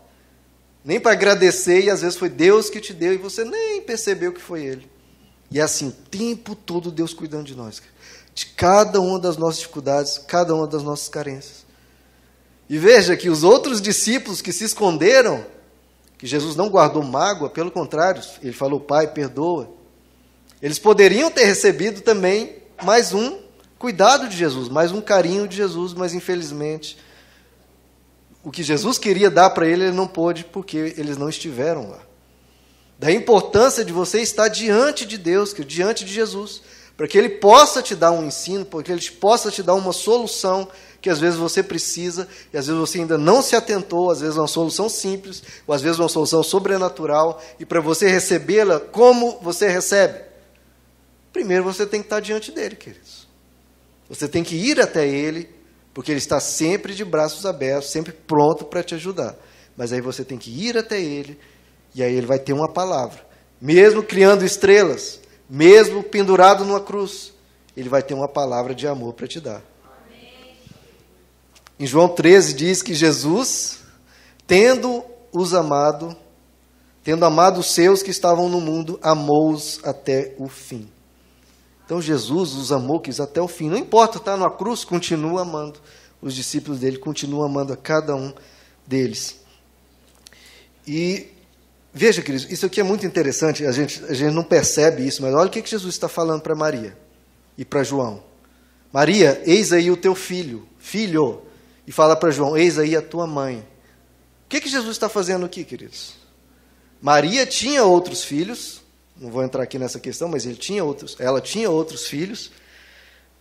nem 0.85 0.99
para 0.99 1.13
agradecer, 1.13 1.83
e 1.83 1.89
às 1.89 2.01
vezes 2.01 2.15
foi 2.15 2.29
Deus 2.29 2.69
que 2.69 2.79
te 2.79 2.93
deu 2.93 3.13
e 3.13 3.17
você 3.17 3.43
nem 3.43 3.81
percebeu 3.81 4.31
que 4.31 4.39
foi 4.39 4.63
Ele. 4.63 4.89
E 5.49 5.59
é 5.59 5.63
assim, 5.63 5.87
o 5.87 5.91
tempo 5.91 6.55
todo 6.55 6.91
Deus 6.91 7.13
cuidando 7.13 7.45
de 7.45 7.55
nós, 7.55 7.81
de 8.33 8.45
cada 8.45 9.01
uma 9.01 9.19
das 9.19 9.35
nossas 9.35 9.57
dificuldades, 9.57 10.17
cada 10.19 10.53
uma 10.53 10.67
das 10.67 10.83
nossas 10.83 11.09
carências. 11.09 11.66
E 12.69 12.77
veja 12.77 13.15
que 13.15 13.29
os 13.29 13.43
outros 13.43 13.81
discípulos 13.81 14.41
que 14.41 14.51
se 14.51 14.65
esconderam, 14.65 15.45
que 16.17 16.27
Jesus 16.27 16.55
não 16.55 16.69
guardou 16.69 17.03
mágoa, 17.03 17.49
pelo 17.49 17.71
contrário, 17.71 18.21
ele 18.41 18.53
falou: 18.53 18.79
Pai, 18.79 19.07
perdoa. 19.07 19.69
Eles 20.61 20.79
poderiam 20.79 21.29
ter 21.29 21.45
recebido 21.45 22.01
também 22.01 22.55
mais 22.83 23.13
um 23.13 23.37
cuidado 23.77 24.27
de 24.27 24.35
Jesus, 24.35 24.69
mais 24.69 24.91
um 24.91 24.99
carinho 24.99 25.47
de 25.47 25.55
Jesus, 25.55 25.93
mas 25.93 26.13
infelizmente 26.13 26.97
o 28.47 28.51
que 28.51 28.63
Jesus 28.63 28.97
queria 28.97 29.29
dar 29.29 29.49
para 29.49 29.67
ele, 29.67 29.83
ele 29.83 29.91
não 29.91 30.07
pôde 30.07 30.45
porque 30.45 30.93
eles 30.97 31.17
não 31.17 31.27
estiveram 31.27 31.89
lá. 31.89 31.99
Da 32.97 33.11
importância 33.11 33.83
de 33.83 33.91
você 33.91 34.21
estar 34.21 34.47
diante 34.47 35.05
de 35.05 35.17
Deus, 35.17 35.53
diante 35.53 36.05
de 36.05 36.13
Jesus, 36.13 36.61
para 36.95 37.09
que 37.09 37.17
ele 37.17 37.27
possa 37.27 37.81
te 37.81 37.93
dar 37.93 38.11
um 38.11 38.25
ensino, 38.25 38.63
para 38.63 38.81
que 38.81 38.89
ele 38.89 39.01
possa 39.11 39.51
te 39.51 39.61
dar 39.61 39.73
uma 39.73 39.91
solução 39.91 40.65
que 41.01 41.09
às 41.09 41.19
vezes 41.19 41.37
você 41.37 41.61
precisa 41.61 42.27
e 42.53 42.57
às 42.57 42.67
vezes 42.67 42.79
você 42.79 42.99
ainda 42.99 43.17
não 43.17 43.41
se 43.41 43.55
atentou, 43.55 44.11
às 44.11 44.21
vezes 44.21 44.37
uma 44.37 44.47
solução 44.47 44.89
simples, 44.89 45.43
ou 45.65 45.73
às 45.73 45.81
vezes 45.81 45.99
uma 45.99 46.09
solução 46.09 46.43
sobrenatural, 46.43 47.41
e 47.59 47.65
para 47.65 47.79
você 47.79 48.07
recebê-la, 48.07 48.79
como 48.79 49.39
você 49.41 49.67
recebe? 49.67 50.21
Primeiro 51.31 51.63
você 51.63 51.85
tem 51.85 52.01
que 52.01 52.07
estar 52.07 52.19
diante 52.19 52.51
dele, 52.51 52.75
queridos. 52.75 53.27
Você 54.09 54.27
tem 54.27 54.43
que 54.43 54.55
ir 54.55 54.79
até 54.79 55.07
ele, 55.07 55.49
porque 55.93 56.11
ele 56.11 56.19
está 56.19 56.39
sempre 56.39 56.93
de 56.93 57.03
braços 57.03 57.45
abertos, 57.45 57.89
sempre 57.89 58.11
pronto 58.11 58.65
para 58.65 58.83
te 58.83 58.95
ajudar. 58.95 59.35
Mas 59.75 59.93
aí 59.93 60.01
você 60.01 60.23
tem 60.23 60.37
que 60.37 60.49
ir 60.49 60.77
até 60.77 60.99
ele, 60.99 61.37
e 61.93 62.01
aí 62.01 62.15
ele 62.15 62.25
vai 62.25 62.39
ter 62.39 62.53
uma 62.53 62.67
palavra. 62.67 63.25
Mesmo 63.61 64.01
criando 64.01 64.45
estrelas, 64.45 65.19
mesmo 65.49 66.03
pendurado 66.03 66.63
numa 66.65 66.79
cruz, 66.79 67.33
ele 67.75 67.89
vai 67.89 68.01
ter 68.01 68.13
uma 68.13 68.27
palavra 68.27 68.73
de 68.73 68.87
amor 68.87 69.13
para 69.13 69.27
te 69.27 69.39
dar. 69.39 69.61
Em 71.79 71.85
João 71.85 72.09
13 72.09 72.53
diz 72.53 72.81
que 72.81 72.93
Jesus, 72.93 73.79
tendo 74.47 75.03
os 75.31 75.53
amado, 75.53 76.15
tendo 77.03 77.23
amado 77.23 77.59
os 77.59 77.71
seus 77.71 78.01
que 78.01 78.09
estavam 78.09 78.49
no 78.49 78.59
mundo, 78.59 78.99
amou-os 79.01 79.79
até 79.83 80.33
o 80.37 80.47
fim. 80.47 80.89
Então 81.85 82.01
Jesus 82.01 82.53
os 82.53 82.71
amou, 82.71 82.99
quis 82.99 83.19
até 83.19 83.41
o 83.41 83.47
fim. 83.47 83.69
Não 83.69 83.77
importa, 83.77 84.17
está 84.17 84.35
na 84.35 84.49
cruz, 84.49 84.83
continua 84.83 85.43
amando. 85.43 85.79
Os 86.21 86.33
discípulos 86.33 86.79
dele 86.79 86.97
continuam 86.97 87.45
amando 87.45 87.71
a 87.71 87.77
cada 87.77 88.15
um 88.15 88.33
deles. 88.85 89.39
E 90.85 91.27
veja, 91.93 92.21
queridos, 92.21 92.51
isso 92.51 92.65
aqui 92.65 92.81
é 92.81 92.83
muito 92.83 93.05
interessante, 93.05 93.65
a 93.65 93.71
gente, 93.71 94.03
a 94.05 94.13
gente 94.13 94.33
não 94.33 94.43
percebe 94.43 95.05
isso, 95.05 95.21
mas 95.21 95.33
olha 95.33 95.47
o 95.47 95.51
que, 95.51 95.61
que 95.61 95.69
Jesus 95.69 95.93
está 95.93 96.09
falando 96.09 96.41
para 96.41 96.55
Maria 96.55 96.97
e 97.57 97.63
para 97.63 97.83
João. 97.83 98.23
Maria, 98.91 99.41
eis 99.45 99.71
aí 99.71 99.91
o 99.91 99.97
teu 99.97 100.15
filho, 100.15 100.67
filho, 100.77 101.41
e 101.87 101.91
fala 101.91 102.17
para 102.17 102.29
João: 102.29 102.57
Eis 102.57 102.77
aí 102.77 102.95
a 102.95 103.01
tua 103.01 103.25
mãe. 103.25 103.65
O 104.45 104.49
que, 104.49 104.59
que 104.59 104.69
Jesus 104.69 104.91
está 104.91 105.07
fazendo 105.07 105.45
aqui, 105.45 105.63
queridos? 105.63 106.15
Maria 107.01 107.45
tinha 107.45 107.83
outros 107.83 108.23
filhos, 108.23 108.81
não 109.15 109.31
vou 109.31 109.43
entrar 109.43 109.63
aqui 109.63 109.79
nessa 109.79 109.99
questão, 109.99 110.27
mas 110.27 110.45
ele 110.45 110.55
tinha 110.55 110.83
outros, 110.83 111.15
ela 111.19 111.39
tinha 111.39 111.69
outros 111.69 112.05
filhos. 112.07 112.51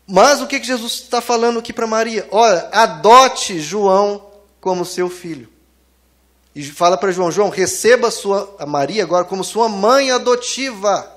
Mas 0.06 0.40
o 0.40 0.46
que, 0.46 0.60
que 0.60 0.66
Jesus 0.66 0.92
está 0.92 1.20
falando 1.20 1.58
aqui 1.58 1.72
para 1.72 1.86
Maria? 1.86 2.28
Olha, 2.30 2.68
adote 2.72 3.58
João 3.58 4.30
como 4.60 4.84
seu 4.84 5.10
filho. 5.10 5.48
E 6.54 6.62
fala 6.64 6.96
para 6.96 7.12
João: 7.12 7.32
João, 7.32 7.48
receba 7.48 8.08
a, 8.08 8.12
sua, 8.12 8.54
a 8.58 8.66
Maria 8.66 9.02
agora 9.02 9.24
como 9.24 9.42
sua 9.42 9.68
mãe 9.68 10.10
adotiva. 10.12 11.12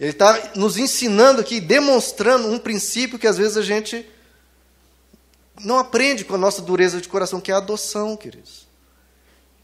Ele 0.00 0.10
está 0.10 0.52
nos 0.56 0.76
ensinando 0.76 1.40
aqui, 1.40 1.60
demonstrando 1.60 2.48
um 2.48 2.58
princípio 2.58 3.18
que 3.18 3.26
às 3.26 3.36
vezes 3.36 3.56
a 3.56 3.62
gente 3.62 4.06
não 5.62 5.78
aprende 5.78 6.24
com 6.24 6.34
a 6.34 6.38
nossa 6.38 6.62
dureza 6.62 7.00
de 7.00 7.08
coração, 7.08 7.40
que 7.40 7.50
é 7.50 7.54
a 7.54 7.58
adoção, 7.58 8.16
queridos. 8.16 8.66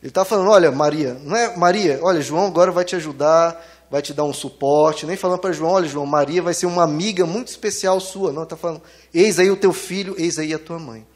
Ele 0.03 0.11
está 0.11 0.25
falando, 0.25 0.51
olha, 0.51 0.71
Maria, 0.71 1.15
não 1.15 1.37
é 1.37 1.57
Maria, 1.57 1.99
olha, 2.03 2.21
João 2.21 2.47
agora 2.47 2.73
vai 2.73 2.85
te 2.85 2.97
ajudar, 2.97 3.61
vai 3.91 4.01
te 4.01 4.15
dar 4.15 4.25
um 4.25 4.33
suporte, 4.33 5.05
nem 5.05 5.17
falando 5.17 5.41
para 5.41 5.53
João, 5.53 5.73
olha, 5.73 5.89
João, 5.89 6.07
Maria 6.07 6.41
vai 6.41 6.55
ser 6.55 6.67
uma 6.67 6.85
amiga 6.85 7.27
muito 7.27 7.49
especial 7.49 8.01
sua. 8.01 8.33
Não, 8.33 8.45
está 8.45 8.57
falando, 8.57 8.83
eis 9.13 9.39
aí 9.39 9.51
o 9.51 9.57
teu 9.57 9.73
filho, 9.73 10.15
eis 10.17 10.39
aí 10.39 10.55
a 10.55 10.59
tua 10.59 10.79
mãe. 10.79 11.07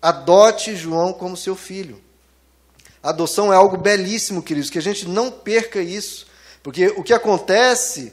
Adote 0.00 0.74
João 0.74 1.12
como 1.12 1.36
seu 1.36 1.54
filho. 1.54 2.00
Adoção 3.02 3.52
é 3.52 3.56
algo 3.56 3.76
belíssimo, 3.76 4.42
queridos, 4.42 4.68
que 4.68 4.78
a 4.78 4.82
gente 4.82 5.08
não 5.08 5.30
perca 5.30 5.80
isso, 5.80 6.26
porque 6.62 6.88
o 6.88 7.02
que 7.02 7.14
acontece 7.14 8.12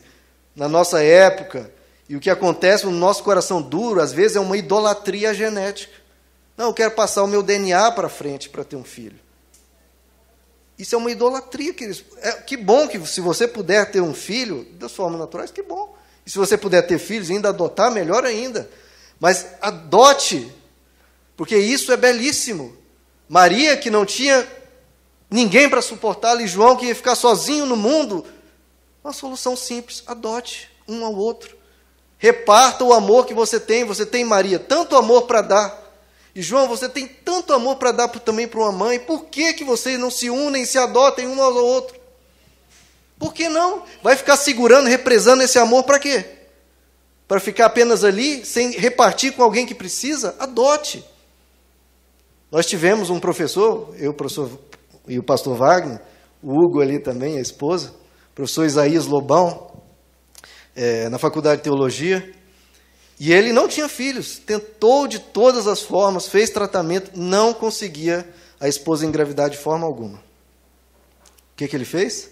na 0.55 0.67
nossa 0.69 1.03
época 1.03 1.71
e 2.09 2.15
o 2.15 2.19
que 2.19 2.31
acontece 2.31 2.87
no 2.87 2.91
nosso 2.91 3.23
coração 3.23 3.61
duro, 3.61 4.01
às 4.01 4.11
vezes, 4.11 4.35
é 4.35 4.39
uma 4.39 4.57
idolatria 4.57 5.31
genética. 5.31 5.93
Não, 6.57 6.65
eu 6.65 6.73
quero 6.73 6.91
passar 6.91 7.23
o 7.23 7.27
meu 7.27 7.43
DNA 7.43 7.91
para 7.91 8.09
frente 8.09 8.49
para 8.49 8.63
ter 8.63 8.75
um 8.75 8.83
filho. 8.83 9.19
Isso 10.77 10.95
é 10.95 10.97
uma 10.97 11.11
idolatria, 11.11 11.71
queridos. 11.71 12.03
É, 12.17 12.31
que 12.31 12.57
bom 12.57 12.87
que 12.87 12.99
se 13.05 13.21
você 13.21 13.47
puder 13.47 13.91
ter 13.91 14.01
um 14.01 14.15
filho 14.15 14.65
das 14.79 14.91
formas 14.91 15.19
naturais, 15.19 15.51
que 15.51 15.61
bom. 15.61 15.95
E 16.25 16.31
se 16.31 16.37
você 16.37 16.57
puder 16.57 16.81
ter 16.81 16.97
filhos 16.97 17.29
ainda 17.29 17.49
adotar, 17.49 17.91
melhor 17.91 18.25
ainda. 18.25 18.67
Mas 19.19 19.45
adote, 19.61 20.51
porque 21.37 21.57
isso 21.57 21.91
é 21.91 21.97
belíssimo. 21.97 22.75
Maria, 23.27 23.77
que 23.77 23.91
não 23.91 24.03
tinha 24.03 24.47
ninguém 25.29 25.69
para 25.69 25.81
suportá-la, 25.81 26.41
e 26.41 26.47
João, 26.47 26.75
que 26.75 26.87
ia 26.87 26.95
ficar 26.95 27.13
sozinho 27.13 27.67
no 27.67 27.75
mundo, 27.75 28.25
uma 29.03 29.13
solução 29.13 29.55
simples: 29.55 30.01
adote 30.07 30.71
um 30.87 31.05
ao 31.05 31.13
outro. 31.13 31.58
Reparta 32.19 32.83
o 32.83 32.93
amor 32.93 33.25
que 33.25 33.33
você 33.33 33.59
tem. 33.59 33.85
Você 33.85 34.05
tem, 34.05 34.25
Maria, 34.25 34.59
tanto 34.59 34.95
amor 34.95 35.23
para 35.23 35.41
dar. 35.41 35.89
E 36.35 36.41
João, 36.41 36.67
você 36.67 36.87
tem 36.87 37.07
tanto 37.07 37.53
amor 37.53 37.77
para 37.77 37.91
dar 37.91 38.09
também 38.09 38.47
para 38.47 38.59
uma 38.59 38.71
mãe. 38.71 38.99
Por 38.99 39.25
que, 39.25 39.53
que 39.53 39.63
vocês 39.63 39.97
não 39.97 40.11
se 40.11 40.29
unem, 40.29 40.65
se 40.65 40.77
adotem 40.77 41.27
um 41.27 41.41
ao 41.41 41.55
outro? 41.55 41.97
Por 43.17 43.33
que 43.33 43.49
não? 43.49 43.83
Vai 44.03 44.15
ficar 44.15 44.37
segurando, 44.37 44.87
represando 44.87 45.41
esse 45.41 45.57
amor 45.57 45.83
para 45.83 45.97
quê? 45.97 46.25
Para 47.27 47.39
ficar 47.39 47.65
apenas 47.65 48.03
ali, 48.03 48.45
sem 48.45 48.71
repartir 48.71 49.33
com 49.33 49.41
alguém 49.41 49.65
que 49.65 49.75
precisa? 49.75 50.35
Adote. 50.39 51.03
Nós 52.51 52.65
tivemos 52.65 53.09
um 53.09 53.19
professor, 53.19 53.93
eu, 53.97 54.13
professor, 54.13 54.49
e 55.07 55.19
o 55.19 55.23
pastor 55.23 55.55
Wagner, 55.55 56.01
o 56.41 56.51
Hugo 56.51 56.81
ali 56.81 56.99
também, 56.99 57.37
a 57.37 57.41
esposa, 57.41 57.93
o 58.31 58.35
professor 58.35 58.65
Isaías 58.65 59.05
Lobão, 59.05 59.78
é, 60.79 61.09
na 61.09 61.17
faculdade 61.17 61.57
de 61.57 61.63
teologia, 61.63 62.33
e 63.19 63.33
ele 63.33 63.51
não 63.51 63.67
tinha 63.67 63.89
filhos, 63.89 64.39
tentou 64.39 65.09
de 65.09 65.19
todas 65.19 65.67
as 65.67 65.81
formas, 65.81 66.29
fez 66.29 66.49
tratamento, 66.49 67.11
não 67.19 67.53
conseguia 67.53 68.25
a 68.61 68.65
esposa 68.69 69.05
engravidar 69.05 69.49
de 69.49 69.57
forma 69.57 69.85
alguma. 69.85 70.19
O 70.19 71.57
que, 71.57 71.67
que 71.67 71.75
ele 71.75 71.83
fez? 71.83 72.29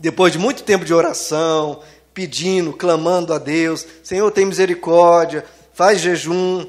Depois 0.00 0.32
de 0.32 0.38
muito 0.40 0.64
tempo 0.64 0.84
de 0.84 0.92
oração, 0.92 1.80
pedindo, 2.12 2.72
clamando 2.72 3.32
a 3.32 3.38
Deus, 3.38 3.86
Senhor, 4.02 4.28
tem 4.32 4.44
misericórdia, 4.44 5.44
faz 5.72 6.00
jejum, 6.00 6.66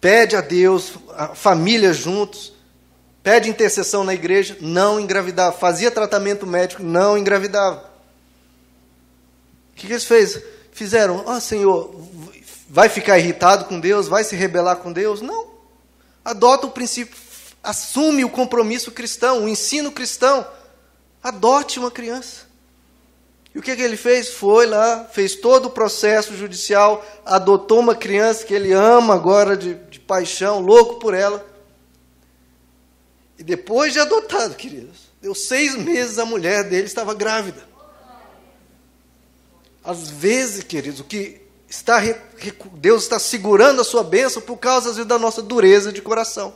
pede 0.00 0.34
a 0.36 0.40
Deus, 0.40 0.94
a 1.14 1.34
família 1.34 1.92
juntos, 1.92 2.54
pede 3.22 3.50
intercessão 3.50 4.04
na 4.04 4.14
igreja, 4.14 4.56
não 4.58 4.98
engravidava, 4.98 5.54
fazia 5.54 5.90
tratamento 5.90 6.46
médico, 6.46 6.82
não 6.82 7.18
engravidava. 7.18 7.95
Que, 9.76 9.86
que 9.86 9.92
eles 9.92 10.04
fez? 10.04 10.42
fizeram? 10.76 11.24
Ah, 11.26 11.40
Senhor, 11.40 11.90
vai 12.68 12.88
ficar 12.88 13.18
irritado 13.18 13.64
com 13.64 13.80
Deus? 13.80 14.08
Vai 14.08 14.22
se 14.24 14.36
rebelar 14.36 14.76
com 14.76 14.92
Deus? 14.92 15.22
Não. 15.22 15.46
Adota 16.22 16.66
o 16.66 16.70
princípio, 16.70 17.16
assume 17.62 18.24
o 18.24 18.28
compromisso 18.28 18.92
cristão, 18.92 19.44
o 19.44 19.48
ensino 19.48 19.90
cristão. 19.90 20.46
Adote 21.22 21.78
uma 21.78 21.90
criança. 21.90 22.46
E 23.54 23.58
o 23.58 23.62
que, 23.62 23.74
que 23.74 23.80
ele 23.80 23.96
fez? 23.96 24.28
Foi 24.28 24.66
lá, 24.66 25.08
fez 25.10 25.36
todo 25.36 25.66
o 25.66 25.70
processo 25.70 26.36
judicial, 26.36 27.04
adotou 27.24 27.80
uma 27.80 27.94
criança 27.94 28.44
que 28.44 28.52
ele 28.52 28.72
ama 28.72 29.14
agora 29.14 29.56
de, 29.56 29.74
de 29.74 29.98
paixão, 29.98 30.60
louco 30.60 30.98
por 30.98 31.14
ela. 31.14 31.44
E 33.38 33.42
depois 33.42 33.94
de 33.94 33.98
adotado, 33.98 34.54
queridos, 34.54 35.10
deu 35.22 35.34
seis 35.34 35.74
meses 35.74 36.18
a 36.18 36.26
mulher 36.26 36.64
dele 36.64 36.86
estava 36.86 37.14
grávida. 37.14 37.75
Às 39.86 40.10
vezes, 40.10 40.64
queridos, 40.64 40.98
o 40.98 41.04
que 41.04 41.40
está 41.68 42.02
Deus 42.74 43.04
está 43.04 43.20
segurando 43.20 43.80
a 43.80 43.84
sua 43.84 44.02
bênção 44.02 44.42
por 44.42 44.56
causa 44.56 44.92
vezes, 44.92 45.04
da 45.04 45.16
nossa 45.16 45.40
dureza 45.40 45.92
de 45.92 46.02
coração. 46.02 46.52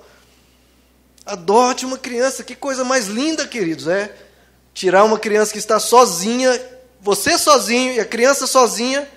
Adote 1.24 1.86
uma 1.86 1.96
criança, 1.96 2.42
que 2.42 2.56
coisa 2.56 2.84
mais 2.84 3.06
linda, 3.06 3.46
queridos, 3.46 3.86
é 3.86 4.12
tirar 4.74 5.04
uma 5.04 5.16
criança 5.16 5.52
que 5.52 5.58
está 5.58 5.78
sozinha, 5.78 6.60
você 7.00 7.38
sozinho 7.38 7.92
e 7.92 8.00
a 8.00 8.04
criança 8.04 8.48
sozinha, 8.48 9.08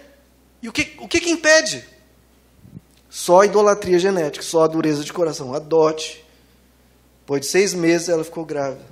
e 0.62 0.70
o 0.70 0.72
que, 0.72 0.96
o 1.00 1.08
que, 1.08 1.20
que 1.20 1.32
impede? 1.32 1.84
Só 3.10 3.42
a 3.42 3.46
idolatria 3.48 3.98
genética, 3.98 4.46
só 4.46 4.64
a 4.64 4.68
dureza 4.68 5.04
de 5.04 5.12
coração. 5.12 5.56
Adote. 5.56 6.24
Depois 7.22 7.42
de 7.42 7.48
seis 7.48 7.74
meses 7.74 8.10
ela 8.10 8.24
ficou 8.24 8.46
grávida. 8.46 8.86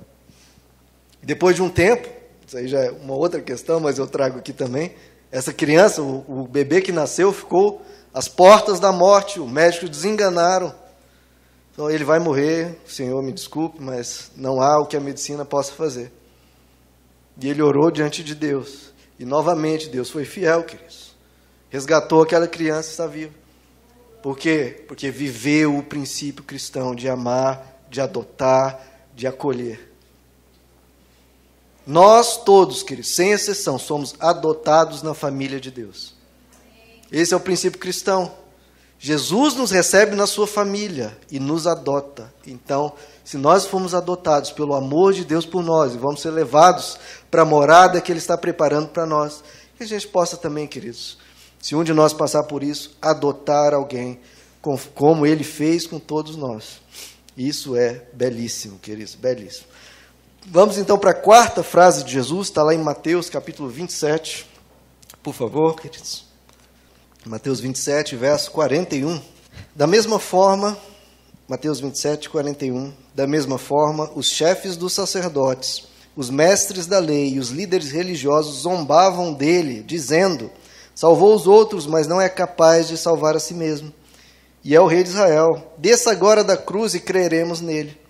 Depois 1.22 1.54
de 1.54 1.62
um 1.62 1.70
tempo, 1.70 2.08
isso 2.44 2.56
aí 2.56 2.66
já 2.66 2.80
é 2.80 2.90
uma 2.90 3.14
outra 3.14 3.40
questão, 3.40 3.78
mas 3.78 3.98
eu 3.98 4.06
trago 4.08 4.40
aqui 4.40 4.52
também. 4.52 4.92
Essa 5.32 5.50
criança, 5.50 6.02
o, 6.02 6.42
o 6.42 6.46
bebê 6.46 6.82
que 6.82 6.92
nasceu, 6.92 7.32
ficou 7.32 7.80
às 8.12 8.28
portas 8.28 8.78
da 8.78 8.92
morte. 8.92 9.40
Os 9.40 9.50
médicos 9.50 9.88
desenganaram. 9.88 10.74
Então 11.72 11.90
ele 11.90 12.04
vai 12.04 12.18
morrer, 12.18 12.78
Senhor 12.86 13.22
me 13.22 13.32
desculpe, 13.32 13.80
mas 13.80 14.30
não 14.36 14.60
há 14.60 14.78
o 14.78 14.84
que 14.84 14.94
a 14.94 15.00
medicina 15.00 15.42
possa 15.42 15.72
fazer. 15.72 16.12
E 17.40 17.48
ele 17.48 17.62
orou 17.62 17.90
diante 17.90 18.22
de 18.22 18.34
Deus. 18.34 18.92
E 19.18 19.24
novamente 19.24 19.88
Deus 19.88 20.10
foi 20.10 20.26
fiel, 20.26 20.64
queridos. 20.64 21.16
Resgatou 21.70 22.22
aquela 22.22 22.46
criança 22.46 22.88
e 22.88 22.90
está 22.90 23.06
viva. 23.06 23.32
Por 24.22 24.36
quê? 24.36 24.84
Porque 24.86 25.10
viveu 25.10 25.78
o 25.78 25.82
princípio 25.82 26.44
cristão 26.44 26.94
de 26.94 27.08
amar, 27.08 27.82
de 27.88 28.02
adotar, 28.02 28.78
de 29.14 29.26
acolher. 29.26 29.91
Nós 31.86 32.36
todos, 32.36 32.82
queridos, 32.82 33.14
sem 33.14 33.32
exceção, 33.32 33.78
somos 33.78 34.14
adotados 34.20 35.02
na 35.02 35.14
família 35.14 35.60
de 35.60 35.70
Deus. 35.70 36.14
Esse 37.10 37.34
é 37.34 37.36
o 37.36 37.40
princípio 37.40 37.78
cristão. 37.78 38.32
Jesus 38.98 39.54
nos 39.56 39.72
recebe 39.72 40.14
na 40.14 40.28
sua 40.28 40.46
família 40.46 41.18
e 41.28 41.40
nos 41.40 41.66
adota. 41.66 42.32
Então, 42.46 42.92
se 43.24 43.36
nós 43.36 43.66
formos 43.66 43.94
adotados 43.94 44.52
pelo 44.52 44.74
amor 44.74 45.12
de 45.12 45.24
Deus 45.24 45.44
por 45.44 45.62
nós 45.62 45.92
e 45.92 45.98
vamos 45.98 46.22
ser 46.22 46.30
levados 46.30 46.96
para 47.28 47.42
a 47.42 47.44
morada 47.44 48.00
que 48.00 48.12
Ele 48.12 48.20
está 48.20 48.38
preparando 48.38 48.90
para 48.90 49.04
nós, 49.04 49.42
que 49.76 49.82
a 49.82 49.86
gente 49.86 50.06
possa 50.06 50.36
também, 50.36 50.68
queridos, 50.68 51.18
se 51.60 51.74
um 51.74 51.82
de 51.82 51.92
nós 51.92 52.12
passar 52.12 52.44
por 52.44 52.62
isso, 52.62 52.96
adotar 53.02 53.74
alguém 53.74 54.20
como 54.94 55.26
Ele 55.26 55.42
fez 55.42 55.84
com 55.84 55.98
todos 55.98 56.36
nós. 56.36 56.80
Isso 57.36 57.74
é 57.76 58.04
belíssimo, 58.12 58.78
queridos, 58.78 59.16
belíssimo. 59.16 59.66
Vamos 60.44 60.76
então 60.76 60.98
para 60.98 61.12
a 61.12 61.14
quarta 61.14 61.62
frase 61.62 62.02
de 62.02 62.12
Jesus, 62.12 62.48
está 62.48 62.64
lá 62.64 62.74
em 62.74 62.78
Mateus 62.78 63.30
capítulo 63.30 63.68
27. 63.68 64.44
Por 65.22 65.32
favor, 65.32 65.80
queridos. 65.80 66.24
Mateus 67.24 67.60
27, 67.60 68.16
verso 68.16 68.50
41. 68.50 69.20
Da 69.74 69.86
mesma 69.86 70.18
forma, 70.18 70.76
Mateus 71.48 71.78
27, 71.78 72.28
41. 72.28 72.92
Da 73.14 73.24
mesma 73.24 73.56
forma, 73.56 74.10
os 74.16 74.26
chefes 74.26 74.76
dos 74.76 74.92
sacerdotes, 74.92 75.84
os 76.16 76.28
mestres 76.28 76.86
da 76.86 76.98
lei 76.98 77.34
e 77.34 77.38
os 77.38 77.50
líderes 77.50 77.92
religiosos 77.92 78.62
zombavam 78.62 79.32
dele, 79.32 79.80
dizendo: 79.84 80.50
Salvou 80.92 81.36
os 81.36 81.46
outros, 81.46 81.86
mas 81.86 82.08
não 82.08 82.20
é 82.20 82.28
capaz 82.28 82.88
de 82.88 82.98
salvar 82.98 83.36
a 83.36 83.40
si 83.40 83.54
mesmo. 83.54 83.92
E 84.64 84.74
é 84.74 84.80
o 84.80 84.88
rei 84.88 85.04
de 85.04 85.10
Israel. 85.10 85.72
Desça 85.78 86.10
agora 86.10 86.42
da 86.42 86.56
cruz 86.56 86.94
e 86.94 87.00
creremos 87.00 87.60
nele. 87.60 88.01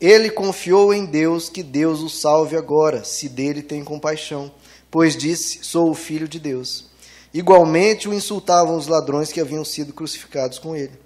Ele 0.00 0.30
confiou 0.30 0.94
em 0.94 1.04
Deus 1.04 1.50
que 1.50 1.62
Deus 1.62 2.00
o 2.00 2.08
salve 2.08 2.56
agora, 2.56 3.04
se 3.04 3.28
dele 3.28 3.62
tem 3.62 3.84
compaixão, 3.84 4.50
pois 4.90 5.14
disse: 5.14 5.60
Sou 5.62 5.90
o 5.90 5.94
filho 5.94 6.26
de 6.26 6.40
Deus. 6.40 6.86
Igualmente 7.34 8.08
o 8.08 8.14
insultavam 8.14 8.76
os 8.76 8.86
ladrões 8.86 9.30
que 9.30 9.40
haviam 9.40 9.64
sido 9.64 9.92
crucificados 9.92 10.58
com 10.58 10.74
ele. 10.74 10.98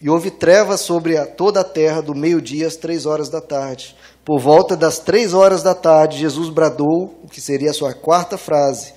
E 0.00 0.08
houve 0.08 0.30
trevas 0.30 0.80
sobre 0.80 1.16
a, 1.16 1.26
toda 1.26 1.60
a 1.60 1.64
terra 1.64 2.00
do 2.00 2.14
meio-dia 2.14 2.66
às 2.66 2.76
três 2.76 3.04
horas 3.04 3.28
da 3.28 3.40
tarde. 3.40 3.96
Por 4.24 4.38
volta 4.38 4.76
das 4.76 4.98
três 4.98 5.34
horas 5.34 5.62
da 5.62 5.74
tarde, 5.74 6.18
Jesus 6.18 6.50
bradou, 6.50 7.18
o 7.22 7.28
que 7.28 7.40
seria 7.40 7.70
a 7.70 7.74
sua 7.74 7.92
quarta 7.94 8.38
frase, 8.38 8.92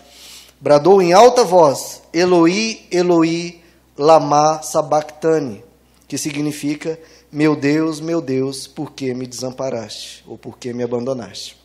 bradou 0.61 1.01
em 1.01 1.13
alta 1.13 1.43
voz: 1.43 2.01
Eloi, 2.13 2.85
Eloi, 2.91 3.61
lama 3.97 4.61
sabachthani, 4.61 5.63
que 6.07 6.17
significa 6.17 6.99
meu 7.33 7.55
Deus, 7.55 7.99
meu 7.99 8.21
Deus, 8.21 8.67
por 8.67 8.91
que 8.91 9.11
me 9.15 9.25
desamparaste? 9.25 10.23
Ou 10.27 10.37
por 10.37 10.55
que 10.55 10.71
me 10.71 10.83
abandonaste? 10.83 11.57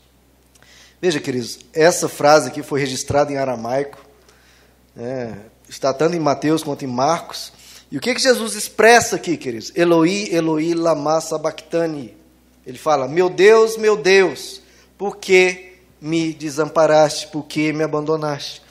Veja, 0.99 1.21
queridos, 1.21 1.59
essa 1.75 2.09
frase 2.09 2.49
aqui 2.49 2.63
foi 2.63 2.81
registrada 2.81 3.31
em 3.31 3.37
aramaico, 3.37 3.99
né, 4.97 5.39
está 5.69 5.93
tanto 5.93 6.17
em 6.17 6.21
Mateus 6.21 6.63
quanto 6.63 6.87
em 6.87 6.89
Marcos. 6.89 7.53
E 7.93 7.99
o 7.99 8.01
que, 8.01 8.15
que 8.15 8.21
Jesus 8.21 8.55
expressa 8.55 9.17
aqui, 9.17 9.37
queridos? 9.37 9.71
Eloi, 9.77 10.31
Eloi, 10.33 10.73
lama 10.73 11.21
sabachthani. 11.21 12.17
Ele 12.67 12.79
fala: 12.79 13.07
Meu 13.07 13.29
Deus, 13.29 13.77
meu 13.77 13.97
Deus, 13.97 14.63
por 14.97 15.19
que 15.19 15.75
me 16.01 16.33
desamparaste? 16.33 17.29
Por 17.29 17.45
que 17.45 17.75
me 17.75 17.85
abandonaste? 17.85 18.63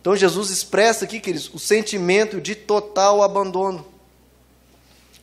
Então 0.00 0.14
Jesus 0.14 0.50
expressa 0.50 1.04
aqui, 1.04 1.18
queridos, 1.18 1.50
o 1.52 1.58
sentimento 1.58 2.40
de 2.40 2.54
total 2.54 3.22
abandono. 3.22 3.84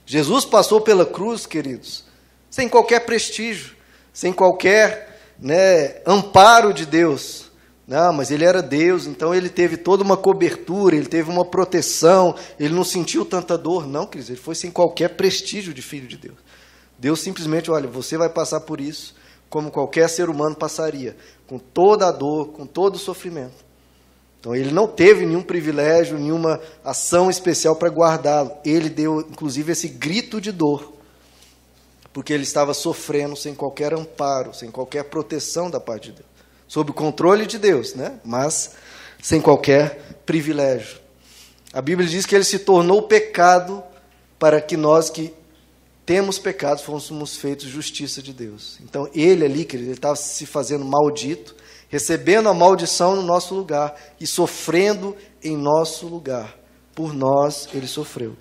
Jesus 0.06 0.45
passou 0.45 0.82
pela 0.82 1.06
cruz, 1.06 1.45
queridos, 1.45 2.04
sem 2.49 2.68
qualquer 2.68 3.02
prestígio, 3.06 3.76
sem 4.14 4.34
qualquer 4.34 5.20
né, 5.39 6.02
amparo 6.06 6.74
de 6.74 6.86
Deus, 6.86 7.49
Não, 7.88 8.14
mas 8.14 8.32
ele 8.32 8.45
era 8.45 8.62
Deus, 8.62 9.06
então 9.06 9.36
ele 9.36 9.49
teve 9.49 9.76
toda 9.76 10.04
uma 10.04 10.16
cobertura, 10.16 10.95
ele 10.95 11.08
teve 11.08 11.30
uma 11.30 11.43
proteção, 11.43 12.36
ele 12.58 12.74
não 12.74 12.86
sentiu 12.86 13.26
tanta 13.26 13.58
dor. 13.58 13.86
Não, 13.86 14.06
queridos, 14.06 14.30
ele 14.30 14.39
foi 14.39 14.56
sem 14.56 14.72
qualquer 14.72 15.10
prestígio 15.10 15.74
de 15.74 15.82
filho 15.82 16.08
de 16.08 16.16
Deus. 16.16 16.38
Deus 16.97 17.20
simplesmente, 17.20 17.70
olha, 17.70 17.88
você 17.88 18.18
vai 18.18 18.30
passar 18.30 18.62
por 18.62 18.80
isso 18.80 19.16
como 19.49 19.70
qualquer 19.70 20.08
ser 20.08 20.30
humano 20.30 20.56
passaria, 20.56 21.18
com 21.45 21.60
toda 21.60 22.08
a 22.08 22.12
dor, 22.12 22.54
com 22.54 22.66
todo 22.66 22.95
o 22.95 22.99
sofrimento. 22.99 23.70
Então 24.42 24.56
ele 24.56 24.72
não 24.72 24.88
teve 24.88 25.24
nenhum 25.24 25.44
privilégio, 25.44 26.18
nenhuma 26.18 26.60
ação 26.84 27.30
especial 27.30 27.76
para 27.76 27.89
guardá-lo. 27.89 28.52
Ele 28.66 28.89
deu, 28.89 29.22
inclusive, 29.22 29.72
esse 29.72 29.88
grito 29.88 30.42
de 30.42 30.52
dor, 30.52 30.94
porque 32.12 32.34
ele 32.34 32.42
estava 32.42 32.74
sofrendo 32.74 33.36
sem 33.36 33.54
qualquer 33.54 33.94
amparo, 33.94 34.52
sem 34.52 34.72
qualquer 34.72 35.04
proteção 35.04 35.70
da 35.70 35.80
parte 35.80 36.10
de 36.10 36.18
Deus, 36.18 36.28
sob 36.68 36.89
o 36.89 36.94
controle 36.94 37.46
de 37.46 37.60
Deus, 37.60 37.94
né? 37.94 38.20
Mas 38.26 38.72
sem 39.22 39.39
qualquer 39.39 40.02
privilégio. 40.26 41.00
A 41.72 41.82
Bíblia 41.82 42.10
diz 42.10 42.26
que 42.26 42.34
ele 42.34 42.44
se 42.44 42.58
tornou 42.58 43.04
pecado 43.04 43.84
para 44.39 44.60
que 44.60 44.76
nós 44.76 45.08
que 45.12 45.32
temos 46.04 46.39
pecados 46.39 46.84
fôssemos 46.84 47.38
feitos 47.38 47.68
justiça 47.68 48.24
de 48.24 48.34
Deus. 48.34 48.80
Então 48.82 49.08
ele 49.14 49.46
ali, 49.46 49.66
querido, 49.66 49.89
ele 49.89 49.98
estava 49.98 50.16
se 50.16 50.48
fazendo 50.48 50.84
maldito 50.84 51.56
recebendo 51.92 52.48
a 52.48 52.54
maldição 52.54 53.18
no 53.18 53.22
nosso 53.22 53.54
lugar 53.54 53.94
e 54.18 54.26
sofrendo 54.26 55.16
em 55.44 55.58
nosso 55.58 56.08
lugar. 56.08 56.58
Por 56.96 57.14
nós 57.14 57.68
ele 57.74 57.86
sofreu. 57.86 58.36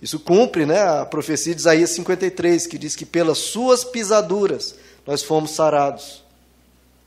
Isso 0.00 0.20
cumpre 0.20 0.64
né, 0.64 0.80
a 0.80 1.04
profecia 1.04 1.52
de 1.52 1.60
Isaías 1.60 1.90
53, 1.90 2.68
que 2.68 2.78
diz 2.78 2.94
que 2.94 3.04
pelas 3.04 3.38
suas 3.38 3.82
pisaduras 3.82 4.76
nós 5.04 5.24
fomos 5.24 5.50
sarados. 5.50 6.22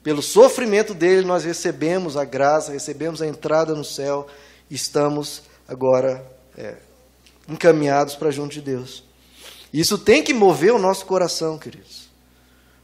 Pelo 0.04 0.22
sofrimento 0.22 0.94
dele 0.94 1.26
nós 1.26 1.46
recebemos 1.46 2.18
a 2.18 2.26
graça, 2.26 2.74
recebemos 2.74 3.22
a 3.22 3.28
entrada 3.28 3.74
no 3.74 3.86
céu 3.86 4.28
e 4.70 4.76
estamos 4.76 5.44
agora 5.66 6.22
é, 6.58 6.76
encaminhados 7.48 8.16
para 8.16 8.30
junto 8.30 8.52
de 8.52 8.62
Deus. 8.62 9.06
Isso 9.74 9.98
tem 9.98 10.22
que 10.22 10.34
mover 10.34 10.74
o 10.74 10.80
nosso 10.80 11.06
coração, 11.06 11.58
queridos. 11.58 12.01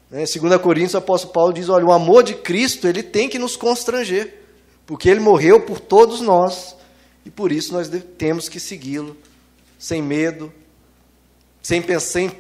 Né? 0.10 0.24
2 0.26 0.62
Coríntios, 0.62 0.94
o 0.94 0.98
apóstolo 0.98 1.34
Paulo 1.34 1.54
diz: 1.54 1.70
olha, 1.70 1.86
o 1.86 1.92
amor 1.92 2.24
de 2.24 2.34
Cristo 2.36 2.88
ele 2.88 3.04
tem 3.04 3.30
que 3.30 3.40
nos 3.40 3.56
constranger, 3.56 4.42
porque 4.86 5.10
ele 5.10 5.20
morreu 5.20 5.62
por 5.62 5.80
todos 5.80 6.22
nós 6.22 6.76
e 7.26 7.30
por 7.30 7.52
isso 7.52 7.74
nós 7.74 7.90
temos 8.18 8.48
que 8.48 8.60
segui-lo 8.60 9.18
sem 9.78 10.02
medo, 10.02 10.52
sem 11.62 11.82
pensar, 11.82 12.08
sem 12.08 12.32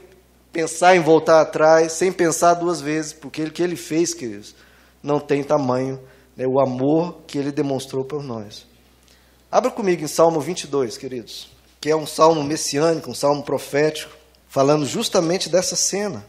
pensar 0.51 0.95
em 0.95 1.01
voltar 1.01 1.41
atrás, 1.41 1.91
sem 1.91 2.11
pensar 2.11 2.55
duas 2.55 2.82
vezes, 2.82 3.13
porque 3.13 3.43
o 3.43 3.51
que 3.51 3.61
ele 3.61 3.76
fez, 3.76 4.13
queridos, 4.13 4.55
não 5.03 5.20
tem 5.20 5.43
tamanho, 5.43 5.99
né, 6.36 6.47
o 6.47 6.59
amor 6.59 7.20
que 7.28 7.38
ele 7.38 7.51
demonstrou 7.51 8.03
por 8.03 8.24
nós. 8.24 8.65
Abra 9.51 9.70
comigo 9.70 10.03
em 10.03 10.07
Salmo 10.07 10.39
22, 10.39 10.97
queridos, 10.97 11.49
que 11.80 11.89
é 11.89 11.95
um 11.95 12.07
salmo 12.07 12.43
messiânico, 12.43 13.11
um 13.11 13.13
salmo 13.13 13.43
profético, 13.43 14.11
falando 14.47 14.86
justamente 14.86 15.47
dessa 15.47 15.76
cena 15.76 16.26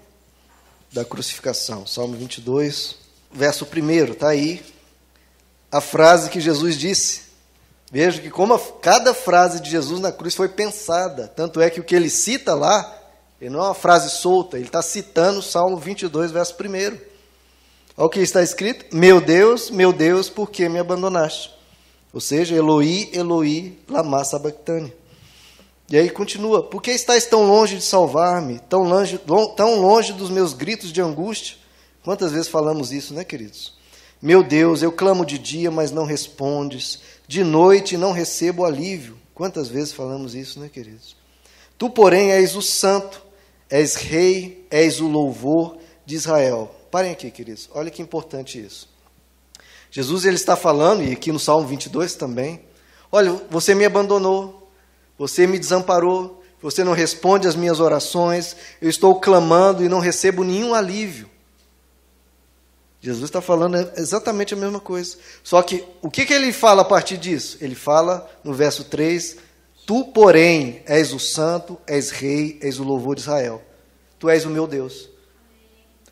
da 0.92 1.04
crucificação. 1.04 1.86
Salmo 1.86 2.16
22, 2.16 2.96
verso 3.32 3.64
1, 3.64 4.12
está 4.12 4.28
aí 4.28 4.64
a 5.70 5.80
frase 5.80 6.30
que 6.30 6.40
Jesus 6.40 6.76
disse. 6.78 7.28
Veja 7.90 8.20
que 8.20 8.30
como 8.30 8.54
a, 8.54 8.60
cada 8.80 9.14
frase 9.14 9.60
de 9.60 9.70
Jesus 9.70 10.00
na 10.00 10.12
cruz 10.12 10.34
foi 10.34 10.48
pensada, 10.48 11.28
tanto 11.28 11.60
é 11.60 11.70
que 11.70 11.80
o 11.80 11.84
que 11.84 11.94
ele 11.94 12.10
cita 12.10 12.54
lá, 12.54 12.94
ele 13.40 13.50
não 13.50 13.60
é 13.60 13.64
uma 13.64 13.74
frase 13.74 14.10
solta, 14.10 14.56
ele 14.56 14.66
está 14.66 14.82
citando 14.82 15.38
o 15.38 15.42
Salmo 15.42 15.76
22, 15.76 16.30
verso 16.30 16.54
1. 16.54 16.98
Olha 17.96 18.06
o 18.06 18.08
que 18.08 18.20
está 18.20 18.42
escrito: 18.42 18.94
Meu 18.94 19.20
Deus, 19.20 19.70
meu 19.70 19.92
Deus, 19.92 20.28
por 20.28 20.50
que 20.50 20.68
me 20.68 20.78
abandonaste? 20.78 21.56
Ou 22.12 22.20
seja, 22.20 22.54
Eloi, 22.54 23.10
Eloi, 23.12 23.78
lama 23.88 24.24
sabachthani. 24.24 24.92
E 25.90 25.96
aí 25.96 26.10
continua: 26.10 26.62
Por 26.62 26.82
que 26.82 26.90
estás 26.90 27.24
tão 27.24 27.46
longe 27.46 27.76
de 27.76 27.82
salvar-me, 27.82 28.58
tão 28.68 28.82
longe, 28.82 29.18
tão 29.56 29.80
longe 29.80 30.12
dos 30.12 30.30
meus 30.30 30.52
gritos 30.52 30.92
de 30.92 31.00
angústia? 31.00 31.56
Quantas 32.02 32.32
vezes 32.32 32.48
falamos 32.48 32.92
isso, 32.92 33.14
né, 33.14 33.24
queridos? 33.24 33.76
Meu 34.20 34.42
Deus, 34.42 34.82
eu 34.82 34.90
clamo 34.90 35.24
de 35.24 35.38
dia, 35.38 35.70
mas 35.70 35.90
não 35.90 36.04
respondes, 36.04 37.00
de 37.26 37.44
noite 37.44 37.96
não 37.96 38.12
recebo 38.12 38.64
alívio. 38.64 39.16
Quantas 39.32 39.68
vezes 39.68 39.92
falamos 39.92 40.34
isso, 40.34 40.58
né, 40.58 40.68
queridos? 40.68 41.16
Tu, 41.78 41.88
porém, 41.88 42.32
és 42.32 42.56
o 42.56 42.62
santo, 42.62 43.22
és 43.70 43.94
rei, 43.94 44.66
és 44.70 45.00
o 45.00 45.06
louvor 45.06 45.78
de 46.04 46.16
Israel. 46.16 46.74
Parem 46.90 47.12
aqui, 47.12 47.30
queridos, 47.30 47.68
olha 47.72 47.90
que 47.90 48.02
importante 48.02 48.60
isso. 48.60 48.88
Jesus 49.90 50.24
ele 50.24 50.36
está 50.36 50.56
falando, 50.56 51.04
e 51.04 51.12
aqui 51.12 51.30
no 51.30 51.38
Salmo 51.38 51.68
22 51.68 52.14
também, 52.14 52.60
olha, 53.12 53.32
você 53.48 53.74
me 53.74 53.84
abandonou, 53.84 54.57
você 55.18 55.46
me 55.46 55.58
desamparou, 55.58 56.42
você 56.62 56.84
não 56.84 56.92
responde 56.92 57.48
às 57.48 57.56
minhas 57.56 57.80
orações, 57.80 58.56
eu 58.80 58.88
estou 58.88 59.20
clamando 59.20 59.84
e 59.84 59.88
não 59.88 59.98
recebo 59.98 60.44
nenhum 60.44 60.74
alívio. 60.74 61.28
Jesus 63.00 63.24
está 63.24 63.40
falando 63.40 63.76
exatamente 63.96 64.54
a 64.54 64.56
mesma 64.56 64.80
coisa. 64.80 65.16
Só 65.42 65.62
que 65.62 65.84
o 66.02 66.10
que, 66.10 66.26
que 66.26 66.32
ele 66.32 66.52
fala 66.52 66.82
a 66.82 66.84
partir 66.84 67.16
disso? 67.16 67.56
Ele 67.60 67.74
fala 67.74 68.28
no 68.42 68.52
verso 68.52 68.84
3: 68.84 69.36
Tu, 69.86 70.04
porém, 70.06 70.82
és 70.84 71.12
o 71.12 71.18
santo, 71.18 71.78
és 71.86 72.10
rei, 72.10 72.58
és 72.60 72.80
o 72.80 72.84
louvor 72.84 73.14
de 73.14 73.22
Israel. 73.22 73.62
Tu 74.18 74.28
és 74.28 74.44
o 74.44 74.50
meu 74.50 74.66
Deus. 74.66 75.08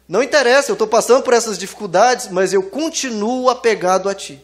Não 0.09 0.23
interessa, 0.23 0.71
eu 0.71 0.75
estou 0.75 0.87
passando 0.87 1.25
por 1.25 1.35
essas 1.35 1.59
dificuldades, 1.59 2.29
mas 2.29 2.53
eu 2.53 2.63
continuo 2.63 3.51
apegado 3.51 4.09
a 4.09 4.15
Ti. 4.15 4.41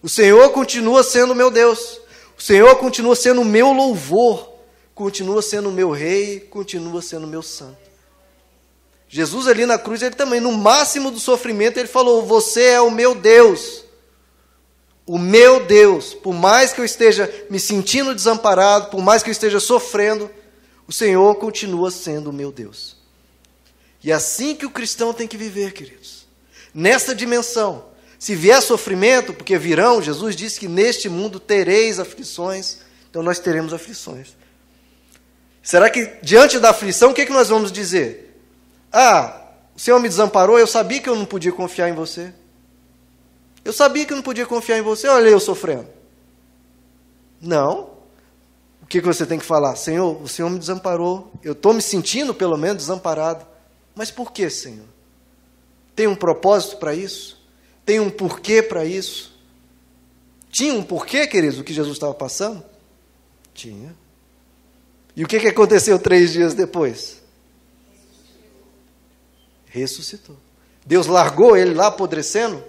O 0.00 0.08
Senhor 0.08 0.48
continua 0.50 1.02
sendo 1.02 1.34
meu 1.34 1.50
Deus. 1.50 2.00
O 2.36 2.42
Senhor 2.42 2.74
continua 2.76 3.14
sendo 3.14 3.40
o 3.40 3.44
meu 3.44 3.72
louvor, 3.72 4.52
continua 4.94 5.40
sendo 5.40 5.68
o 5.68 5.72
meu 5.72 5.90
rei, 5.90 6.40
continua 6.40 7.00
sendo 7.00 7.24
o 7.24 7.28
meu 7.28 7.42
santo. 7.42 7.84
Jesus 9.08 9.46
ali 9.46 9.64
na 9.64 9.78
cruz, 9.78 10.02
ele 10.02 10.14
também, 10.14 10.40
no 10.40 10.52
máximo 10.52 11.10
do 11.10 11.20
sofrimento, 11.20 11.78
ele 11.78 11.86
falou: 11.86 12.26
Você 12.26 12.62
é 12.62 12.80
o 12.80 12.90
meu 12.90 13.14
Deus. 13.14 13.84
O 15.06 15.18
meu 15.18 15.64
Deus, 15.64 16.14
por 16.14 16.32
mais 16.32 16.72
que 16.72 16.80
eu 16.80 16.84
esteja 16.84 17.32
me 17.50 17.60
sentindo 17.60 18.14
desamparado, 18.14 18.88
por 18.88 19.02
mais 19.02 19.22
que 19.22 19.28
eu 19.28 19.32
esteja 19.32 19.60
sofrendo, 19.60 20.30
o 20.88 20.92
Senhor 20.92 21.34
continua 21.36 21.90
sendo 21.90 22.30
o 22.30 22.32
meu 22.32 22.50
Deus. 22.50 22.96
E 24.02 24.10
é 24.10 24.14
assim 24.14 24.54
que 24.54 24.66
o 24.66 24.70
cristão 24.70 25.12
tem 25.12 25.28
que 25.28 25.36
viver, 25.36 25.72
queridos. 25.72 26.26
Nessa 26.74 27.14
dimensão, 27.14 27.84
se 28.18 28.34
vier 28.34 28.60
sofrimento, 28.62 29.32
porque 29.34 29.58
virão, 29.58 30.00
Jesus 30.00 30.34
disse 30.34 30.58
que 30.60 30.68
neste 30.68 31.08
mundo 31.08 31.38
tereis 31.38 31.98
aflições, 31.98 32.78
então 33.10 33.22
nós 33.22 33.38
teremos 33.38 33.72
aflições. 33.72 34.36
Será 35.62 35.88
que 35.88 36.18
diante 36.22 36.58
da 36.58 36.70
aflição, 36.70 37.10
o 37.10 37.14
que, 37.14 37.22
é 37.22 37.26
que 37.26 37.32
nós 37.32 37.48
vamos 37.48 37.72
dizer? 37.72 38.38
Ah, 38.92 39.40
o 39.74 39.80
Senhor 39.80 39.98
me 39.98 40.08
desamparou, 40.08 40.58
eu 40.58 40.66
sabia 40.66 41.00
que 41.00 41.08
eu 41.08 41.16
não 41.16 41.24
podia 41.24 41.52
confiar 41.52 41.88
em 41.88 41.94
você. 41.94 42.32
Eu 43.64 43.72
sabia 43.72 44.04
que 44.04 44.12
eu 44.12 44.16
não 44.16 44.22
podia 44.22 44.44
confiar 44.44 44.78
em 44.78 44.82
você, 44.82 45.08
olha 45.08 45.28
eu 45.28 45.40
sofrendo. 45.40 45.88
Não. 47.40 47.94
O 48.82 48.86
que, 48.86 49.00
que 49.00 49.06
você 49.06 49.24
tem 49.24 49.38
que 49.38 49.44
falar? 49.44 49.74
Senhor, 49.76 50.22
o 50.22 50.28
Senhor 50.28 50.50
me 50.50 50.58
desamparou, 50.58 51.32
eu 51.42 51.52
estou 51.52 51.72
me 51.72 51.80
sentindo 51.80 52.34
pelo 52.34 52.56
menos 52.58 52.82
desamparado. 52.82 53.46
Mas 53.94 54.10
por 54.10 54.32
que, 54.32 54.50
Senhor? 54.50 54.86
Tem 55.96 56.06
um 56.06 56.14
propósito 56.14 56.76
para 56.76 56.94
isso? 56.94 57.42
Tem 57.84 58.00
um 58.00 58.10
porquê 58.10 58.62
para 58.62 58.84
isso? 58.84 59.32
Tinha 60.50 60.74
um 60.74 60.82
porquê, 60.82 61.26
queridos, 61.26 61.58
o 61.58 61.64
que 61.64 61.74
Jesus 61.74 61.96
estava 61.96 62.14
passando? 62.14 62.64
Tinha. 63.52 63.94
E 65.16 65.24
o 65.24 65.28
que, 65.28 65.38
que 65.38 65.48
aconteceu 65.48 65.98
três 65.98 66.32
dias 66.32 66.54
depois? 66.54 67.22
Ressuscitou. 69.66 70.36
Deus 70.86 71.06
largou 71.06 71.56
ele 71.56 71.74
lá 71.74 71.88
apodrecendo? 71.88 72.62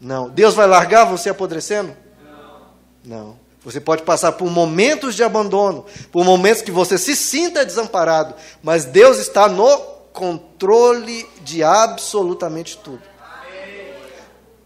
Não. 0.00 0.28
Deus 0.28 0.54
vai 0.54 0.66
largar 0.66 1.04
você 1.04 1.30
apodrecendo? 1.30 1.96
Não. 2.24 2.60
Não. 3.04 3.40
Você 3.64 3.80
pode 3.80 4.02
passar 4.02 4.32
por 4.32 4.50
momentos 4.50 5.14
de 5.14 5.22
abandono, 5.22 5.86
por 6.10 6.24
momentos 6.24 6.62
que 6.62 6.72
você 6.72 6.98
se 6.98 7.14
sinta 7.14 7.64
desamparado, 7.64 8.34
mas 8.60 8.84
Deus 8.84 9.18
está 9.18 9.48
no 9.48 9.78
controle 10.12 11.28
de 11.42 11.62
absolutamente 11.62 12.76
tudo. 12.78 13.11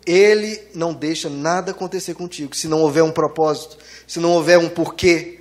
Ele 0.07 0.61
não 0.75 0.95
deixa 0.95 1.29
nada 1.29 1.73
acontecer 1.73 2.15
contigo 2.15 2.55
se 2.55 2.69
não 2.69 2.81
houver 2.81 3.03
um 3.03 3.11
propósito, 3.11 3.77
se 4.07 4.21
não 4.21 4.33
houver 4.33 4.59
um 4.59 4.69
porquê. 4.69 5.41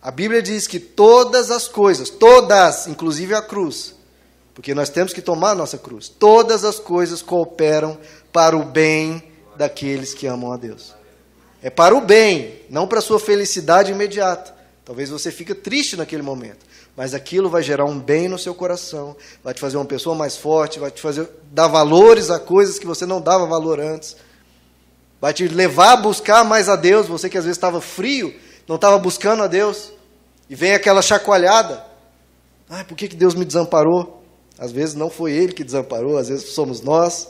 A 0.00 0.10
Bíblia 0.10 0.40
diz 0.40 0.66
que 0.66 0.78
todas 0.78 1.50
as 1.50 1.66
coisas, 1.66 2.08
todas, 2.08 2.86
inclusive 2.86 3.34
a 3.34 3.42
cruz, 3.42 3.94
porque 4.54 4.74
nós 4.74 4.88
temos 4.88 5.12
que 5.12 5.20
tomar 5.20 5.50
a 5.50 5.54
nossa 5.54 5.76
cruz, 5.76 6.08
todas 6.08 6.64
as 6.64 6.78
coisas 6.78 7.20
cooperam 7.20 7.98
para 8.32 8.56
o 8.56 8.64
bem 8.64 9.22
daqueles 9.56 10.14
que 10.14 10.26
amam 10.26 10.52
a 10.52 10.56
Deus. 10.56 10.94
É 11.62 11.68
para 11.68 11.94
o 11.94 12.00
bem, 12.00 12.60
não 12.70 12.86
para 12.86 13.00
a 13.00 13.02
sua 13.02 13.20
felicidade 13.20 13.92
imediata, 13.92 14.60
Talvez 14.90 15.08
você 15.08 15.30
fique 15.30 15.54
triste 15.54 15.96
naquele 15.96 16.20
momento, 16.20 16.66
mas 17.00 17.14
aquilo 17.14 17.48
vai 17.48 17.62
gerar 17.62 17.86
um 17.86 17.98
bem 17.98 18.28
no 18.28 18.38
seu 18.38 18.54
coração, 18.54 19.16
vai 19.42 19.54
te 19.54 19.60
fazer 19.60 19.78
uma 19.78 19.86
pessoa 19.86 20.14
mais 20.14 20.36
forte, 20.36 20.78
vai 20.78 20.90
te 20.90 21.00
fazer 21.00 21.26
dar 21.50 21.66
valores 21.66 22.30
a 22.30 22.38
coisas 22.38 22.78
que 22.78 22.84
você 22.86 23.06
não 23.06 23.22
dava 23.22 23.46
valor 23.46 23.80
antes, 23.80 24.18
vai 25.18 25.32
te 25.32 25.48
levar 25.48 25.92
a 25.92 25.96
buscar 25.96 26.44
mais 26.44 26.68
a 26.68 26.76
Deus. 26.76 27.06
Você 27.06 27.30
que 27.30 27.38
às 27.38 27.44
vezes 27.44 27.56
estava 27.56 27.80
frio, 27.80 28.38
não 28.68 28.76
estava 28.76 28.98
buscando 28.98 29.42
a 29.42 29.46
Deus, 29.46 29.90
e 30.46 30.54
vem 30.54 30.74
aquela 30.74 31.00
chacoalhada. 31.00 31.82
Ah, 32.68 32.84
por 32.84 32.98
que, 32.98 33.08
que 33.08 33.16
Deus 33.16 33.34
me 33.34 33.46
desamparou? 33.46 34.22
Às 34.58 34.70
vezes 34.70 34.94
não 34.94 35.08
foi 35.08 35.32
Ele 35.32 35.54
que 35.54 35.64
desamparou, 35.64 36.18
às 36.18 36.28
vezes 36.28 36.50
somos 36.50 36.82
nós. 36.82 37.28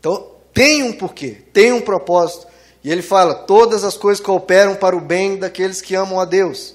Então, 0.00 0.32
tem 0.52 0.82
um 0.82 0.92
porquê, 0.92 1.44
tem 1.52 1.72
um 1.72 1.80
propósito. 1.80 2.44
E 2.82 2.90
ele 2.90 3.02
fala: 3.02 3.36
todas 3.36 3.84
as 3.84 3.96
coisas 3.96 4.20
cooperam 4.20 4.74
para 4.74 4.96
o 4.96 5.00
bem 5.00 5.38
daqueles 5.38 5.80
que 5.80 5.94
amam 5.94 6.18
a 6.18 6.24
Deus, 6.24 6.74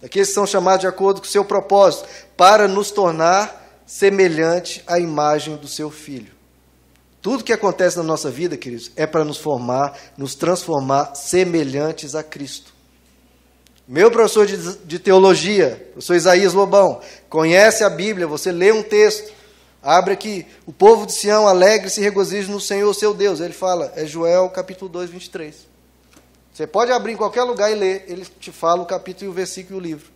daqueles 0.00 0.28
que 0.28 0.34
são 0.34 0.46
chamados 0.46 0.80
de 0.80 0.86
acordo 0.86 1.20
com 1.20 1.26
o 1.26 1.30
seu 1.30 1.44
propósito, 1.44 2.08
para 2.36 2.68
nos 2.68 2.90
tornar 2.90 3.82
semelhante 3.86 4.82
à 4.86 4.98
imagem 4.98 5.56
do 5.56 5.68
seu 5.68 5.90
filho. 5.90 6.34
Tudo 7.22 7.44
que 7.44 7.52
acontece 7.52 7.96
na 7.96 8.02
nossa 8.02 8.30
vida, 8.30 8.56
queridos, 8.56 8.90
é 8.94 9.06
para 9.06 9.24
nos 9.24 9.38
formar, 9.38 9.96
nos 10.16 10.34
transformar 10.34 11.14
semelhantes 11.14 12.14
a 12.14 12.22
Cristo. 12.22 12.74
Meu 13.88 14.10
professor 14.10 14.46
de, 14.46 14.76
de 14.78 14.98
teologia, 14.98 15.88
professor 15.92 16.14
Isaías 16.14 16.52
Lobão, 16.52 17.00
conhece 17.28 17.84
a 17.84 17.90
Bíblia, 17.90 18.26
você 18.26 18.50
lê 18.52 18.72
um 18.72 18.82
texto, 18.82 19.32
Abre 19.86 20.14
aqui, 20.14 20.44
o 20.66 20.72
povo 20.72 21.06
de 21.06 21.12
Sião 21.12 21.46
alegre-se 21.46 22.00
e 22.00 22.02
regozije 22.02 22.50
no 22.50 22.60
Senhor, 22.60 22.92
seu 22.92 23.14
Deus. 23.14 23.38
Ele 23.38 23.52
fala, 23.52 23.92
é 23.94 24.04
Joel 24.04 24.48
capítulo 24.50 24.90
2, 24.90 25.10
23. 25.10 25.54
Você 26.56 26.66
pode 26.66 26.90
abrir 26.90 27.12
em 27.12 27.16
qualquer 27.18 27.42
lugar 27.42 27.70
e 27.70 27.74
ler, 27.74 28.06
ele 28.08 28.24
te 28.24 28.50
fala 28.50 28.80
o 28.80 28.86
capítulo, 28.86 29.30
o 29.30 29.34
versículo 29.34 29.78
e 29.78 29.78
o 29.78 29.82
livro. 29.82 30.06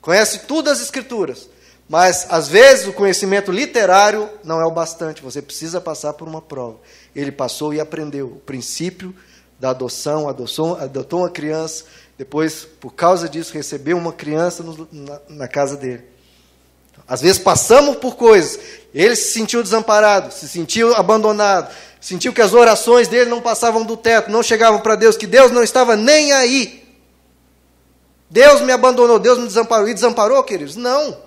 Conhece 0.00 0.46
todas 0.46 0.74
as 0.74 0.84
escrituras, 0.84 1.50
mas 1.88 2.24
às 2.30 2.46
vezes 2.46 2.86
o 2.86 2.92
conhecimento 2.92 3.50
literário 3.50 4.30
não 4.44 4.60
é 4.60 4.64
o 4.64 4.70
bastante, 4.70 5.20
você 5.20 5.42
precisa 5.42 5.80
passar 5.80 6.12
por 6.12 6.28
uma 6.28 6.40
prova. 6.40 6.78
Ele 7.16 7.32
passou 7.32 7.74
e 7.74 7.80
aprendeu 7.80 8.28
o 8.28 8.36
princípio 8.36 9.12
da 9.58 9.70
adoção, 9.70 10.28
adotou 10.28 11.18
uma 11.22 11.30
criança, 11.30 11.82
depois, 12.16 12.64
por 12.64 12.94
causa 12.94 13.28
disso, 13.28 13.52
recebeu 13.52 13.96
uma 13.96 14.12
criança 14.12 14.62
no, 14.62 14.86
na, 14.92 15.20
na 15.28 15.48
casa 15.48 15.76
dele. 15.76 16.04
Às 17.08 17.20
vezes 17.20 17.38
passamos 17.38 17.96
por 17.96 18.16
coisas. 18.16 18.58
Ele 18.92 19.14
se 19.14 19.32
sentiu 19.32 19.62
desamparado, 19.62 20.32
se 20.32 20.48
sentiu 20.48 20.94
abandonado, 20.94 21.72
sentiu 22.00 22.32
que 22.32 22.40
as 22.40 22.52
orações 22.54 23.08
dele 23.08 23.30
não 23.30 23.40
passavam 23.40 23.84
do 23.84 23.96
teto, 23.96 24.30
não 24.30 24.42
chegavam 24.42 24.80
para 24.80 24.96
Deus, 24.96 25.16
que 25.16 25.26
Deus 25.26 25.52
não 25.52 25.62
estava 25.62 25.96
nem 25.96 26.32
aí. 26.32 26.84
Deus 28.28 28.60
me 28.60 28.72
abandonou, 28.72 29.18
Deus 29.18 29.38
me 29.38 29.46
desamparou. 29.46 29.88
E 29.88 29.94
desamparou, 29.94 30.42
queridos? 30.42 30.74
Não. 30.74 31.24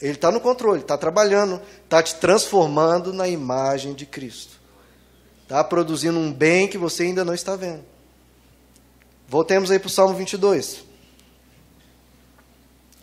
Ele 0.00 0.12
está 0.12 0.30
no 0.30 0.40
controle, 0.40 0.80
está 0.80 0.96
trabalhando, 0.96 1.60
está 1.84 2.02
te 2.02 2.14
transformando 2.14 3.12
na 3.12 3.28
imagem 3.28 3.92
de 3.92 4.06
Cristo. 4.06 4.58
Está 5.42 5.62
produzindo 5.64 6.18
um 6.18 6.32
bem 6.32 6.68
que 6.68 6.78
você 6.78 7.02
ainda 7.02 7.24
não 7.24 7.34
está 7.34 7.56
vendo. 7.56 7.84
Voltemos 9.28 9.70
aí 9.70 9.78
para 9.78 9.88
o 9.88 9.90
Salmo 9.90 10.14
22. 10.14 10.84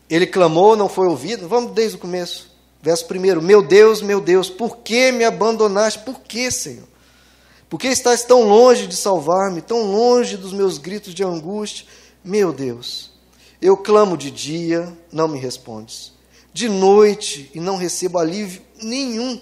Ele 0.10 0.26
clamou, 0.26 0.76
não 0.76 0.88
foi 0.88 1.08
ouvido. 1.08 1.48
Vamos 1.48 1.74
desde 1.74 1.98
o 1.98 2.00
começo. 2.00 2.50
Verso 2.82 3.06
1: 3.12 3.42
Meu 3.42 3.62
Deus, 3.62 4.02
meu 4.02 4.22
Deus, 4.22 4.50
por 4.50 4.78
que 4.78 5.12
me 5.12 5.24
abandonaste? 5.24 6.00
Por 6.00 6.22
que, 6.22 6.50
Senhor? 6.50 6.88
Por 7.70 7.80
que 7.80 7.88
estás 7.88 8.24
tão 8.24 8.44
longe 8.44 8.88
de 8.88 8.96
salvar-me, 8.96 9.62
tão 9.62 9.92
longe 9.92 10.38
dos 10.38 10.54
meus 10.54 10.78
gritos 10.78 11.14
de 11.14 11.24
angústia? 11.24 11.86
Meu 12.24 12.54
Deus, 12.54 13.12
eu 13.62 13.76
clamo 13.76 14.16
de 14.16 14.32
dia, 14.32 14.92
não 15.12 15.28
me 15.28 15.38
respondes. 15.38 16.14
De 16.54 16.70
noite, 16.70 17.52
e 17.54 17.60
não 17.60 17.76
recebo 17.76 18.18
alívio 18.18 18.62
nenhum. 18.82 19.40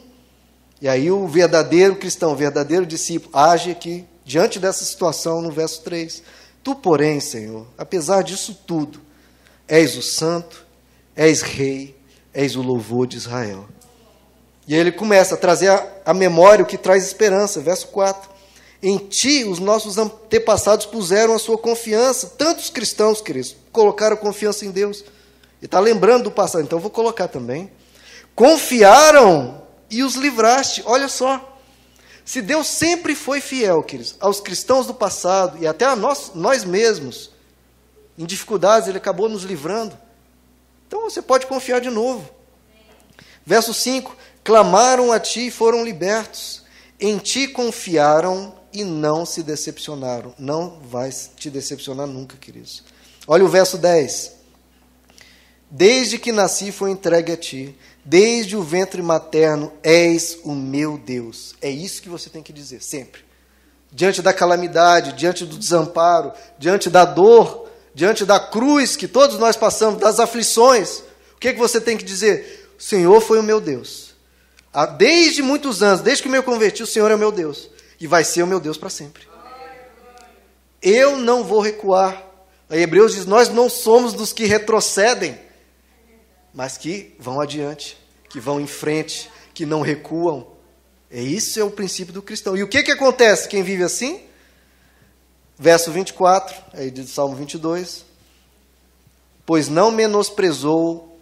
E 0.81 0.87
aí 0.87 1.11
o 1.11 1.27
verdadeiro 1.27 1.95
cristão, 1.95 2.33
o 2.33 2.35
verdadeiro 2.35 2.85
discípulo, 2.85 3.35
age 3.37 3.71
aqui, 3.71 4.05
diante 4.25 4.59
dessa 4.59 4.83
situação, 4.83 5.41
no 5.41 5.51
verso 5.51 5.81
3. 5.83 6.23
Tu, 6.63 6.75
porém, 6.75 7.19
Senhor, 7.19 7.67
apesar 7.77 8.23
disso 8.23 8.57
tudo, 8.65 8.99
És 9.67 9.95
o 9.97 10.01
santo, 10.01 10.65
és 11.15 11.41
rei, 11.41 11.95
és 12.33 12.55
o 12.55 12.61
louvor 12.61 13.07
de 13.07 13.17
Israel. 13.17 13.67
E 14.67 14.73
aí 14.73 14.79
ele 14.79 14.91
começa 14.91 15.35
a 15.35 15.37
trazer 15.37 15.69
a, 16.05 16.13
memória 16.13 16.63
o 16.63 16.67
que 16.67 16.77
traz 16.77 17.05
esperança. 17.05 17.61
Verso 17.61 17.87
4. 17.87 18.29
Em 18.81 18.97
ti 18.97 19.43
os 19.43 19.59
nossos 19.59 19.97
antepassados 19.97 20.85
puseram 20.85 21.33
a 21.35 21.39
sua 21.39 21.57
confiança. 21.57 22.33
Tantos 22.37 22.69
cristãos, 22.69 23.21
queridos, 23.21 23.55
colocaram 23.71 24.17
confiança 24.17 24.65
em 24.65 24.71
Deus. 24.71 25.03
E 25.61 25.65
está 25.65 25.79
lembrando 25.79 26.25
do 26.25 26.31
passado, 26.31 26.63
então 26.63 26.79
vou 26.79 26.91
colocar 26.91 27.27
também. 27.27 27.71
Confiaram 28.33 29.63
e 29.89 30.03
os 30.03 30.15
livraste. 30.15 30.83
Olha 30.85 31.07
só. 31.07 31.53
Se 32.25 32.41
Deus 32.41 32.65
sempre 32.65 33.13
foi 33.13 33.39
fiel, 33.39 33.83
queridos, 33.83 34.15
aos 34.19 34.39
cristãos 34.39 34.87
do 34.87 34.95
passado 34.95 35.59
e 35.61 35.67
até 35.67 35.85
a 35.85 35.95
nós, 35.95 36.31
nós 36.33 36.63
mesmos, 36.63 37.29
em 38.17 38.25
dificuldades, 38.25 38.87
Ele 38.87 38.97
acabou 38.97 39.27
nos 39.27 39.43
livrando. 39.43 39.97
Então 40.87 41.01
você 41.01 41.21
pode 41.21 41.45
confiar 41.47 41.81
de 41.81 41.89
novo. 41.89 42.29
Verso 43.45 43.73
5: 43.73 44.15
Clamaram 44.43 45.11
a 45.11 45.19
ti 45.19 45.47
e 45.47 45.51
foram 45.51 45.83
libertos. 45.83 46.63
Em 46.99 47.17
ti 47.17 47.47
confiaram 47.47 48.55
e 48.71 48.83
não 48.83 49.25
se 49.25 49.43
decepcionaram. 49.43 50.33
Não 50.37 50.79
vai 50.81 51.09
te 51.11 51.49
decepcionar 51.49 52.07
nunca, 52.07 52.37
queridos. 52.37 52.83
Olha 53.27 53.43
o 53.43 53.49
verso 53.49 53.77
10. 53.77 54.33
Desde 55.69 56.17
que 56.17 56.31
nasci 56.31 56.71
foi 56.71 56.91
entregue 56.91 57.31
a 57.31 57.37
ti, 57.37 57.77
desde 58.03 58.55
o 58.55 58.63
ventre 58.63 59.01
materno 59.01 59.73
és 59.83 60.37
o 60.43 60.53
meu 60.53 60.97
Deus. 60.97 61.55
É 61.61 61.69
isso 61.69 62.01
que 62.01 62.07
você 62.07 62.29
tem 62.29 62.43
que 62.43 62.53
dizer 62.53 62.81
sempre. 62.81 63.25
Diante 63.91 64.21
da 64.21 64.33
calamidade, 64.33 65.13
diante 65.13 65.45
do 65.45 65.57
desamparo, 65.57 66.31
diante 66.57 66.89
da 66.89 67.03
dor, 67.03 67.64
diante 67.95 68.25
da 68.25 68.37
cruz 68.37 68.97
que 68.97 69.07
todos 69.07 69.39
nós 69.39 69.55
passamos, 69.55 70.01
das 70.01 70.19
aflições, 70.19 70.99
o 71.33 71.39
que, 71.39 71.53
que 71.53 71.59
você 71.59 71.79
tem 71.79 71.95
que 71.95 72.03
dizer? 72.03 72.69
O 72.77 72.83
Senhor 72.83 73.21
foi 73.21 73.39
o 73.39 73.43
meu 73.43 73.61
Deus. 73.61 74.13
Desde 74.97 75.41
muitos 75.41 75.81
anos, 75.81 76.01
desde 76.01 76.21
que 76.21 76.27
me 76.27 76.41
converti, 76.41 76.83
o 76.83 76.87
Senhor 76.87 77.09
é 77.09 77.15
o 77.15 77.17
meu 77.17 77.31
Deus. 77.31 77.69
E 77.97 78.05
vai 78.05 78.25
ser 78.25 78.43
o 78.43 78.47
meu 78.47 78.59
Deus 78.59 78.77
para 78.77 78.89
sempre. 78.89 79.25
Eu 80.81 81.15
não 81.15 81.45
vou 81.45 81.61
recuar. 81.61 82.21
A 82.69 82.75
Hebreus 82.75 83.15
diz: 83.15 83.25
Nós 83.25 83.47
não 83.47 83.69
somos 83.69 84.11
dos 84.11 84.33
que 84.33 84.43
retrocedem, 84.43 85.39
mas 86.53 86.77
que 86.77 87.15
vão 87.17 87.39
adiante, 87.39 87.97
que 88.29 88.39
vão 88.41 88.59
em 88.59 88.67
frente, 88.67 89.31
que 89.53 89.65
não 89.65 89.79
recuam. 89.79 90.45
É 91.09 91.21
isso 91.21 91.57
é 91.57 91.63
o 91.63 91.71
princípio 91.71 92.13
do 92.13 92.21
cristão. 92.21 92.57
E 92.57 92.63
o 92.63 92.67
que, 92.67 92.83
que 92.83 92.91
acontece? 92.91 93.47
Quem 93.47 93.63
vive 93.63 93.83
assim? 93.83 94.24
Verso 95.57 95.91
24, 95.91 96.55
aí 96.73 96.91
do 96.91 97.05
Salmo 97.07 97.35
22. 97.35 98.05
Pois 99.45 99.69
não 99.69 99.89
menosprezou, 99.89 101.19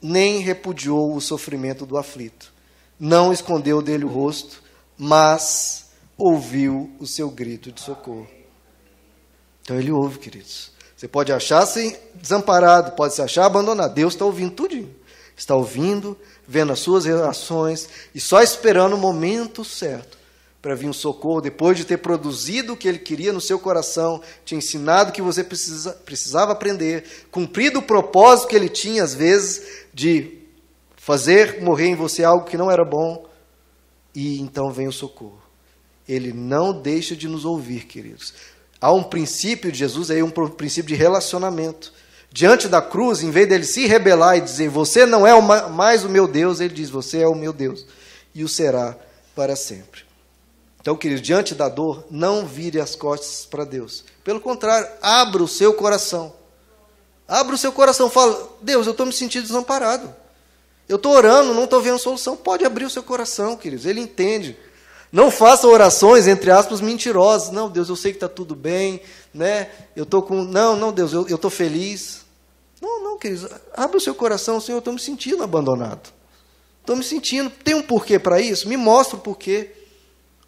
nem 0.00 0.40
repudiou 0.40 1.14
o 1.14 1.20
sofrimento 1.20 1.84
do 1.84 1.98
aflito. 1.98 2.52
Não 2.98 3.32
escondeu 3.32 3.82
dele 3.82 4.04
o 4.04 4.08
rosto, 4.08 4.62
mas 4.96 5.86
ouviu 6.16 6.90
o 6.98 7.06
seu 7.06 7.30
grito 7.30 7.70
de 7.70 7.80
socorro. 7.80 8.28
Então 9.62 9.78
ele 9.78 9.90
ouve, 9.90 10.18
queridos. 10.18 10.70
Você 10.96 11.08
pode 11.08 11.32
achar-se 11.32 11.98
desamparado, 12.14 12.92
pode 12.92 13.14
se 13.14 13.22
achar 13.22 13.46
abandonado. 13.46 13.94
Deus 13.94 14.14
está 14.14 14.24
ouvindo 14.24 14.52
tudinho. 14.52 14.94
Está 15.36 15.54
ouvindo, 15.54 16.16
vendo 16.46 16.72
as 16.72 16.80
suas 16.80 17.06
reações 17.06 17.88
e 18.14 18.20
só 18.20 18.42
esperando 18.42 18.94
o 18.94 18.98
momento 18.98 19.64
certo 19.64 20.19
para 20.62 20.74
vir 20.74 20.88
um 20.88 20.92
socorro, 20.92 21.40
depois 21.40 21.76
de 21.76 21.84
ter 21.84 21.96
produzido 21.98 22.74
o 22.74 22.76
que 22.76 22.86
ele 22.86 22.98
queria 22.98 23.32
no 23.32 23.40
seu 23.40 23.58
coração, 23.58 24.20
te 24.44 24.54
ensinado 24.54 25.10
o 25.10 25.12
que 25.12 25.22
você 25.22 25.42
precisa, 25.42 25.92
precisava 26.04 26.52
aprender, 26.52 27.04
cumprido 27.30 27.78
o 27.78 27.82
propósito 27.82 28.48
que 28.48 28.56
ele 28.56 28.68
tinha, 28.68 29.02
às 29.02 29.14
vezes, 29.14 29.86
de 29.94 30.38
fazer 30.96 31.62
morrer 31.62 31.86
em 31.86 31.94
você 31.94 32.22
algo 32.22 32.44
que 32.44 32.58
não 32.58 32.70
era 32.70 32.84
bom, 32.84 33.26
e 34.14 34.38
então 34.40 34.70
vem 34.70 34.86
o 34.86 34.92
socorro. 34.92 35.40
Ele 36.06 36.32
não 36.32 36.78
deixa 36.78 37.16
de 37.16 37.26
nos 37.26 37.44
ouvir, 37.44 37.86
queridos. 37.86 38.34
Há 38.80 38.92
um 38.92 39.02
princípio 39.02 39.72
de 39.72 39.78
Jesus 39.78 40.10
aí, 40.10 40.22
um 40.22 40.30
princípio 40.30 40.88
de 40.88 40.94
relacionamento. 40.94 41.92
Diante 42.30 42.68
da 42.68 42.82
cruz, 42.82 43.22
em 43.22 43.30
vez 43.30 43.48
dele 43.48 43.64
se 43.64 43.86
rebelar 43.86 44.36
e 44.36 44.40
dizer, 44.40 44.68
você 44.68 45.06
não 45.06 45.26
é 45.26 45.40
mais 45.70 46.04
o 46.04 46.08
meu 46.08 46.28
Deus, 46.28 46.60
ele 46.60 46.74
diz, 46.74 46.90
você 46.90 47.20
é 47.20 47.26
o 47.26 47.34
meu 47.34 47.52
Deus, 47.52 47.86
e 48.34 48.44
o 48.44 48.48
será 48.48 48.96
para 49.34 49.56
sempre. 49.56 50.09
Então, 50.80 50.96
querido, 50.96 51.20
diante 51.20 51.54
da 51.54 51.68
dor, 51.68 52.04
não 52.10 52.46
vire 52.46 52.80
as 52.80 52.96
costas 52.96 53.44
para 53.44 53.64
Deus. 53.64 54.04
Pelo 54.24 54.40
contrário, 54.40 54.88
abra 55.02 55.42
o 55.42 55.48
seu 55.48 55.74
coração. 55.74 56.32
Abra 57.28 57.54
o 57.54 57.58
seu 57.58 57.70
coração. 57.70 58.08
Fala, 58.08 58.48
Deus, 58.62 58.86
eu 58.86 58.92
estou 58.92 59.06
me 59.06 59.12
sentindo 59.12 59.46
desamparado. 59.46 60.14
Eu 60.88 60.96
estou 60.96 61.12
orando, 61.12 61.54
não 61.54 61.64
estou 61.64 61.80
vendo 61.80 61.98
solução. 61.98 62.36
Pode 62.36 62.64
abrir 62.64 62.84
o 62.84 62.90
seu 62.90 63.02
coração, 63.02 63.56
queridos. 63.56 63.84
Ele 63.84 64.00
entende. 64.00 64.56
Não 65.12 65.30
faça 65.30 65.66
orações, 65.66 66.26
entre 66.26 66.50
aspas, 66.50 66.80
mentirosas. 66.80 67.50
Não, 67.50 67.68
Deus, 67.68 67.88
eu 67.88 67.96
sei 67.96 68.12
que 68.12 68.16
está 68.16 68.28
tudo 68.28 68.56
bem, 68.56 69.02
né? 69.34 69.70
Eu 69.94 70.04
estou 70.04 70.22
com. 70.22 70.42
Não, 70.42 70.76
não, 70.76 70.92
Deus, 70.92 71.12
eu 71.12 71.26
estou 71.28 71.50
feliz. 71.50 72.24
Não, 72.80 73.02
não, 73.02 73.18
queridos. 73.18 73.46
Abra 73.74 73.98
o 73.98 74.00
seu 74.00 74.14
coração, 74.14 74.60
Senhor, 74.60 74.76
eu 74.76 74.80
estou 74.80 74.94
me 74.94 75.00
sentindo 75.00 75.42
abandonado. 75.42 76.10
Estou 76.80 76.96
me 76.96 77.04
sentindo. 77.04 77.50
Tem 77.50 77.74
um 77.74 77.82
porquê 77.82 78.18
para 78.18 78.40
isso? 78.40 78.68
Me 78.68 78.76
mostra 78.76 79.16
o 79.16 79.20
porquê. 79.20 79.72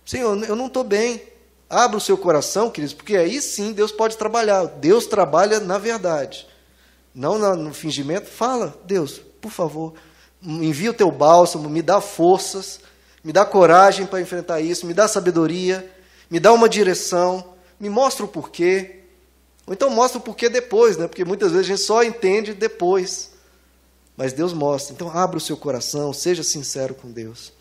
Senhor, 0.05 0.42
eu 0.44 0.57
não 0.57 0.66
estou 0.66 0.84
bem. 0.84 1.22
Abra 1.68 1.96
o 1.96 2.00
seu 2.00 2.18
coração, 2.18 2.70
queridos, 2.70 2.94
porque 2.94 3.16
aí 3.16 3.40
sim 3.40 3.72
Deus 3.72 3.90
pode 3.90 4.16
trabalhar. 4.16 4.66
Deus 4.66 5.07
trabalha 5.07 5.59
na 5.59 5.78
verdade. 5.78 6.46
Não 7.14 7.38
no 7.57 7.72
fingimento. 7.72 8.28
Fala, 8.28 8.78
Deus, 8.84 9.20
por 9.40 9.50
favor, 9.50 9.94
envia 10.42 10.90
o 10.90 10.94
teu 10.94 11.11
bálsamo, 11.11 11.68
me 11.68 11.82
dá 11.82 12.00
forças 12.00 12.80
me 13.22 13.32
dá 13.32 13.44
coragem 13.44 14.07
para 14.07 14.20
enfrentar 14.20 14.61
isso, 14.61 14.86
me 14.86 14.92
dá 14.92 15.07
sabedoria, 15.07 15.88
me 16.28 16.40
dá 16.40 16.53
uma 16.53 16.68
direção, 16.68 17.55
me 17.78 17.88
mostra 17.88 18.24
o 18.24 18.28
porquê. 18.28 19.03
Ou 19.66 19.72
então 19.72 19.88
mostra 19.90 20.18
o 20.18 20.22
porquê 20.22 20.48
depois, 20.48 20.96
né? 20.96 21.07
porque 21.07 21.24
muitas 21.24 21.53
vezes 21.53 21.66
a 21.66 21.68
gente 21.68 21.86
só 21.86 22.03
entende 22.03 22.53
depois. 22.53 23.30
Mas 24.16 24.32
Deus 24.32 24.53
mostra. 24.53 24.92
Então 24.92 25.09
abra 25.16 25.38
o 25.38 25.40
seu 25.40 25.57
coração, 25.57 26.12
seja 26.12 26.42
sincero 26.42 26.94
com 26.94 27.11
Deus. 27.11 27.53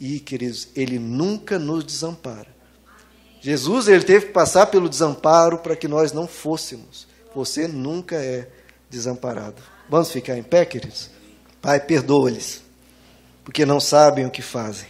E, 0.00 0.20
queridos, 0.20 0.68
Ele 0.74 0.98
nunca 0.98 1.58
nos 1.58 1.84
desampara. 1.84 2.58
Jesus 3.40 3.88
ele 3.88 4.02
teve 4.02 4.26
que 4.26 4.32
passar 4.32 4.66
pelo 4.66 4.88
desamparo 4.88 5.58
para 5.58 5.76
que 5.76 5.86
nós 5.86 6.12
não 6.12 6.26
fôssemos. 6.26 7.06
Você 7.34 7.68
nunca 7.68 8.16
é 8.16 8.50
desamparado. 8.90 9.62
Vamos 9.88 10.10
ficar 10.10 10.36
em 10.36 10.42
pé, 10.42 10.64
queridos? 10.64 11.10
Pai, 11.62 11.80
perdoa-lhes, 11.80 12.62
porque 13.44 13.64
não 13.64 13.80
sabem 13.80 14.26
o 14.26 14.30
que 14.30 14.42
fazem. 14.42 14.88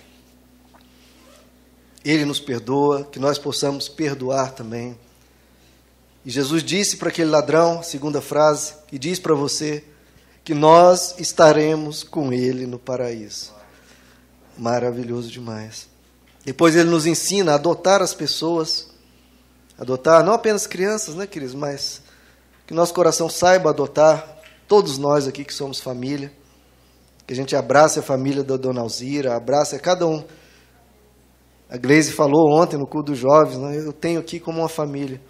Ele 2.05 2.25
nos 2.25 2.41
perdoa, 2.41 3.05
que 3.05 3.19
nós 3.19 3.39
possamos 3.39 3.89
perdoar 3.89 4.53
também. 4.53 4.99
E 6.25 6.31
Jesus 6.31 6.63
disse 6.63 6.97
para 6.97 7.11
aquele 7.11 7.31
ladrão, 7.31 7.83
segunda 7.83 8.21
frase, 8.21 8.75
e 8.91 8.99
diz 8.99 9.19
para 9.19 9.35
você 9.35 9.85
que 10.43 10.55
nós 10.55 11.15
estaremos 11.19 12.03
com 12.03 12.33
ele 12.33 12.67
no 12.67 12.79
paraíso. 12.79 13.58
Maravilhoso 14.59 15.31
demais. 15.31 15.89
Depois 16.45 16.75
ele 16.75 16.91
nos 16.91 17.07
ensina 17.07 17.53
a 17.53 17.55
adotar 17.55 18.03
as 18.03 18.13
pessoas, 18.13 18.89
adotar 19.79 20.25
não 20.25 20.33
apenas 20.33 20.67
crianças, 20.67 21.15
né, 21.15 21.27
queridos, 21.27 21.55
mas 21.55 22.03
que 22.67 22.75
nosso 22.75 22.93
coração 22.93 23.31
saiba 23.31 23.71
adotar 23.71 24.43
todos 24.67 24.99
nós 24.99 25.27
aqui 25.27 25.45
que 25.45 25.55
somos 25.55 25.81
família, 25.81 26.33
que 27.27 27.33
a 27.33 27.37
gente 27.37 27.55
abrace 27.55 27.99
a 27.99 28.03
família 28.03 28.43
da 28.43 28.57
Dona 28.57 28.81
Alzira, 28.81 29.37
abrace 29.37 29.79
cada 29.79 30.07
um 30.07 30.25
a 31.71 31.77
Gleise 31.77 32.13
falou 32.13 32.51
ontem 32.51 32.79
no 32.79 32.87
culto 32.87 33.13
dos 33.13 33.19
jovens, 33.19 33.59
né? 33.59 33.77
eu 33.79 33.93
tenho 33.93 34.21
aqui 34.21 34.41
como 34.41 34.61
uma 34.61 34.71
família. 34.71 35.21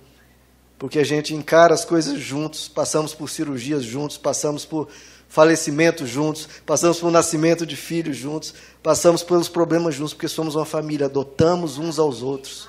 Porque 0.78 1.00
a 1.00 1.04
gente 1.04 1.34
encara 1.34 1.74
as 1.74 1.84
coisas 1.84 2.16
juntos, 2.20 2.68
passamos 2.68 3.12
por 3.12 3.28
cirurgias 3.28 3.82
juntos, 3.82 4.16
passamos 4.16 4.64
por 4.64 4.88
falecimentos 5.28 6.08
juntos, 6.08 6.48
passamos 6.64 6.98
por 6.98 7.10
nascimento 7.10 7.66
de 7.66 7.76
filhos 7.76 8.16
juntos, 8.16 8.54
passamos 8.82 9.22
pelos 9.22 9.48
problemas 9.48 9.94
juntos, 9.94 10.14
porque 10.14 10.28
somos 10.28 10.56
uma 10.56 10.64
família, 10.64 11.06
adotamos 11.06 11.78
uns 11.78 11.98
aos 11.98 12.22
outros. 12.22 12.68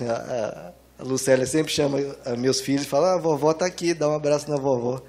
A, 0.00 0.12
a, 0.12 0.72
a 1.00 1.04
Lucélia 1.04 1.46
sempre 1.46 1.72
chama 1.72 1.98
meus 2.38 2.60
filhos 2.60 2.82
e 2.84 2.86
fala: 2.86 3.12
ah, 3.12 3.14
a 3.14 3.18
vovó 3.18 3.50
está 3.50 3.66
aqui, 3.66 3.92
dá 3.92 4.08
um 4.08 4.14
abraço 4.14 4.50
na 4.50 4.56
vovó. 4.56 5.02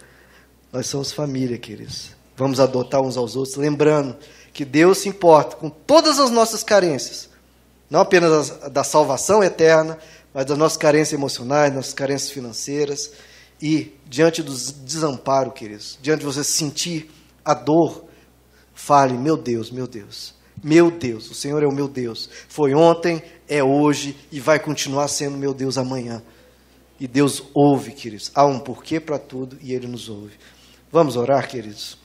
Nós 0.72 0.88
somos 0.88 1.12
família, 1.12 1.58
queridos. 1.58 2.12
Vamos 2.36 2.60
adotar 2.60 3.02
uns 3.02 3.18
aos 3.18 3.36
outros, 3.36 3.56
lembrando 3.56 4.16
que 4.54 4.64
Deus 4.64 5.00
se 5.00 5.10
importa 5.10 5.56
com 5.56 5.70
todas 5.70 6.20
as 6.20 6.30
nossas 6.30 6.64
carências, 6.64 7.30
não 7.90 8.02
apenas 8.02 8.50
da 8.72 8.84
salvação 8.84 9.44
eterna, 9.44 9.98
mas 10.34 10.46
das 10.46 10.58
nossas 10.58 10.78
carências 10.78 11.14
emocionais, 11.14 11.74
nossas 11.74 11.94
carências 11.94 12.32
financeiras. 12.32 13.12
E 13.62 13.94
diante 14.08 14.42
do 14.42 14.54
desamparo, 14.54 15.52
queridos, 15.52 15.98
diante 16.02 16.20
de 16.20 16.26
você 16.26 16.44
sentir 16.44 17.12
a 17.44 17.54
dor, 17.54 18.06
fale: 18.74 19.18
Meu 19.18 19.36
Deus, 19.36 19.70
meu 19.72 19.88
Deus, 19.88 20.34
meu 20.64 20.90
Deus, 20.90 21.30
o 21.30 21.34
Senhor 21.34 21.62
é 21.64 21.68
o 21.68 21.74
meu 21.74 21.88
Deus. 21.88 22.30
Foi 22.48 22.74
ontem, 22.74 23.22
é 23.48 23.64
hoje 23.64 24.18
e 24.32 24.40
vai 24.40 24.60
continuar 24.60 25.08
sendo 25.08 25.38
meu 25.38 25.54
Deus 25.54 25.78
amanhã. 25.78 26.22
E 27.00 27.08
Deus 27.08 27.44
ouve, 27.54 27.92
queridos. 27.92 28.32
Há 28.36 28.46
um 28.46 28.60
porquê 28.60 29.00
para 29.00 29.18
tudo 29.18 29.58
e 29.62 29.74
Ele 29.74 29.88
nos 29.88 30.10
ouve. 30.10 30.34
Vamos 30.92 31.16
orar, 31.16 31.48
queridos? 31.48 31.98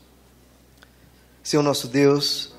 Senhor 1.42 1.62
nosso 1.62 1.88
Deus, 1.88 2.54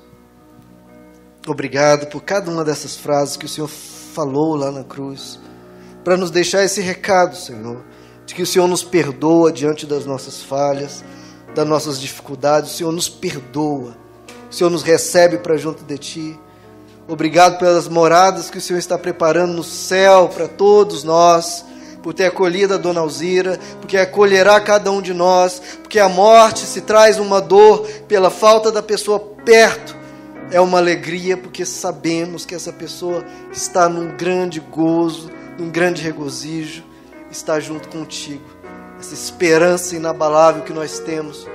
obrigado 1.46 2.06
por 2.06 2.22
cada 2.22 2.50
uma 2.50 2.64
dessas 2.64 2.96
frases 2.96 3.36
que 3.36 3.44
o 3.44 3.48
Senhor 3.48 3.66
falou 3.66 4.54
lá 4.54 4.70
na 4.70 4.84
cruz, 4.84 5.40
para 6.04 6.16
nos 6.16 6.30
deixar 6.30 6.62
esse 6.62 6.80
recado, 6.80 7.36
Senhor, 7.36 7.84
de 8.26 8.34
que 8.34 8.42
o 8.42 8.46
Senhor 8.46 8.66
nos 8.66 8.82
perdoa 8.82 9.52
diante 9.52 9.86
das 9.86 10.04
nossas 10.04 10.42
falhas, 10.42 11.04
das 11.54 11.66
nossas 11.66 12.00
dificuldades, 12.00 12.72
o 12.72 12.76
Senhor 12.76 12.92
nos 12.92 13.08
perdoa, 13.08 13.96
o 14.50 14.54
Senhor 14.54 14.68
nos 14.68 14.82
recebe 14.82 15.38
para 15.38 15.56
junto 15.56 15.84
de 15.84 15.96
Ti. 15.96 16.40
Obrigado 17.08 17.58
pelas 17.58 17.88
moradas 17.88 18.50
que 18.50 18.58
o 18.58 18.60
Senhor 18.60 18.78
está 18.78 18.98
preparando 18.98 19.52
no 19.54 19.62
céu 19.62 20.28
para 20.28 20.48
todos 20.48 21.04
nós 21.04 21.64
por 22.06 22.14
ter 22.14 22.26
acolhido 22.26 22.74
a 22.74 22.76
dona 22.76 23.00
Alzira, 23.00 23.58
porque 23.80 23.96
acolherá 23.96 24.60
cada 24.60 24.92
um 24.92 25.02
de 25.02 25.12
nós, 25.12 25.60
porque 25.82 25.98
a 25.98 26.08
morte 26.08 26.60
se 26.60 26.82
traz 26.82 27.18
uma 27.18 27.40
dor 27.40 27.84
pela 28.06 28.30
falta 28.30 28.70
da 28.70 28.80
pessoa 28.80 29.18
perto, 29.18 29.96
é 30.52 30.60
uma 30.60 30.78
alegria, 30.78 31.36
porque 31.36 31.66
sabemos 31.66 32.46
que 32.46 32.54
essa 32.54 32.72
pessoa 32.72 33.24
está 33.52 33.88
num 33.88 34.16
grande 34.16 34.60
gozo, 34.60 35.32
num 35.58 35.68
grande 35.68 36.00
regozijo, 36.00 36.84
está 37.30 37.60
junto 37.60 37.88
contigo. 37.88 38.44
Essa 38.98 39.14
esperança 39.14 39.96
inabalável 39.96 40.62
que 40.62 40.72
nós 40.72 40.98
temos 40.98 41.46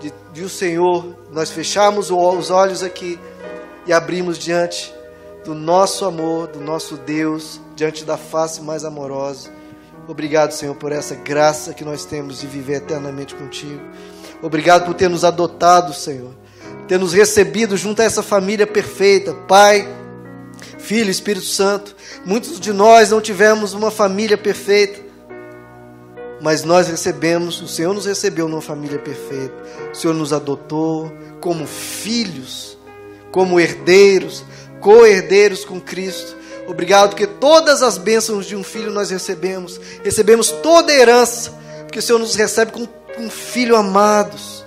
de, 0.00 0.12
de 0.32 0.42
o 0.42 0.48
Senhor, 0.48 1.16
nós 1.32 1.50
fechamos 1.50 2.10
os 2.10 2.50
olhos 2.50 2.82
aqui 2.82 3.18
e 3.86 3.92
abrimos 3.92 4.38
diante 4.38 4.94
do 5.44 5.54
nosso 5.54 6.04
amor, 6.04 6.48
do 6.48 6.60
nosso 6.60 6.96
Deus, 6.96 7.60
diante 7.74 8.04
da 8.04 8.16
face 8.16 8.60
mais 8.60 8.84
amorosa 8.84 9.56
Obrigado, 10.08 10.52
Senhor, 10.52 10.74
por 10.76 10.92
essa 10.92 11.16
graça 11.16 11.74
que 11.74 11.84
nós 11.84 12.04
temos 12.04 12.40
de 12.40 12.46
viver 12.46 12.76
eternamente 12.76 13.34
contigo. 13.34 13.80
Obrigado 14.40 14.84
por 14.84 14.94
ter 14.94 15.10
nos 15.10 15.24
adotado, 15.24 15.92
Senhor. 15.92 16.32
Ter 16.86 16.98
nos 16.98 17.12
recebido 17.12 17.76
junto 17.76 18.00
a 18.00 18.04
essa 18.04 18.22
família 18.22 18.66
perfeita. 18.66 19.34
Pai, 19.48 19.88
Filho, 20.78 21.10
Espírito 21.10 21.46
Santo. 21.46 21.96
Muitos 22.24 22.60
de 22.60 22.72
nós 22.72 23.10
não 23.10 23.20
tivemos 23.20 23.74
uma 23.74 23.90
família 23.90 24.38
perfeita. 24.38 25.00
Mas 26.46 26.62
nós 26.62 26.86
recebemos, 26.86 27.60
o 27.60 27.66
Senhor 27.66 27.92
nos 27.92 28.06
recebeu 28.06 28.46
numa 28.46 28.62
família 28.62 29.00
perfeita. 29.00 29.52
O 29.92 29.96
Senhor 29.96 30.14
nos 30.14 30.32
adotou 30.32 31.12
como 31.40 31.66
filhos, 31.66 32.78
como 33.32 33.58
herdeiros, 33.58 34.44
co-herdeiros 34.80 35.64
com 35.64 35.80
Cristo. 35.80 36.36
Obrigado 36.68 37.08
porque 37.08 37.26
todas 37.26 37.82
as 37.82 37.98
bênçãos 37.98 38.46
de 38.46 38.54
um 38.54 38.62
filho 38.62 38.92
nós 38.92 39.10
recebemos. 39.10 39.80
Recebemos 40.04 40.52
toda 40.52 40.92
a 40.92 40.94
herança, 40.94 41.52
porque 41.82 41.98
o 41.98 42.02
Senhor 42.02 42.20
nos 42.20 42.36
recebe 42.36 42.70
com 42.70 42.86
um 43.18 43.28
filho 43.28 43.74
amados. 43.74 44.64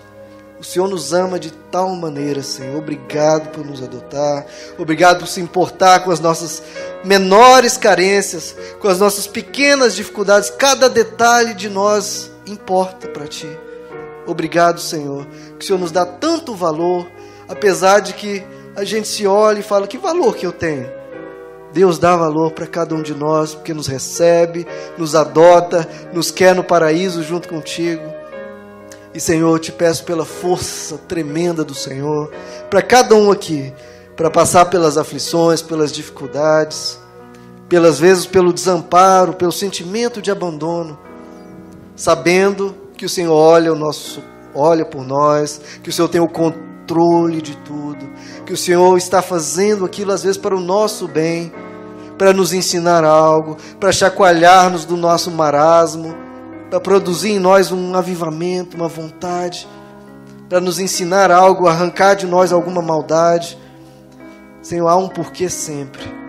O 0.60 0.64
Senhor 0.64 0.90
nos 0.90 1.14
ama 1.14 1.40
de 1.40 1.52
tal 1.52 1.90
maneira, 1.96 2.44
Senhor. 2.44 2.78
Obrigado 2.78 3.50
por 3.50 3.66
nos 3.66 3.82
adotar. 3.82 4.46
Obrigado 4.78 5.20
por 5.20 5.28
se 5.28 5.40
importar 5.40 6.02
com 6.02 6.12
as 6.12 6.20
nossas 6.20 6.62
menores 7.04 7.78
carências, 7.78 8.56
com 8.80 8.90
as 8.90 9.00
nossas 9.00 9.26
pequenas 9.26 9.96
dificuldades. 9.96 10.50
Cada 10.50 10.90
detalhe 10.90 11.54
de 11.54 11.70
nós 11.70 12.30
importa 12.46 13.08
para 13.08 13.26
Ti. 13.26 13.48
Obrigado, 14.28 14.82
Senhor, 14.82 15.26
que 15.58 15.64
o 15.64 15.68
Senhor 15.68 15.80
nos 15.80 15.92
dá 15.92 16.06
tanto 16.06 16.54
valor, 16.54 17.08
apesar 17.48 18.02
de 18.02 18.14
que 18.14 18.44
a 18.76 18.84
gente 18.84 19.08
se 19.08 19.26
olha 19.26 19.60
e 19.60 19.64
fala: 19.64 19.88
que 19.88 19.98
valor 19.98 20.36
que 20.36 20.46
eu 20.46 20.52
tenho? 20.52 20.92
Deus 21.72 21.98
dá 21.98 22.18
valor 22.18 22.52
para 22.52 22.68
cada 22.68 22.94
um 22.96 23.02
de 23.02 23.16
nós, 23.16 23.56
porque 23.56 23.74
nos 23.74 23.88
recebe, 23.88 24.68
nos 24.98 25.16
adota, 25.16 25.88
nos 26.12 26.32
quer 26.32 26.54
no 26.54 26.66
paraíso 26.66 27.24
junto 27.24 27.48
contigo. 27.48 28.19
E 29.14 29.20
Senhor, 29.20 29.56
eu 29.56 29.60
te 29.60 29.72
peço 29.72 30.04
pela 30.04 30.24
força 30.24 30.98
tremenda 31.08 31.64
do 31.64 31.74
Senhor, 31.74 32.32
para 32.70 32.82
cada 32.82 33.16
um 33.16 33.32
aqui, 33.32 33.74
para 34.16 34.30
passar 34.30 34.66
pelas 34.66 34.98
aflições, 34.98 35.62
pelas 35.62 35.92
dificuldades, 35.92 37.00
pelas 37.68 38.00
vezes 38.00 38.26
pelo 38.26 38.54
desamparo, 38.54 39.34
pelo 39.34 39.52
sentimento 39.52 40.22
de 40.22 40.30
abandono, 40.30 41.00
sabendo 41.96 42.76
que 42.96 43.06
o 43.06 43.10
Senhor 43.10 43.34
olha 43.34 43.74
o 43.74 43.76
nosso 43.76 44.22
olha 44.54 44.86
por 44.86 45.06
nós, 45.06 45.62
que 45.84 45.90
o 45.90 45.94
Senhor 45.94 46.08
tem 46.08 46.22
o 46.22 46.28
controle 46.28 47.42
de 47.42 47.56
tudo, 47.58 48.10
que 48.46 48.54
o 48.54 48.58
Senhor 48.58 48.98
está 48.98 49.22
fazendo 49.22 49.86
aquilo 49.86 50.12
às 50.12 50.24
vezes 50.24 50.38
para 50.38 50.56
o 50.56 50.60
nosso 50.60 51.08
bem, 51.08 51.52
para 52.18 52.34
nos 52.34 52.52
ensinar 52.52 53.04
algo, 53.04 53.58
para 53.80 53.92
chacoalhar-nos 53.92 54.86
do 54.86 54.98
nosso 54.98 55.32
marasmo, 55.32 56.16
para 56.70 56.80
produzir 56.80 57.32
em 57.32 57.40
nós 57.40 57.72
um 57.72 57.96
avivamento, 57.96 58.78
uma 58.78 58.88
vontade, 58.88 59.68
para 60.48 60.60
nos 60.60 60.80
ensinar 60.80 61.32
algo, 61.32 61.68
arrancar 61.68 62.16
de 62.16 62.28
nós 62.28 62.52
alguma 62.52 62.82
maldade. 62.82 63.58
Senhor, 64.62 64.88
há 64.88 64.96
um 64.96 65.08
porquê 65.08 65.50
sempre. 65.50 66.20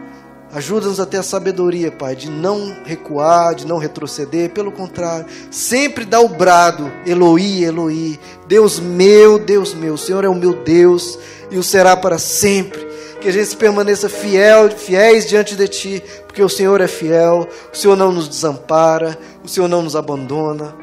Ajuda-nos 0.53 0.99
a 0.99 1.07
ter 1.07 1.19
a 1.19 1.23
sabedoria, 1.23 1.93
Pai, 1.93 2.17
de 2.17 2.29
não 2.29 2.75
recuar, 2.85 3.55
de 3.55 3.65
não 3.65 3.79
retroceder, 3.79 4.51
pelo 4.51 4.73
contrário, 4.73 5.27
sempre 5.49 6.05
dar 6.05 6.21
o 6.21 6.29
brado, 6.29 6.91
Eloi, 7.07 7.63
Eloi, 7.63 8.19
Deus 8.49 8.81
meu, 8.81 9.39
Deus 9.39 9.73
meu, 9.75 9.95
o 9.95 9.99
Senhor 9.99 10.25
é 10.25 10.29
o 10.29 10.35
meu 10.35 10.65
Deus 10.65 11.17
e 11.53 11.59
o 11.59 11.63
será 11.63 11.97
para 11.97 12.19
sempre. 12.19 12.90
Que 13.21 13.29
a 13.29 13.33
gente 13.33 13.55
permaneça 13.55 14.09
fiel, 14.09 14.71
fiéis 14.71 15.29
diante 15.29 15.55
de 15.55 15.69
Ti, 15.69 16.03
porque 16.27 16.43
o 16.43 16.49
Senhor 16.49 16.81
é 16.81 16.89
fiel, 16.89 17.47
o 17.71 17.77
Senhor 17.77 17.95
não 17.95 18.11
nos 18.11 18.27
desampara, 18.27 19.19
o 19.45 19.49
Senhor 19.49 19.69
não 19.69 19.83
nos 19.83 19.95
abandona. 19.95 20.75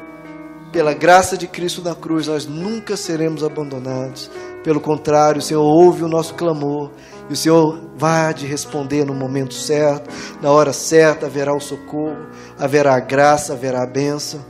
Pela 0.70 0.94
graça 0.94 1.36
de 1.36 1.48
Cristo 1.48 1.82
na 1.82 1.96
cruz, 1.96 2.28
nós 2.28 2.46
nunca 2.46 2.96
seremos 2.96 3.42
abandonados. 3.42 4.30
Pelo 4.62 4.80
contrário, 4.80 5.40
o 5.40 5.42
Senhor 5.42 5.62
ouve 5.62 6.04
o 6.04 6.08
nosso 6.08 6.34
clamor 6.34 6.92
e 7.28 7.32
o 7.32 7.36
Senhor 7.36 7.80
vai 7.96 8.32
de 8.32 8.46
responder 8.46 9.04
no 9.04 9.14
momento 9.14 9.54
certo, 9.54 10.08
na 10.40 10.52
hora 10.52 10.72
certa, 10.72 11.26
haverá 11.26 11.52
o 11.52 11.60
socorro, 11.60 12.28
haverá 12.56 12.94
a 12.94 13.00
graça, 13.00 13.54
haverá 13.54 13.82
a 13.82 13.86
bênção. 13.86 14.44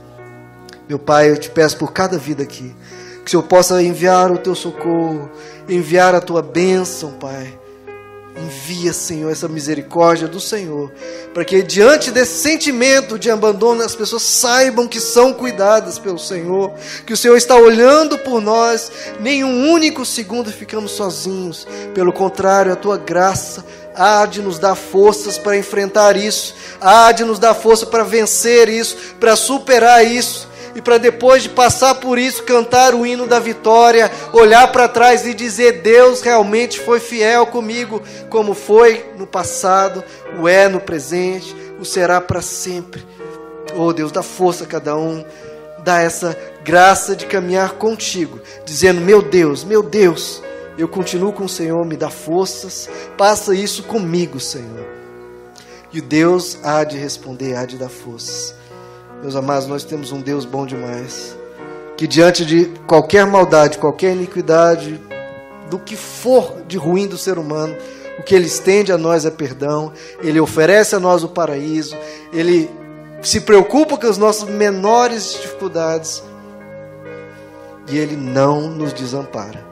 Meu 0.87 0.99
Pai, 0.99 1.31
eu 1.31 1.37
te 1.37 1.49
peço 1.49 1.77
por 1.77 1.91
cada 1.91 2.19
vida 2.19 2.43
aqui, 2.43 2.75
que 3.23 3.25
o 3.25 3.29
Senhor 3.29 3.43
possa 3.43 3.81
enviar 3.81 4.31
o 4.31 4.37
teu 4.37 4.53
socorro, 4.53 5.27
enviar 5.67 6.13
a 6.13 6.21
tua 6.21 6.43
bênção, 6.43 7.13
Pai 7.13 7.58
Envia, 8.37 8.93
Senhor, 8.93 9.31
essa 9.31 9.47
misericórdia 9.47 10.27
do 10.27 10.39
Senhor, 10.39 10.91
para 11.33 11.43
que 11.43 11.61
diante 11.63 12.11
desse 12.11 12.41
sentimento 12.41 13.17
de 13.17 13.29
abandono 13.29 13.83
as 13.83 13.95
pessoas 13.95 14.21
saibam 14.21 14.87
que 14.87 14.99
são 14.99 15.33
cuidadas 15.33 15.97
pelo 15.97 16.19
Senhor, 16.19 16.73
que 17.05 17.13
o 17.13 17.17
Senhor 17.17 17.35
está 17.35 17.55
olhando 17.55 18.17
por 18.19 18.39
nós, 18.39 18.91
nem 19.19 19.43
um 19.43 19.71
único 19.71 20.05
segundo 20.05 20.51
ficamos 20.51 20.91
sozinhos. 20.91 21.67
Pelo 21.93 22.13
contrário, 22.13 22.71
a 22.71 22.75
tua 22.75 22.97
graça 22.97 23.65
há 23.95 24.25
de 24.25 24.41
nos 24.41 24.59
dar 24.59 24.75
forças 24.75 25.37
para 25.37 25.57
enfrentar 25.57 26.15
isso, 26.15 26.55
há 26.79 27.11
de 27.11 27.25
nos 27.25 27.39
dar 27.39 27.53
força 27.53 27.85
para 27.85 28.03
vencer 28.03 28.69
isso, 28.69 28.95
para 29.19 29.35
superar 29.35 30.05
isso 30.05 30.48
e 30.75 30.81
para 30.81 30.97
depois 30.97 31.43
de 31.43 31.49
passar 31.49 31.95
por 31.95 32.17
isso 32.17 32.43
cantar 32.43 32.93
o 32.93 33.05
hino 33.05 33.27
da 33.27 33.39
vitória, 33.39 34.11
olhar 34.33 34.71
para 34.71 34.87
trás 34.87 35.25
e 35.25 35.33
dizer: 35.33 35.81
Deus 35.81 36.21
realmente 36.21 36.79
foi 36.79 36.99
fiel 36.99 37.47
comigo, 37.47 38.01
como 38.29 38.53
foi 38.53 39.05
no 39.17 39.25
passado, 39.25 40.03
o 40.39 40.47
é 40.47 40.67
no 40.67 40.79
presente, 40.79 41.55
o 41.79 41.85
será 41.85 42.21
para 42.21 42.41
sempre. 42.41 43.05
Oh 43.75 43.93
Deus, 43.93 44.11
dá 44.11 44.23
força 44.23 44.63
a 44.63 44.67
cada 44.67 44.95
um, 44.95 45.23
dá 45.83 46.01
essa 46.01 46.37
graça 46.63 47.15
de 47.15 47.25
caminhar 47.25 47.73
contigo, 47.73 48.39
dizendo: 48.65 49.01
Meu 49.01 49.21
Deus, 49.21 49.63
meu 49.63 49.81
Deus, 49.81 50.41
eu 50.77 50.87
continuo 50.87 51.33
com 51.33 51.45
o 51.45 51.49
Senhor, 51.49 51.85
me 51.85 51.97
dá 51.97 52.09
forças, 52.09 52.89
passa 53.17 53.53
isso 53.53 53.83
comigo, 53.83 54.39
Senhor. 54.39 54.87
E 55.91 55.99
Deus 55.99 56.57
há 56.63 56.83
de 56.83 56.97
responder, 56.97 57.55
há 57.55 57.65
de 57.65 57.77
dar 57.77 57.89
forças. 57.89 58.58
Meus 59.21 59.35
amados, 59.35 59.67
nós 59.67 59.83
temos 59.83 60.13
um 60.13 60.21
Deus 60.21 60.45
bom 60.45 60.65
demais, 60.65 61.37
que 61.97 62.07
diante 62.07 62.45
de 62.45 62.67
qualquer 62.87 63.25
maldade, 63.25 63.77
qualquer 63.77 64.13
iniquidade, 64.13 64.99
do 65.69 65.77
que 65.77 65.97
for 65.97 66.61
de 66.65 66.77
ruim 66.77 67.05
do 67.05 67.17
ser 67.17 67.37
humano, 67.37 67.75
o 68.17 68.23
que 68.23 68.33
ele 68.33 68.47
estende 68.47 68.93
a 68.93 68.97
nós 68.97 69.25
é 69.25 69.29
perdão, 69.29 69.91
ele 70.21 70.39
oferece 70.39 70.95
a 70.95 70.99
nós 70.99 71.21
o 71.21 71.27
paraíso, 71.27 71.97
ele 72.31 72.69
se 73.21 73.41
preocupa 73.41 73.97
com 73.97 74.07
as 74.07 74.17
nossas 74.17 74.47
menores 74.47 75.33
dificuldades 75.33 76.23
e 77.89 77.97
ele 77.97 78.15
não 78.15 78.69
nos 78.69 78.93
desampara. 78.93 79.67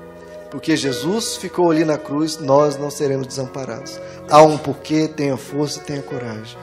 Porque 0.51 0.75
Jesus 0.75 1.37
ficou 1.37 1.71
ali 1.71 1.85
na 1.85 1.97
cruz, 1.97 2.37
nós 2.37 2.77
não 2.77 2.89
seremos 2.89 3.27
desamparados. 3.27 3.99
Há 4.29 4.41
um 4.41 4.57
porquê, 4.57 5.07
tenha 5.07 5.37
força, 5.37 5.79
tenha 5.79 6.01
coragem. 6.01 6.57